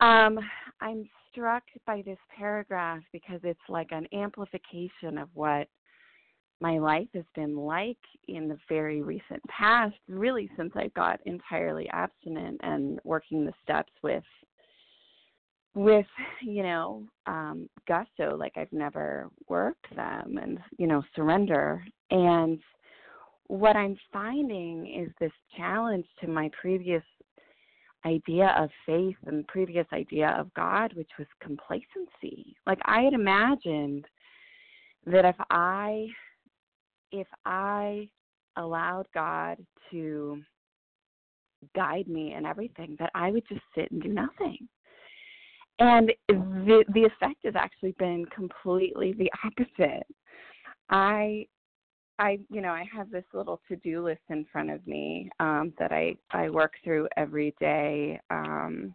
Um, 0.00 0.38
I'm 0.80 1.08
struck 1.30 1.62
by 1.86 2.02
this 2.04 2.18
paragraph 2.36 3.02
because 3.12 3.40
it's 3.44 3.60
like 3.68 3.88
an 3.92 4.06
amplification 4.12 5.16
of 5.18 5.28
what 5.34 5.68
my 6.60 6.78
life 6.78 7.08
has 7.14 7.24
been 7.34 7.56
like 7.56 7.98
in 8.28 8.48
the 8.48 8.58
very 8.68 9.02
recent 9.02 9.42
past, 9.48 9.96
really 10.08 10.50
since 10.56 10.72
I 10.76 10.88
got 10.94 11.20
entirely 11.26 11.88
abstinent 11.90 12.60
and 12.62 13.00
working 13.04 13.44
the 13.44 13.52
steps 13.62 13.92
with 14.02 14.22
with 15.74 16.06
you 16.42 16.62
know 16.62 17.02
um 17.26 17.68
gusto 17.88 18.36
like 18.36 18.52
I've 18.56 18.72
never 18.72 19.30
worked 19.48 19.94
them 19.96 20.38
and 20.40 20.58
you 20.78 20.86
know 20.86 21.02
surrender 21.16 21.84
and 22.10 22.58
what 23.46 23.76
I'm 23.76 23.96
finding 24.12 24.86
is 24.86 25.12
this 25.20 25.32
challenge 25.56 26.06
to 26.20 26.28
my 26.28 26.50
previous 26.60 27.02
idea 28.04 28.54
of 28.58 28.68
faith 28.84 29.16
and 29.26 29.46
previous 29.46 29.86
idea 29.92 30.36
of 30.38 30.52
God 30.54 30.92
which 30.94 31.10
was 31.18 31.28
complacency 31.40 32.54
like 32.66 32.78
I 32.84 33.02
had 33.02 33.14
imagined 33.14 34.04
that 35.06 35.24
if 35.24 35.36
I 35.50 36.06
if 37.12 37.26
I 37.44 38.08
allowed 38.56 39.06
God 39.14 39.58
to 39.90 40.42
guide 41.74 42.08
me 42.08 42.34
in 42.34 42.44
everything, 42.44 42.96
that 42.98 43.10
I 43.14 43.30
would 43.30 43.44
just 43.48 43.62
sit 43.74 43.90
and 43.90 44.02
do 44.02 44.08
nothing. 44.08 44.68
And 45.78 46.12
the 46.28 46.84
the 46.94 47.04
effect 47.04 47.44
has 47.44 47.54
actually 47.56 47.94
been 47.98 48.24
completely 48.26 49.12
the 49.12 49.30
opposite. 49.44 50.06
I 50.90 51.46
I 52.18 52.38
you 52.50 52.60
know 52.60 52.70
I 52.70 52.84
have 52.94 53.10
this 53.10 53.24
little 53.32 53.60
to 53.68 53.76
do 53.76 54.04
list 54.04 54.22
in 54.28 54.46
front 54.52 54.70
of 54.70 54.86
me 54.86 55.30
um, 55.40 55.72
that 55.78 55.92
I 55.92 56.14
I 56.30 56.50
work 56.50 56.74
through 56.84 57.08
every 57.16 57.54
day 57.58 58.20
um, 58.30 58.94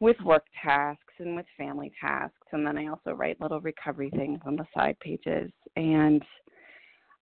with 0.00 0.16
work 0.24 0.44
tasks 0.62 1.14
and 1.18 1.34
with 1.34 1.46
family 1.56 1.90
tasks, 2.00 2.46
and 2.52 2.66
then 2.66 2.78
I 2.78 2.86
also 2.86 3.12
write 3.12 3.40
little 3.40 3.60
recovery 3.60 4.10
things 4.10 4.38
on 4.46 4.56
the 4.56 4.66
side 4.74 4.96
pages. 5.00 5.50
And 5.76 6.22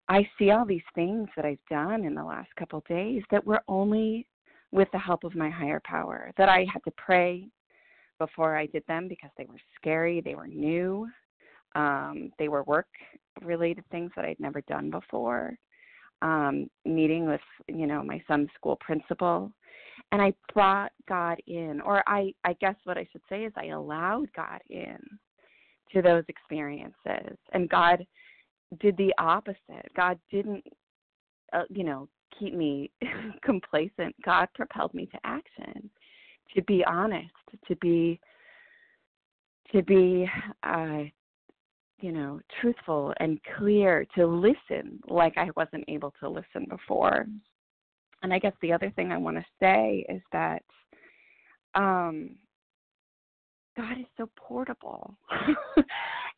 I 0.08 0.28
see 0.38 0.50
all 0.50 0.66
these 0.66 0.82
things 0.94 1.28
that 1.36 1.44
I've 1.44 1.58
done 1.70 2.04
in 2.04 2.14
the 2.14 2.22
last 2.22 2.54
couple 2.56 2.78
of 2.78 2.84
days 2.84 3.22
that 3.30 3.44
were 3.46 3.62
only 3.66 4.26
with 4.72 4.88
the 4.92 4.98
help 4.98 5.24
of 5.24 5.34
my 5.34 5.48
higher 5.48 5.80
power. 5.84 6.30
That 6.36 6.48
I 6.48 6.66
had 6.72 6.84
to 6.84 6.92
pray 6.96 7.48
before 8.18 8.56
I 8.56 8.66
did 8.66 8.84
them 8.88 9.08
because 9.08 9.30
they 9.36 9.44
were 9.44 9.60
scary, 9.76 10.20
they 10.20 10.34
were 10.34 10.46
new, 10.46 11.08
um, 11.74 12.30
they 12.38 12.48
were 12.48 12.62
work 12.64 12.88
related 13.42 13.84
things 13.90 14.10
that 14.16 14.24
I'd 14.24 14.40
never 14.40 14.62
done 14.62 14.90
before. 14.90 15.56
Um, 16.22 16.70
meeting 16.86 17.26
with, 17.26 17.42
you 17.68 17.86
know, 17.86 18.02
my 18.02 18.22
son's 18.26 18.48
school 18.54 18.76
principal. 18.80 19.52
And 20.12 20.22
I 20.22 20.32
brought 20.54 20.92
God 21.08 21.38
in, 21.46 21.80
or 21.84 22.02
I, 22.08 22.32
I 22.44 22.54
guess 22.54 22.74
what 22.84 22.96
I 22.96 23.06
should 23.12 23.20
say 23.28 23.44
is 23.44 23.52
I 23.56 23.66
allowed 23.66 24.28
God 24.34 24.60
in 24.70 24.96
to 25.92 26.02
those 26.02 26.24
experiences. 26.28 27.36
And 27.52 27.68
God 27.68 28.06
did 28.80 28.96
the 28.96 29.12
opposite. 29.18 29.90
God 29.94 30.18
didn't, 30.30 30.64
uh, 31.52 31.64
you 31.68 31.84
know, 31.84 32.08
keep 32.38 32.54
me 32.54 32.90
complacent. 33.42 34.14
God 34.24 34.48
propelled 34.54 34.94
me 34.94 35.06
to 35.06 35.18
action, 35.24 35.90
to 36.54 36.62
be 36.62 36.84
honest, 36.84 37.30
to 37.68 37.76
be, 37.76 38.20
to 39.72 39.82
be, 39.82 40.28
uh, 40.62 41.02
you 42.00 42.12
know, 42.12 42.40
truthful 42.60 43.12
and 43.20 43.40
clear, 43.56 44.06
to 44.14 44.26
listen 44.26 45.00
like 45.08 45.34
I 45.36 45.48
wasn't 45.56 45.84
able 45.88 46.12
to 46.20 46.28
listen 46.28 46.66
before. 46.68 47.26
And 48.22 48.32
I 48.32 48.38
guess 48.38 48.52
the 48.60 48.72
other 48.72 48.90
thing 48.96 49.12
I 49.12 49.18
want 49.18 49.36
to 49.36 49.44
say 49.60 50.04
is 50.08 50.22
that 50.32 50.62
um, 51.74 52.36
God 53.76 53.98
is 53.98 54.06
so 54.16 54.28
portable. 54.36 55.14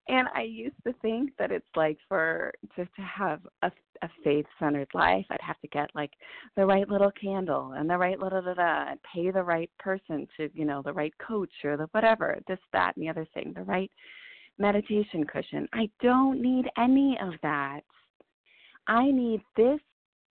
and 0.08 0.28
I 0.34 0.42
used 0.42 0.76
to 0.86 0.92
think 1.00 1.30
that 1.38 1.52
it's 1.52 1.66
like 1.76 1.98
for 2.08 2.52
just 2.76 2.94
to 2.96 3.02
have 3.02 3.40
a, 3.62 3.70
a 4.02 4.08
faith 4.24 4.46
centered 4.58 4.88
life, 4.94 5.24
I'd 5.30 5.40
have 5.40 5.60
to 5.60 5.68
get 5.68 5.90
like 5.94 6.10
the 6.56 6.66
right 6.66 6.88
little 6.88 7.12
candle 7.20 7.72
and 7.76 7.88
the 7.88 7.96
right 7.96 8.18
little 8.18 8.42
da 8.42 8.54
da 8.54 8.90
and 8.90 9.00
pay 9.14 9.30
the 9.30 9.42
right 9.42 9.70
person 9.78 10.26
to, 10.36 10.50
you 10.52 10.64
know, 10.64 10.82
the 10.82 10.92
right 10.92 11.14
coach 11.18 11.52
or 11.64 11.76
the 11.76 11.88
whatever, 11.92 12.38
this, 12.48 12.58
that, 12.72 12.96
and 12.96 13.04
the 13.04 13.10
other 13.10 13.26
thing, 13.34 13.52
the 13.54 13.62
right 13.62 13.90
meditation 14.58 15.24
cushion. 15.24 15.68
I 15.72 15.88
don't 16.02 16.42
need 16.42 16.66
any 16.76 17.16
of 17.22 17.34
that. 17.42 17.80
I 18.88 19.10
need 19.10 19.42
this 19.56 19.80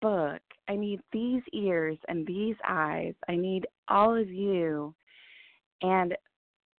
book. 0.01 0.41
I 0.67 0.75
need 0.75 0.99
these 1.13 1.41
ears 1.53 1.97
and 2.09 2.27
these 2.27 2.55
eyes. 2.67 3.13
I 3.29 3.37
need 3.37 3.65
all 3.87 4.19
of 4.19 4.29
you 4.29 4.93
and 5.81 6.15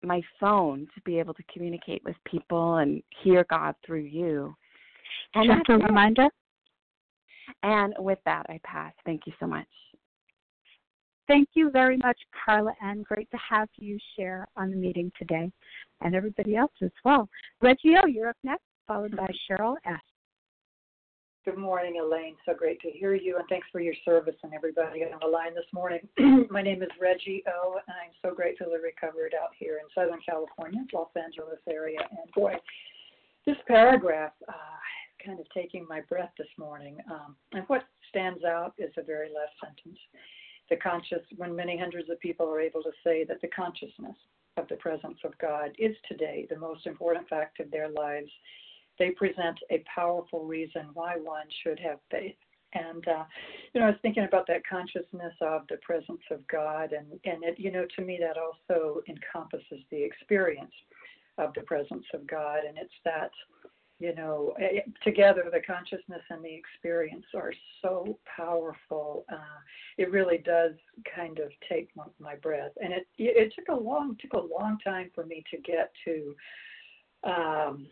my 0.02 0.20
phone 0.38 0.86
to 0.94 1.00
be 1.02 1.18
able 1.18 1.34
to 1.34 1.42
communicate 1.52 2.02
with 2.04 2.16
people 2.24 2.76
and 2.76 3.02
hear 3.22 3.44
God 3.50 3.74
through 3.84 4.04
you. 4.04 4.54
And 5.34 5.50
Just 5.50 5.68
a 5.68 5.84
reminder. 5.84 6.28
And 7.62 7.94
with 7.98 8.18
that, 8.24 8.46
I 8.48 8.60
pass. 8.64 8.92
Thank 9.04 9.22
you 9.26 9.32
so 9.40 9.46
much. 9.46 9.66
Thank 11.26 11.50
you 11.54 11.70
very 11.70 11.98
much, 11.98 12.18
Carla, 12.44 12.72
and 12.80 13.04
great 13.04 13.30
to 13.30 13.36
have 13.36 13.68
you 13.76 13.98
share 14.16 14.48
on 14.56 14.70
the 14.70 14.76
meeting 14.76 15.12
today, 15.18 15.52
and 16.00 16.14
everybody 16.14 16.56
else 16.56 16.72
as 16.82 16.90
well. 17.04 17.28
Reggie 17.60 17.96
O, 18.02 18.06
you're 18.06 18.30
up 18.30 18.36
next, 18.42 18.64
followed 18.86 19.14
by 19.14 19.28
Cheryl 19.48 19.74
S. 19.84 20.00
Good 21.44 21.56
morning, 21.56 21.98
Elaine. 22.02 22.36
So 22.44 22.52
great 22.52 22.80
to 22.80 22.90
hear 22.90 23.14
you, 23.14 23.38
and 23.38 23.48
thanks 23.48 23.68
for 23.72 23.80
your 23.80 23.94
service 24.04 24.34
and 24.42 24.52
everybody 24.52 25.02
on 25.04 25.18
the 25.22 25.28
line 25.28 25.54
this 25.54 25.64
morning. 25.72 26.00
My 26.50 26.60
name 26.60 26.82
is 26.82 26.90
Reggie 27.00 27.42
O, 27.46 27.74
and 27.74 27.96
I'm 27.96 28.12
so 28.22 28.34
gratefully 28.34 28.76
recovered 28.82 29.34
out 29.40 29.50
here 29.58 29.78
in 29.78 29.86
Southern 29.94 30.20
California, 30.28 30.80
Los 30.92 31.08
Angeles 31.16 31.60
area. 31.68 32.00
And 32.10 32.30
boy, 32.34 32.54
this 33.46 33.56
paragraph 33.66 34.32
uh, 34.48 34.52
kind 35.24 35.40
of 35.40 35.46
taking 35.54 35.86
my 35.88 36.00
breath 36.02 36.32
this 36.36 36.48
morning. 36.58 36.98
Um, 37.10 37.36
and 37.52 37.64
what 37.68 37.84
stands 38.10 38.44
out 38.44 38.74
is 38.76 38.90
the 38.96 39.02
very 39.02 39.28
last 39.28 39.52
sentence. 39.64 39.98
The 40.70 40.76
conscious, 40.76 41.22
when 41.36 41.56
many 41.56 41.78
hundreds 41.78 42.10
of 42.10 42.20
people 42.20 42.46
are 42.46 42.60
able 42.60 42.82
to 42.82 42.92
say 43.02 43.24
that 43.24 43.40
the 43.40 43.48
consciousness 43.48 44.16
of 44.56 44.68
the 44.68 44.76
presence 44.76 45.18
of 45.24 45.38
God 45.38 45.70
is 45.78 45.96
today 46.08 46.46
the 46.50 46.58
most 46.58 46.86
important 46.86 47.28
fact 47.28 47.60
of 47.60 47.70
their 47.70 47.88
lives 47.88 48.30
they 48.98 49.10
present 49.10 49.58
a 49.70 49.82
powerful 49.94 50.44
reason 50.44 50.88
why 50.94 51.16
one 51.16 51.46
should 51.62 51.80
have 51.80 51.98
faith. 52.10 52.36
And 52.74 53.06
uh, 53.08 53.24
you 53.72 53.80
know, 53.80 53.86
I 53.86 53.90
was 53.90 53.98
thinking 54.02 54.24
about 54.24 54.46
that 54.48 54.66
consciousness 54.68 55.32
of 55.40 55.62
the 55.70 55.78
presence 55.78 56.20
of 56.30 56.46
God, 56.48 56.92
and 56.92 57.06
and 57.24 57.42
it, 57.42 57.58
you 57.58 57.70
know, 57.70 57.86
to 57.96 58.04
me 58.04 58.20
that 58.20 58.36
also 58.36 59.00
encompasses 59.08 59.82
the 59.90 60.02
experience 60.02 60.74
of 61.38 61.54
the 61.54 61.62
presence 61.62 62.04
of 62.12 62.26
God, 62.26 62.60
and 62.68 62.76
it's 62.76 62.92
that, 63.06 63.30
you 64.00 64.14
know, 64.14 64.52
it, 64.58 64.84
together 65.02 65.44
the 65.50 65.60
consciousness 65.60 66.20
and 66.28 66.44
the 66.44 66.54
experience 66.54 67.24
are 67.34 67.54
so 67.80 68.18
powerful. 68.36 69.24
Uh, 69.32 69.60
it 69.96 70.10
really 70.10 70.38
does 70.38 70.72
kind 71.16 71.38
of 71.38 71.50
take 71.70 71.88
my, 71.96 72.04
my 72.18 72.36
breath, 72.36 72.72
and 72.82 72.92
it 72.92 73.06
it 73.16 73.52
took 73.56 73.68
a 73.68 73.80
long 73.80 74.14
took 74.20 74.34
a 74.34 74.46
long 74.60 74.76
time 74.84 75.10
for 75.14 75.24
me 75.24 75.42
to 75.50 75.56
get 75.58 75.90
to. 76.04 76.36
Um, 77.24 77.86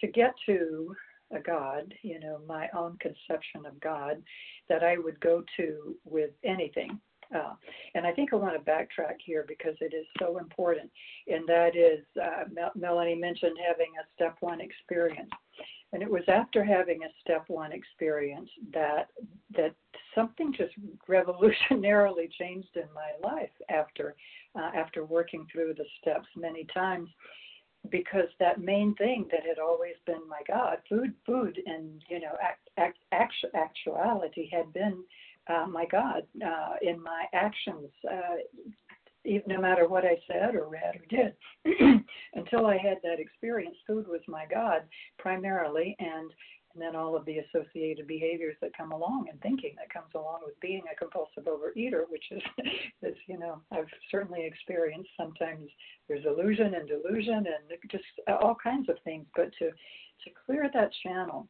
to 0.00 0.06
get 0.06 0.34
to 0.46 0.94
a 1.34 1.40
God, 1.40 1.92
you 2.02 2.20
know, 2.20 2.40
my 2.46 2.68
own 2.76 2.96
conception 2.98 3.66
of 3.66 3.80
God 3.80 4.22
that 4.68 4.82
I 4.82 4.98
would 4.98 5.18
go 5.20 5.42
to 5.56 5.96
with 6.04 6.30
anything. 6.44 6.98
Uh, 7.34 7.54
and 7.94 8.06
I 8.06 8.12
think 8.12 8.32
I 8.32 8.36
want 8.36 8.54
to 8.54 8.70
backtrack 8.70 9.16
here 9.24 9.44
because 9.48 9.74
it 9.80 9.94
is 9.94 10.06
so 10.18 10.38
important. 10.38 10.90
And 11.26 11.46
that 11.48 11.74
is, 11.74 12.04
uh, 12.22 12.44
Mel- 12.52 12.72
Melanie 12.74 13.14
mentioned 13.14 13.56
having 13.66 13.92
a 14.00 14.06
step 14.14 14.36
one 14.40 14.60
experience. 14.60 15.30
And 15.92 16.02
it 16.02 16.10
was 16.10 16.24
after 16.28 16.64
having 16.64 17.04
a 17.04 17.08
step 17.20 17.44
one 17.46 17.72
experience 17.72 18.50
that 18.72 19.08
that 19.56 19.74
something 20.14 20.52
just 20.52 20.74
revolutionarily 21.08 22.30
changed 22.32 22.76
in 22.76 22.88
my 22.92 23.12
life 23.22 23.50
after 23.70 24.16
uh, 24.56 24.70
after 24.74 25.04
working 25.04 25.46
through 25.52 25.74
the 25.74 25.84
steps 26.00 26.26
many 26.36 26.66
times 26.74 27.08
because 27.90 28.28
that 28.40 28.60
main 28.60 28.94
thing 28.96 29.26
that 29.30 29.46
had 29.46 29.58
always 29.58 29.94
been 30.06 30.28
my 30.28 30.40
God, 30.48 30.78
food, 30.88 31.12
food, 31.26 31.58
and 31.66 32.02
you 32.08 32.20
know, 32.20 32.36
act, 32.42 32.68
act, 32.78 32.98
actu- 33.12 33.56
actuality 33.56 34.48
had 34.50 34.72
been 34.72 35.02
uh, 35.48 35.66
my 35.66 35.84
God 35.90 36.22
uh, 36.44 36.74
in 36.82 37.02
my 37.02 37.26
actions, 37.32 37.90
uh, 38.10 38.36
no 39.46 39.60
matter 39.60 39.88
what 39.88 40.04
I 40.04 40.16
said 40.26 40.54
or 40.54 40.68
read 40.68 40.96
or 40.96 41.06
did. 41.08 42.04
Until 42.34 42.66
I 42.66 42.76
had 42.76 42.98
that 43.02 43.20
experience, 43.20 43.76
food 43.86 44.06
was 44.08 44.20
my 44.28 44.44
God 44.50 44.82
primarily, 45.18 45.96
and 45.98 46.30
and 46.74 46.82
then 46.82 46.96
all 46.96 47.16
of 47.16 47.24
the 47.24 47.38
associated 47.38 48.06
behaviors 48.06 48.56
that 48.60 48.76
come 48.76 48.92
along 48.92 49.26
and 49.30 49.40
thinking 49.40 49.74
that 49.76 49.92
comes 49.92 50.10
along 50.14 50.40
with 50.44 50.58
being 50.60 50.82
a 50.92 50.96
compulsive 50.96 51.44
overeater, 51.44 52.02
which 52.08 52.24
is, 52.30 52.42
is 53.02 53.16
you 53.26 53.38
know, 53.38 53.60
I've 53.70 53.86
certainly 54.10 54.44
experienced. 54.44 55.10
Sometimes 55.16 55.70
there's 56.08 56.24
illusion 56.26 56.74
and 56.74 56.88
delusion 56.88 57.46
and 57.46 57.78
just 57.90 58.04
uh, 58.28 58.36
all 58.36 58.56
kinds 58.62 58.88
of 58.88 58.96
things, 59.04 59.26
but 59.36 59.50
to 59.58 59.70
to 59.70 60.30
clear 60.46 60.70
that 60.72 60.90
channel 61.02 61.48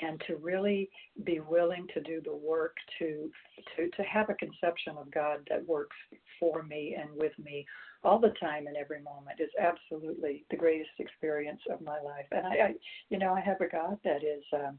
and 0.00 0.22
to 0.26 0.36
really 0.36 0.88
be 1.24 1.40
willing 1.40 1.86
to 1.92 2.00
do 2.00 2.20
the 2.24 2.34
work 2.34 2.76
to 2.98 3.30
to 3.76 3.90
to 3.90 4.02
have 4.02 4.30
a 4.30 4.34
conception 4.34 4.96
of 4.96 5.10
God 5.10 5.40
that 5.50 5.66
works 5.66 5.96
for 6.38 6.62
me 6.62 6.96
and 6.98 7.10
with 7.14 7.32
me 7.38 7.66
all 8.04 8.18
the 8.18 8.34
time 8.40 8.66
and 8.66 8.76
every 8.76 9.02
moment 9.02 9.40
is 9.40 9.50
absolutely 9.60 10.44
the 10.50 10.56
greatest 10.56 10.90
experience 10.98 11.60
of 11.70 11.80
my 11.80 12.00
life. 12.00 12.26
And 12.30 12.46
I, 12.46 12.50
I 12.50 12.74
you 13.10 13.18
know, 13.18 13.34
I 13.34 13.40
have 13.40 13.60
a 13.60 13.68
God 13.68 13.98
that 14.04 14.22
is. 14.22 14.44
Um, 14.52 14.78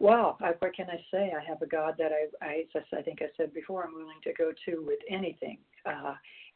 Wow, 0.00 0.36
I, 0.40 0.50
what 0.58 0.74
can 0.74 0.88
I 0.90 0.98
say? 1.12 1.32
I 1.32 1.48
have 1.48 1.62
a 1.62 1.66
God 1.66 1.94
that 1.98 2.10
I, 2.10 2.44
I, 2.44 2.64
I 2.98 3.02
think 3.02 3.22
I 3.22 3.26
said 3.36 3.54
before, 3.54 3.84
I'm 3.84 3.94
willing 3.94 4.20
to 4.24 4.32
go 4.32 4.50
to 4.66 4.84
with 4.84 4.98
anything. 5.08 5.58
Uh, 5.86 6.14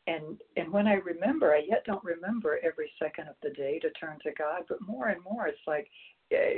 and 0.08 0.40
and 0.56 0.72
when 0.72 0.86
I 0.86 0.94
remember, 0.94 1.54
I 1.54 1.62
yet 1.68 1.84
don't 1.86 2.02
remember 2.02 2.58
every 2.64 2.90
second 3.00 3.28
of 3.28 3.36
the 3.42 3.50
day 3.50 3.78
to 3.78 3.90
turn 3.90 4.18
to 4.24 4.32
God, 4.36 4.62
but 4.68 4.80
more 4.80 5.08
and 5.08 5.22
more, 5.22 5.46
it's 5.46 5.66
like 5.66 5.88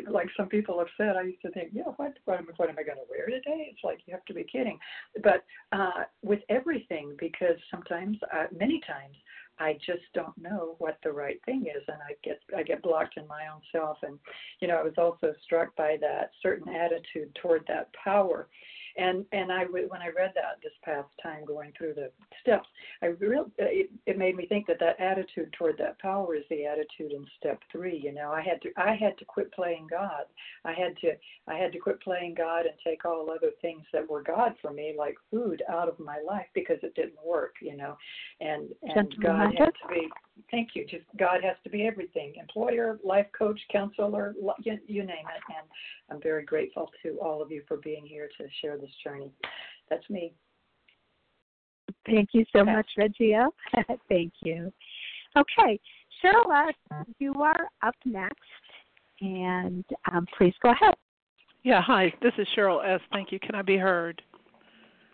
like 0.08 0.28
some 0.36 0.48
people 0.48 0.78
have 0.78 0.88
said, 0.96 1.16
I 1.16 1.22
used 1.22 1.42
to 1.42 1.50
think, 1.50 1.70
yeah, 1.72 1.84
what 1.96 2.18
what 2.24 2.38
am, 2.38 2.48
what 2.56 2.68
am 2.68 2.76
I 2.78 2.82
going 2.82 2.98
to 2.98 3.10
wear 3.10 3.26
today? 3.26 3.68
It's 3.70 3.84
like 3.84 4.00
you 4.06 4.12
have 4.12 4.24
to 4.26 4.34
be 4.34 4.44
kidding. 4.44 4.78
But 5.22 5.44
uh, 5.72 6.04
with 6.22 6.40
everything, 6.48 7.16
because 7.18 7.56
sometimes, 7.70 8.18
uh, 8.34 8.46
many 8.56 8.80
times, 8.86 9.16
I 9.58 9.74
just 9.74 10.02
don't 10.14 10.36
know 10.38 10.74
what 10.78 10.98
the 11.04 11.12
right 11.12 11.40
thing 11.44 11.66
is, 11.66 11.82
and 11.86 11.98
I 11.98 12.14
get 12.24 12.40
I 12.56 12.62
get 12.62 12.82
blocked 12.82 13.16
in 13.16 13.26
my 13.26 13.42
own 13.52 13.60
self. 13.70 13.98
And 14.02 14.18
you 14.60 14.68
know, 14.68 14.76
I 14.76 14.82
was 14.82 14.94
also 14.98 15.34
struck 15.44 15.74
by 15.76 15.96
that 16.00 16.30
certain 16.42 16.74
attitude 16.74 17.34
toward 17.40 17.64
that 17.68 17.90
power 17.92 18.48
And 19.00 19.24
and 19.32 19.50
I 19.50 19.64
when 19.64 20.02
I 20.02 20.08
read 20.14 20.32
that 20.34 20.58
this 20.62 20.72
past 20.84 21.08
time 21.22 21.46
going 21.46 21.72
through 21.76 21.94
the 21.94 22.10
steps, 22.42 22.68
I 23.02 23.06
real 23.06 23.50
it, 23.56 23.90
it 24.06 24.18
made 24.18 24.36
me 24.36 24.46
think 24.46 24.66
that 24.66 24.78
that 24.80 25.00
attitude 25.00 25.52
toward 25.54 25.78
that 25.78 25.98
power 26.00 26.34
is 26.34 26.44
the 26.50 26.66
attitude 26.66 27.12
in 27.12 27.24
step 27.38 27.60
three. 27.72 27.96
You 27.96 28.12
know, 28.12 28.30
I 28.30 28.42
had 28.42 28.60
to 28.62 28.68
I 28.76 28.94
had 28.94 29.16
to 29.18 29.24
quit 29.24 29.50
playing 29.52 29.86
God. 29.90 30.24
I 30.66 30.72
had 30.72 30.98
to 30.98 31.12
I 31.48 31.56
had 31.56 31.72
to 31.72 31.78
quit 31.78 32.00
playing 32.02 32.34
God 32.34 32.66
and 32.66 32.74
take 32.84 33.06
all 33.06 33.30
other 33.30 33.52
things 33.62 33.84
that 33.94 34.08
were 34.08 34.22
God 34.22 34.54
for 34.60 34.70
me, 34.70 34.94
like 34.96 35.16
food, 35.30 35.62
out 35.70 35.88
of 35.88 35.98
my 35.98 36.18
life 36.26 36.46
because 36.54 36.78
it 36.82 36.94
didn't 36.94 37.24
work. 37.24 37.54
You 37.62 37.78
know, 37.78 37.96
and 38.42 38.68
and 38.82 39.14
God 39.22 39.54
had 39.56 39.72
to 39.82 39.88
be 39.88 40.08
thank 40.50 40.70
you. 40.74 40.84
Just 40.86 41.04
God 41.18 41.42
has 41.42 41.56
to 41.64 41.70
be 41.70 41.86
everything: 41.86 42.34
employer, 42.38 42.98
life 43.04 43.26
coach, 43.36 43.60
counselor, 43.72 44.34
you, 44.62 44.78
you 44.86 45.02
name 45.02 45.26
it. 45.26 45.42
And 45.48 45.68
I'm 46.10 46.22
very 46.22 46.44
grateful 46.44 46.90
to 47.02 47.18
all 47.20 47.42
of 47.42 47.50
you 47.50 47.62
for 47.66 47.76
being 47.78 48.06
here 48.06 48.28
to 48.38 48.46
share 48.60 48.76
this 48.78 48.90
journey. 49.02 49.32
That's 49.88 50.08
me. 50.08 50.32
Thank 52.06 52.30
you 52.32 52.44
so 52.54 52.64
much, 52.64 52.86
Reggie 52.96 53.34
O. 53.36 53.52
Thank 54.08 54.32
you. 54.42 54.72
Okay, 55.36 55.78
Cheryl, 56.22 56.72
you 57.18 57.34
are 57.34 57.68
up 57.82 57.94
next, 58.04 58.38
and 59.20 59.84
um, 60.12 60.26
please 60.36 60.54
go 60.62 60.70
ahead. 60.70 60.94
Yeah, 61.62 61.82
hi. 61.82 62.12
This 62.22 62.32
is 62.38 62.48
Cheryl 62.56 62.84
S. 62.84 63.00
Thank 63.12 63.32
you. 63.32 63.38
Can 63.38 63.54
I 63.54 63.62
be 63.62 63.76
heard? 63.76 64.22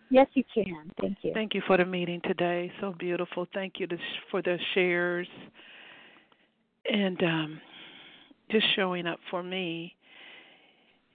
Yes, 0.09 0.27
you 0.33 0.43
can. 0.53 0.91
Thank 1.01 1.17
you. 1.21 1.31
Thank 1.33 1.53
you 1.53 1.61
for 1.67 1.77
the 1.77 1.85
meeting 1.85 2.21
today. 2.23 2.71
So 2.79 2.95
beautiful. 2.97 3.47
Thank 3.53 3.73
you 3.79 3.87
to, 3.87 3.97
for 4.31 4.41
the 4.41 4.57
shares 4.73 5.27
and 6.91 7.21
um, 7.23 7.61
just 8.49 8.65
showing 8.75 9.05
up 9.05 9.19
for 9.29 9.43
me. 9.43 9.93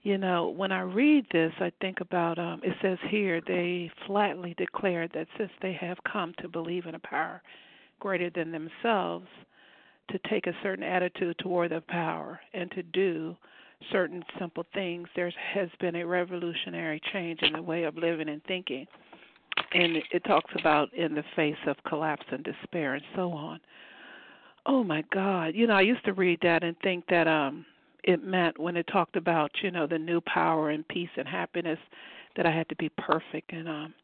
You 0.03 0.19
know, 0.19 0.49
when 0.49 0.73
I 0.73 0.81
read 0.81 1.27
this, 1.33 1.53
I 1.61 1.71
think 1.81 2.01
about 2.01 2.39
um, 2.39 2.61
it 2.65 2.75
says 2.83 2.99
here 3.09 3.41
they 3.47 3.91
flatly 4.07 4.55
declared 4.59 5.13
that 5.15 5.29
since 5.39 5.51
they 5.63 5.73
have 5.75 5.97
come 6.11 6.35
to 6.41 6.49
believe 6.49 6.87
in 6.87 6.97
a 6.97 6.99
power 6.99 7.41
greater 8.01 8.31
than 8.31 8.51
themselves, 8.51 9.29
to 10.11 10.19
take 10.29 10.49
a 10.49 10.53
certain 10.63 10.85
attitude 10.85 11.39
toward 11.39 11.71
the 11.71 11.81
power 11.89 12.41
and 12.53 12.71
to 12.73 12.83
do 12.83 13.37
certain 13.91 14.25
simple 14.39 14.65
things, 14.75 15.09
there 15.17 15.33
has 15.55 15.69
been 15.81 15.97
a 15.97 16.07
revolutionary 16.07 17.01
change 17.13 17.41
in 17.43 17.53
the 17.53 17.63
way 17.63 17.85
of 17.85 17.97
living 17.97 18.29
and 18.29 18.43
thinking. 18.45 18.87
And 19.73 19.97
it 20.11 20.25
talks 20.25 20.53
about 20.59 20.93
in 20.95 21.15
the 21.15 21.25
face 21.35 21.57
of 21.67 21.77
collapse 21.87 22.27
and 22.31 22.45
despair 22.45 22.95
and 22.95 23.05
so 23.15 23.33
on. 23.33 23.61
Oh 24.67 24.85
my 24.85 25.03
God. 25.13 25.55
You 25.55 25.67
know, 25.67 25.75
I 25.75 25.81
used 25.83 26.05
to 26.05 26.13
read 26.13 26.39
that 26.43 26.63
and 26.63 26.77
think 26.81 27.05
that 27.09 27.27
um 27.27 27.65
it 28.05 28.25
meant 28.25 28.59
when 28.59 28.77
it 28.77 28.87
talked 28.93 29.17
about, 29.17 29.51
you 29.63 29.71
know, 29.71 29.87
the 29.87 29.99
new 29.99 30.21
power 30.23 30.71
and 30.71 30.87
peace 30.89 31.11
and 31.17 31.27
happiness 31.27 31.79
that 32.37 32.47
I 32.47 32.51
had 32.51 32.69
to 32.69 32.77
be 32.77 32.89
perfect 32.91 33.53
and 33.53 33.69
um 33.69 33.95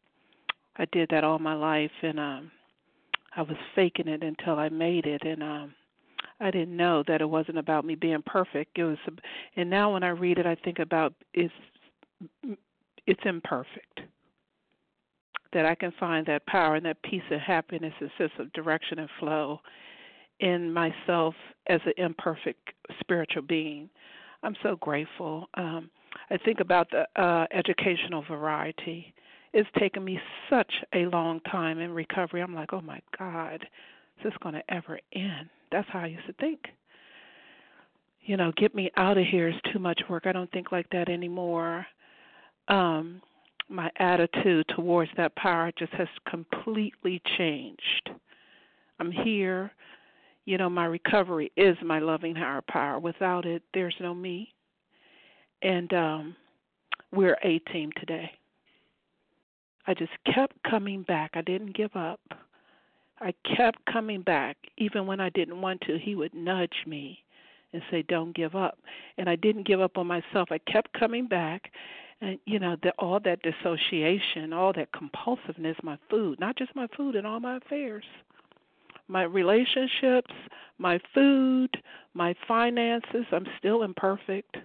I 0.77 0.85
did 0.91 1.09
that 1.11 1.23
all 1.23 1.39
my 1.39 1.53
life 1.53 1.91
and 2.01 2.19
um 2.19 2.51
I 3.35 3.41
was 3.41 3.57
faking 3.75 4.07
it 4.07 4.23
until 4.23 4.57
I 4.57 4.69
made 4.69 5.05
it 5.05 5.23
and 5.23 5.43
um 5.43 5.73
I 6.39 6.51
didn't 6.51 6.77
know 6.77 7.03
that 7.07 7.21
it 7.21 7.29
wasn't 7.29 7.57
about 7.57 7.85
me 7.85 7.95
being 7.95 8.23
perfect. 8.25 8.77
It 8.77 8.83
was, 8.83 8.97
and 9.55 9.69
now 9.69 9.93
when 9.93 10.03
I 10.03 10.09
read 10.09 10.37
it, 10.37 10.45
I 10.45 10.55
think 10.55 10.79
about 10.79 11.13
it's 11.33 11.53
it's 13.05 13.21
imperfect. 13.25 14.01
That 15.51 15.65
I 15.65 15.73
can 15.73 15.91
find 15.99 16.25
that 16.27 16.45
power 16.45 16.75
and 16.75 16.85
that 16.85 17.01
peace 17.01 17.23
and 17.31 17.41
happiness 17.41 17.93
and 17.99 18.11
sense 18.17 18.31
of 18.37 18.53
direction 18.53 18.99
and 18.99 19.09
flow 19.19 19.59
in 20.39 20.71
myself 20.71 21.33
as 21.67 21.81
an 21.85 21.93
imperfect 21.97 22.69
spiritual 22.99 23.41
being. 23.41 23.89
I'm 24.43 24.55
so 24.63 24.77
grateful. 24.77 25.49
Um, 25.55 25.89
I 26.29 26.37
think 26.37 26.59
about 26.59 26.87
the 26.91 27.05
uh, 27.21 27.45
educational 27.51 28.23
variety. 28.23 29.13
It's 29.53 29.69
taken 29.79 30.03
me 30.03 30.19
such 30.49 30.71
a 30.93 31.05
long 31.07 31.39
time 31.51 31.79
in 31.79 31.91
recovery. 31.91 32.41
I'm 32.41 32.53
like, 32.53 32.71
oh 32.71 32.81
my 32.81 33.01
God, 33.17 33.65
is 34.19 34.23
this 34.23 34.33
going 34.41 34.55
to 34.55 34.73
ever 34.73 34.99
end? 35.13 35.49
That's 35.71 35.87
how 35.91 35.99
I 35.99 36.07
used 36.07 36.27
to 36.27 36.33
think. 36.33 36.59
You 38.21 38.37
know, 38.37 38.51
get 38.57 38.75
me 38.75 38.91
out 38.97 39.17
of 39.17 39.25
here 39.25 39.47
is 39.47 39.55
too 39.73 39.79
much 39.79 40.01
work. 40.09 40.27
I 40.27 40.31
don't 40.31 40.51
think 40.51 40.71
like 40.71 40.89
that 40.91 41.09
anymore. 41.09 41.85
Um, 42.67 43.21
my 43.69 43.89
attitude 43.97 44.65
towards 44.75 45.11
that 45.17 45.35
power 45.35 45.71
just 45.77 45.93
has 45.93 46.07
completely 46.29 47.21
changed. 47.37 48.09
I'm 48.99 49.11
here. 49.11 49.71
You 50.45 50.57
know, 50.57 50.69
my 50.69 50.85
recovery 50.85 51.51
is 51.55 51.77
my 51.83 51.99
loving 51.99 52.35
higher 52.35 52.61
power. 52.67 52.99
Without 52.99 53.45
it, 53.45 53.63
there's 53.73 53.95
no 53.99 54.13
me. 54.13 54.53
And 55.61 55.91
um, 55.93 56.35
we're 57.11 57.37
a 57.43 57.59
team 57.71 57.91
today. 57.99 58.31
I 59.87 59.93
just 59.93 60.11
kept 60.33 60.55
coming 60.69 61.03
back. 61.03 61.31
I 61.33 61.41
didn't 61.41 61.75
give 61.75 61.95
up. 61.95 62.19
I 63.21 63.33
kept 63.55 63.85
coming 63.85 64.21
back, 64.21 64.57
even 64.77 65.05
when 65.05 65.19
I 65.19 65.29
didn't 65.29 65.61
want 65.61 65.81
to. 65.81 65.97
He 65.97 66.15
would 66.15 66.33
nudge 66.33 66.85
me 66.85 67.23
and 67.73 67.81
say, 67.91 68.01
"Don't 68.03 68.33
give 68.33 68.55
up." 68.55 68.79
And 69.17 69.29
I 69.29 69.35
didn't 69.35 69.67
give 69.67 69.81
up 69.81 69.97
on 69.97 70.07
myself. 70.07 70.51
I 70.51 70.57
kept 70.59 70.93
coming 70.93 71.27
back, 71.27 71.71
and 72.21 72.39
you 72.45 72.59
know, 72.59 72.77
the, 72.81 72.91
all 72.99 73.19
that 73.21 73.41
dissociation, 73.41 74.53
all 74.53 74.73
that 74.73 74.91
compulsiveness, 74.91 75.81
my 75.83 75.97
food, 76.09 76.39
not 76.39 76.55
just 76.57 76.75
my 76.75 76.87
food, 76.95 77.15
and 77.15 77.27
all 77.27 77.39
my 77.39 77.57
affairs, 77.57 78.05
my 79.07 79.23
relationships, 79.23 80.33
my 80.77 80.99
food, 81.13 81.69
my 82.13 82.33
finances. 82.47 83.25
I'm 83.31 83.47
still 83.57 83.83
imperfect. 83.83 84.57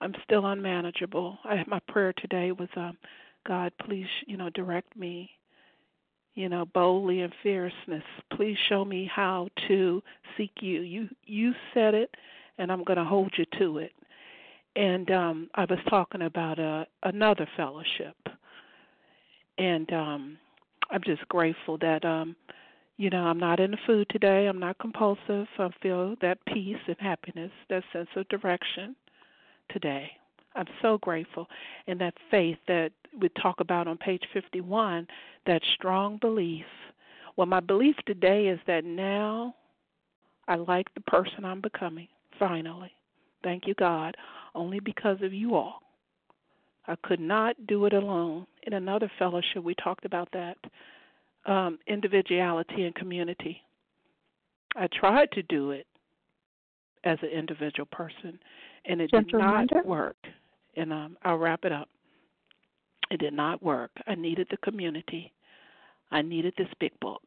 I'm 0.00 0.14
still 0.24 0.46
unmanageable. 0.46 1.38
I 1.44 1.64
my 1.66 1.80
prayer 1.88 2.12
today 2.12 2.52
was, 2.52 2.68
um, 2.76 2.98
God, 3.46 3.72
please, 3.80 4.08
you 4.26 4.36
know, 4.36 4.50
direct 4.50 4.94
me 4.96 5.30
you 6.36 6.50
know, 6.50 6.66
boldly 6.66 7.22
and 7.22 7.32
fierceness. 7.42 8.04
Please 8.32 8.56
show 8.68 8.84
me 8.84 9.10
how 9.12 9.48
to 9.66 10.02
seek 10.36 10.52
you. 10.60 10.82
You 10.82 11.08
you 11.24 11.52
said 11.74 11.94
it, 11.94 12.14
and 12.58 12.70
I'm 12.70 12.84
going 12.84 12.98
to 12.98 13.04
hold 13.04 13.32
you 13.36 13.46
to 13.58 13.78
it. 13.78 13.92
And 14.76 15.10
um, 15.10 15.50
I 15.54 15.62
was 15.62 15.78
talking 15.88 16.22
about 16.22 16.58
a, 16.58 16.62
uh, 16.62 16.84
another 17.02 17.48
fellowship, 17.56 18.16
and 19.56 19.90
um, 19.92 20.38
I'm 20.90 21.02
just 21.04 21.26
grateful 21.28 21.78
that 21.78 22.04
um, 22.04 22.36
you 22.98 23.08
know 23.08 23.24
I'm 23.24 23.38
not 23.40 23.58
in 23.58 23.70
the 23.70 23.78
food 23.86 24.06
today. 24.10 24.46
I'm 24.46 24.60
not 24.60 24.78
compulsive. 24.78 25.46
I 25.58 25.70
feel 25.82 26.16
that 26.20 26.38
peace 26.46 26.76
and 26.86 26.96
happiness, 27.00 27.50
that 27.70 27.82
sense 27.94 28.10
of 28.14 28.28
direction 28.28 28.94
today. 29.70 30.10
I'm 30.56 30.66
so 30.82 30.98
grateful, 30.98 31.46
and 31.86 32.00
that 32.00 32.14
faith 32.30 32.58
that 32.66 32.90
we 33.20 33.28
talk 33.40 33.60
about 33.60 33.86
on 33.86 33.98
page 33.98 34.22
51 34.32 35.06
that 35.46 35.62
strong 35.74 36.18
belief. 36.18 36.64
Well, 37.36 37.46
my 37.46 37.60
belief 37.60 37.96
today 38.06 38.46
is 38.46 38.58
that 38.66 38.84
now 38.84 39.54
I 40.48 40.56
like 40.56 40.92
the 40.94 41.02
person 41.02 41.44
I'm 41.44 41.60
becoming, 41.60 42.08
finally. 42.38 42.92
Thank 43.42 43.66
you, 43.66 43.74
God, 43.74 44.16
only 44.54 44.80
because 44.80 45.18
of 45.22 45.32
you 45.32 45.54
all. 45.54 45.80
I 46.88 46.96
could 47.02 47.20
not 47.20 47.54
do 47.66 47.84
it 47.86 47.92
alone. 47.92 48.46
In 48.62 48.72
another 48.72 49.10
fellowship, 49.18 49.62
we 49.62 49.74
talked 49.74 50.04
about 50.04 50.28
that 50.32 50.56
um, 51.46 51.78
individuality 51.86 52.84
and 52.84 52.94
community. 52.94 53.60
I 54.76 54.88
tried 54.98 55.30
to 55.32 55.42
do 55.44 55.70
it 55.72 55.86
as 57.04 57.18
an 57.22 57.28
individual 57.28 57.86
person, 57.92 58.38
and 58.84 59.00
it 59.00 59.10
did 59.10 59.32
not 59.32 59.86
work. 59.86 60.16
And 60.76 60.92
um, 60.92 61.16
I'll 61.22 61.38
wrap 61.38 61.64
it 61.64 61.72
up. 61.72 61.88
It 63.10 63.20
did 63.20 63.32
not 63.32 63.62
work. 63.62 63.90
I 64.06 64.14
needed 64.14 64.48
the 64.50 64.56
community. 64.58 65.32
I 66.10 66.22
needed 66.22 66.54
this 66.56 66.68
big 66.80 66.98
book. 67.00 67.22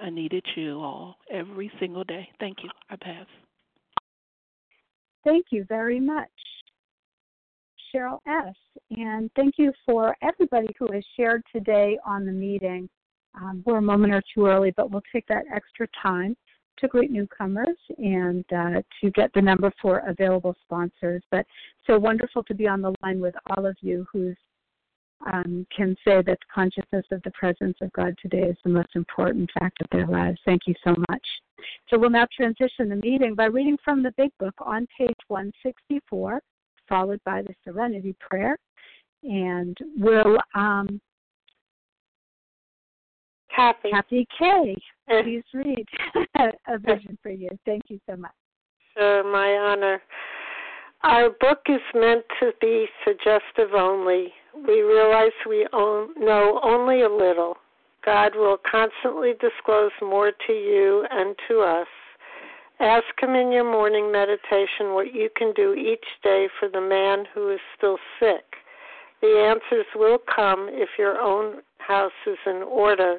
I 0.00 0.10
needed 0.10 0.44
you 0.56 0.80
all 0.80 1.16
every 1.30 1.70
single 1.78 2.04
day. 2.04 2.28
Thank 2.40 2.58
you. 2.62 2.70
I 2.90 2.96
pass. 2.96 3.26
Thank 5.24 5.46
you 5.50 5.64
very 5.68 6.00
much, 6.00 6.28
Cheryl 7.94 8.18
S. 8.26 8.54
And 8.90 9.30
thank 9.36 9.54
you 9.56 9.72
for 9.86 10.16
everybody 10.22 10.68
who 10.78 10.92
has 10.92 11.04
shared 11.16 11.42
today 11.54 11.98
on 12.04 12.26
the 12.26 12.32
meeting. 12.32 12.88
Um, 13.40 13.62
we're 13.64 13.78
a 13.78 13.82
moment 13.82 14.12
or 14.12 14.22
two 14.34 14.46
early, 14.46 14.72
but 14.76 14.90
we'll 14.90 15.02
take 15.12 15.26
that 15.28 15.44
extra 15.52 15.88
time 16.00 16.36
to 16.78 16.88
greet 16.88 17.10
newcomers 17.10 17.76
and 17.98 18.44
uh, 18.52 18.82
to 19.00 19.10
get 19.12 19.30
the 19.34 19.42
number 19.42 19.72
for 19.80 20.02
available 20.06 20.54
sponsors. 20.64 21.22
But 21.30 21.46
so 21.86 21.98
wonderful 21.98 22.42
to 22.44 22.54
be 22.54 22.66
on 22.66 22.80
the 22.80 22.94
line 23.02 23.20
with 23.20 23.34
all 23.50 23.66
of 23.66 23.76
you 23.80 24.06
who 24.12 24.34
um, 25.32 25.66
can 25.74 25.96
say 26.04 26.22
that 26.22 26.38
consciousness 26.52 27.06
of 27.10 27.22
the 27.22 27.30
presence 27.32 27.76
of 27.80 27.92
God 27.92 28.14
today 28.20 28.42
is 28.42 28.56
the 28.64 28.70
most 28.70 28.90
important 28.94 29.50
fact 29.58 29.80
of 29.80 29.86
their 29.90 30.06
lives. 30.06 30.38
Thank 30.44 30.62
you 30.66 30.74
so 30.84 30.94
much. 31.08 31.22
So 31.88 31.98
we'll 31.98 32.10
now 32.10 32.26
transition 32.36 32.88
the 32.88 32.96
meeting 32.96 33.34
by 33.34 33.46
reading 33.46 33.78
from 33.84 34.02
the 34.02 34.12
Big 34.16 34.30
Book 34.38 34.54
on 34.58 34.86
page 34.98 35.16
164, 35.28 36.40
followed 36.88 37.20
by 37.24 37.42
the 37.42 37.54
Serenity 37.64 38.14
Prayer. 38.20 38.56
And 39.22 39.76
we'll 39.96 40.36
um, 40.54 41.00
Kathy. 43.54 43.90
Kathy 43.90 44.28
K. 44.38 44.76
Eh. 45.08 45.22
Please 45.22 45.44
read 45.52 45.86
a 46.68 46.78
vision 46.78 47.18
for 47.22 47.30
you. 47.30 47.48
Thank 47.64 47.84
you 47.88 48.00
so 48.08 48.16
much. 48.16 48.32
Sure, 48.96 49.24
my 49.30 49.48
honor. 49.70 50.00
Our 51.02 51.30
book 51.40 51.60
is 51.68 51.80
meant 51.94 52.24
to 52.40 52.52
be 52.60 52.86
suggestive 53.04 53.74
only 53.74 54.32
we 54.66 54.82
realize 54.82 55.32
we 55.48 55.66
own, 55.72 56.10
know 56.18 56.60
only 56.62 57.02
a 57.02 57.08
little. 57.08 57.56
God 58.04 58.32
will 58.36 58.58
constantly 58.70 59.32
disclose 59.40 59.92
more 60.00 60.32
to 60.46 60.52
you 60.52 61.06
and 61.10 61.34
to 61.48 61.60
us. 61.60 61.86
Ask 62.80 63.04
Him 63.20 63.34
in 63.34 63.50
your 63.50 63.64
morning 63.64 64.12
meditation 64.12 64.92
what 64.92 65.14
you 65.14 65.28
can 65.36 65.52
do 65.54 65.74
each 65.74 66.04
day 66.22 66.48
for 66.58 66.68
the 66.68 66.80
man 66.80 67.24
who 67.34 67.50
is 67.50 67.60
still 67.76 67.98
sick. 68.20 68.44
The 69.22 69.48
answers 69.48 69.86
will 69.94 70.18
come 70.34 70.68
if 70.70 70.90
your 70.98 71.18
own 71.18 71.62
house 71.78 72.12
is 72.26 72.38
in 72.46 72.62
order, 72.62 73.18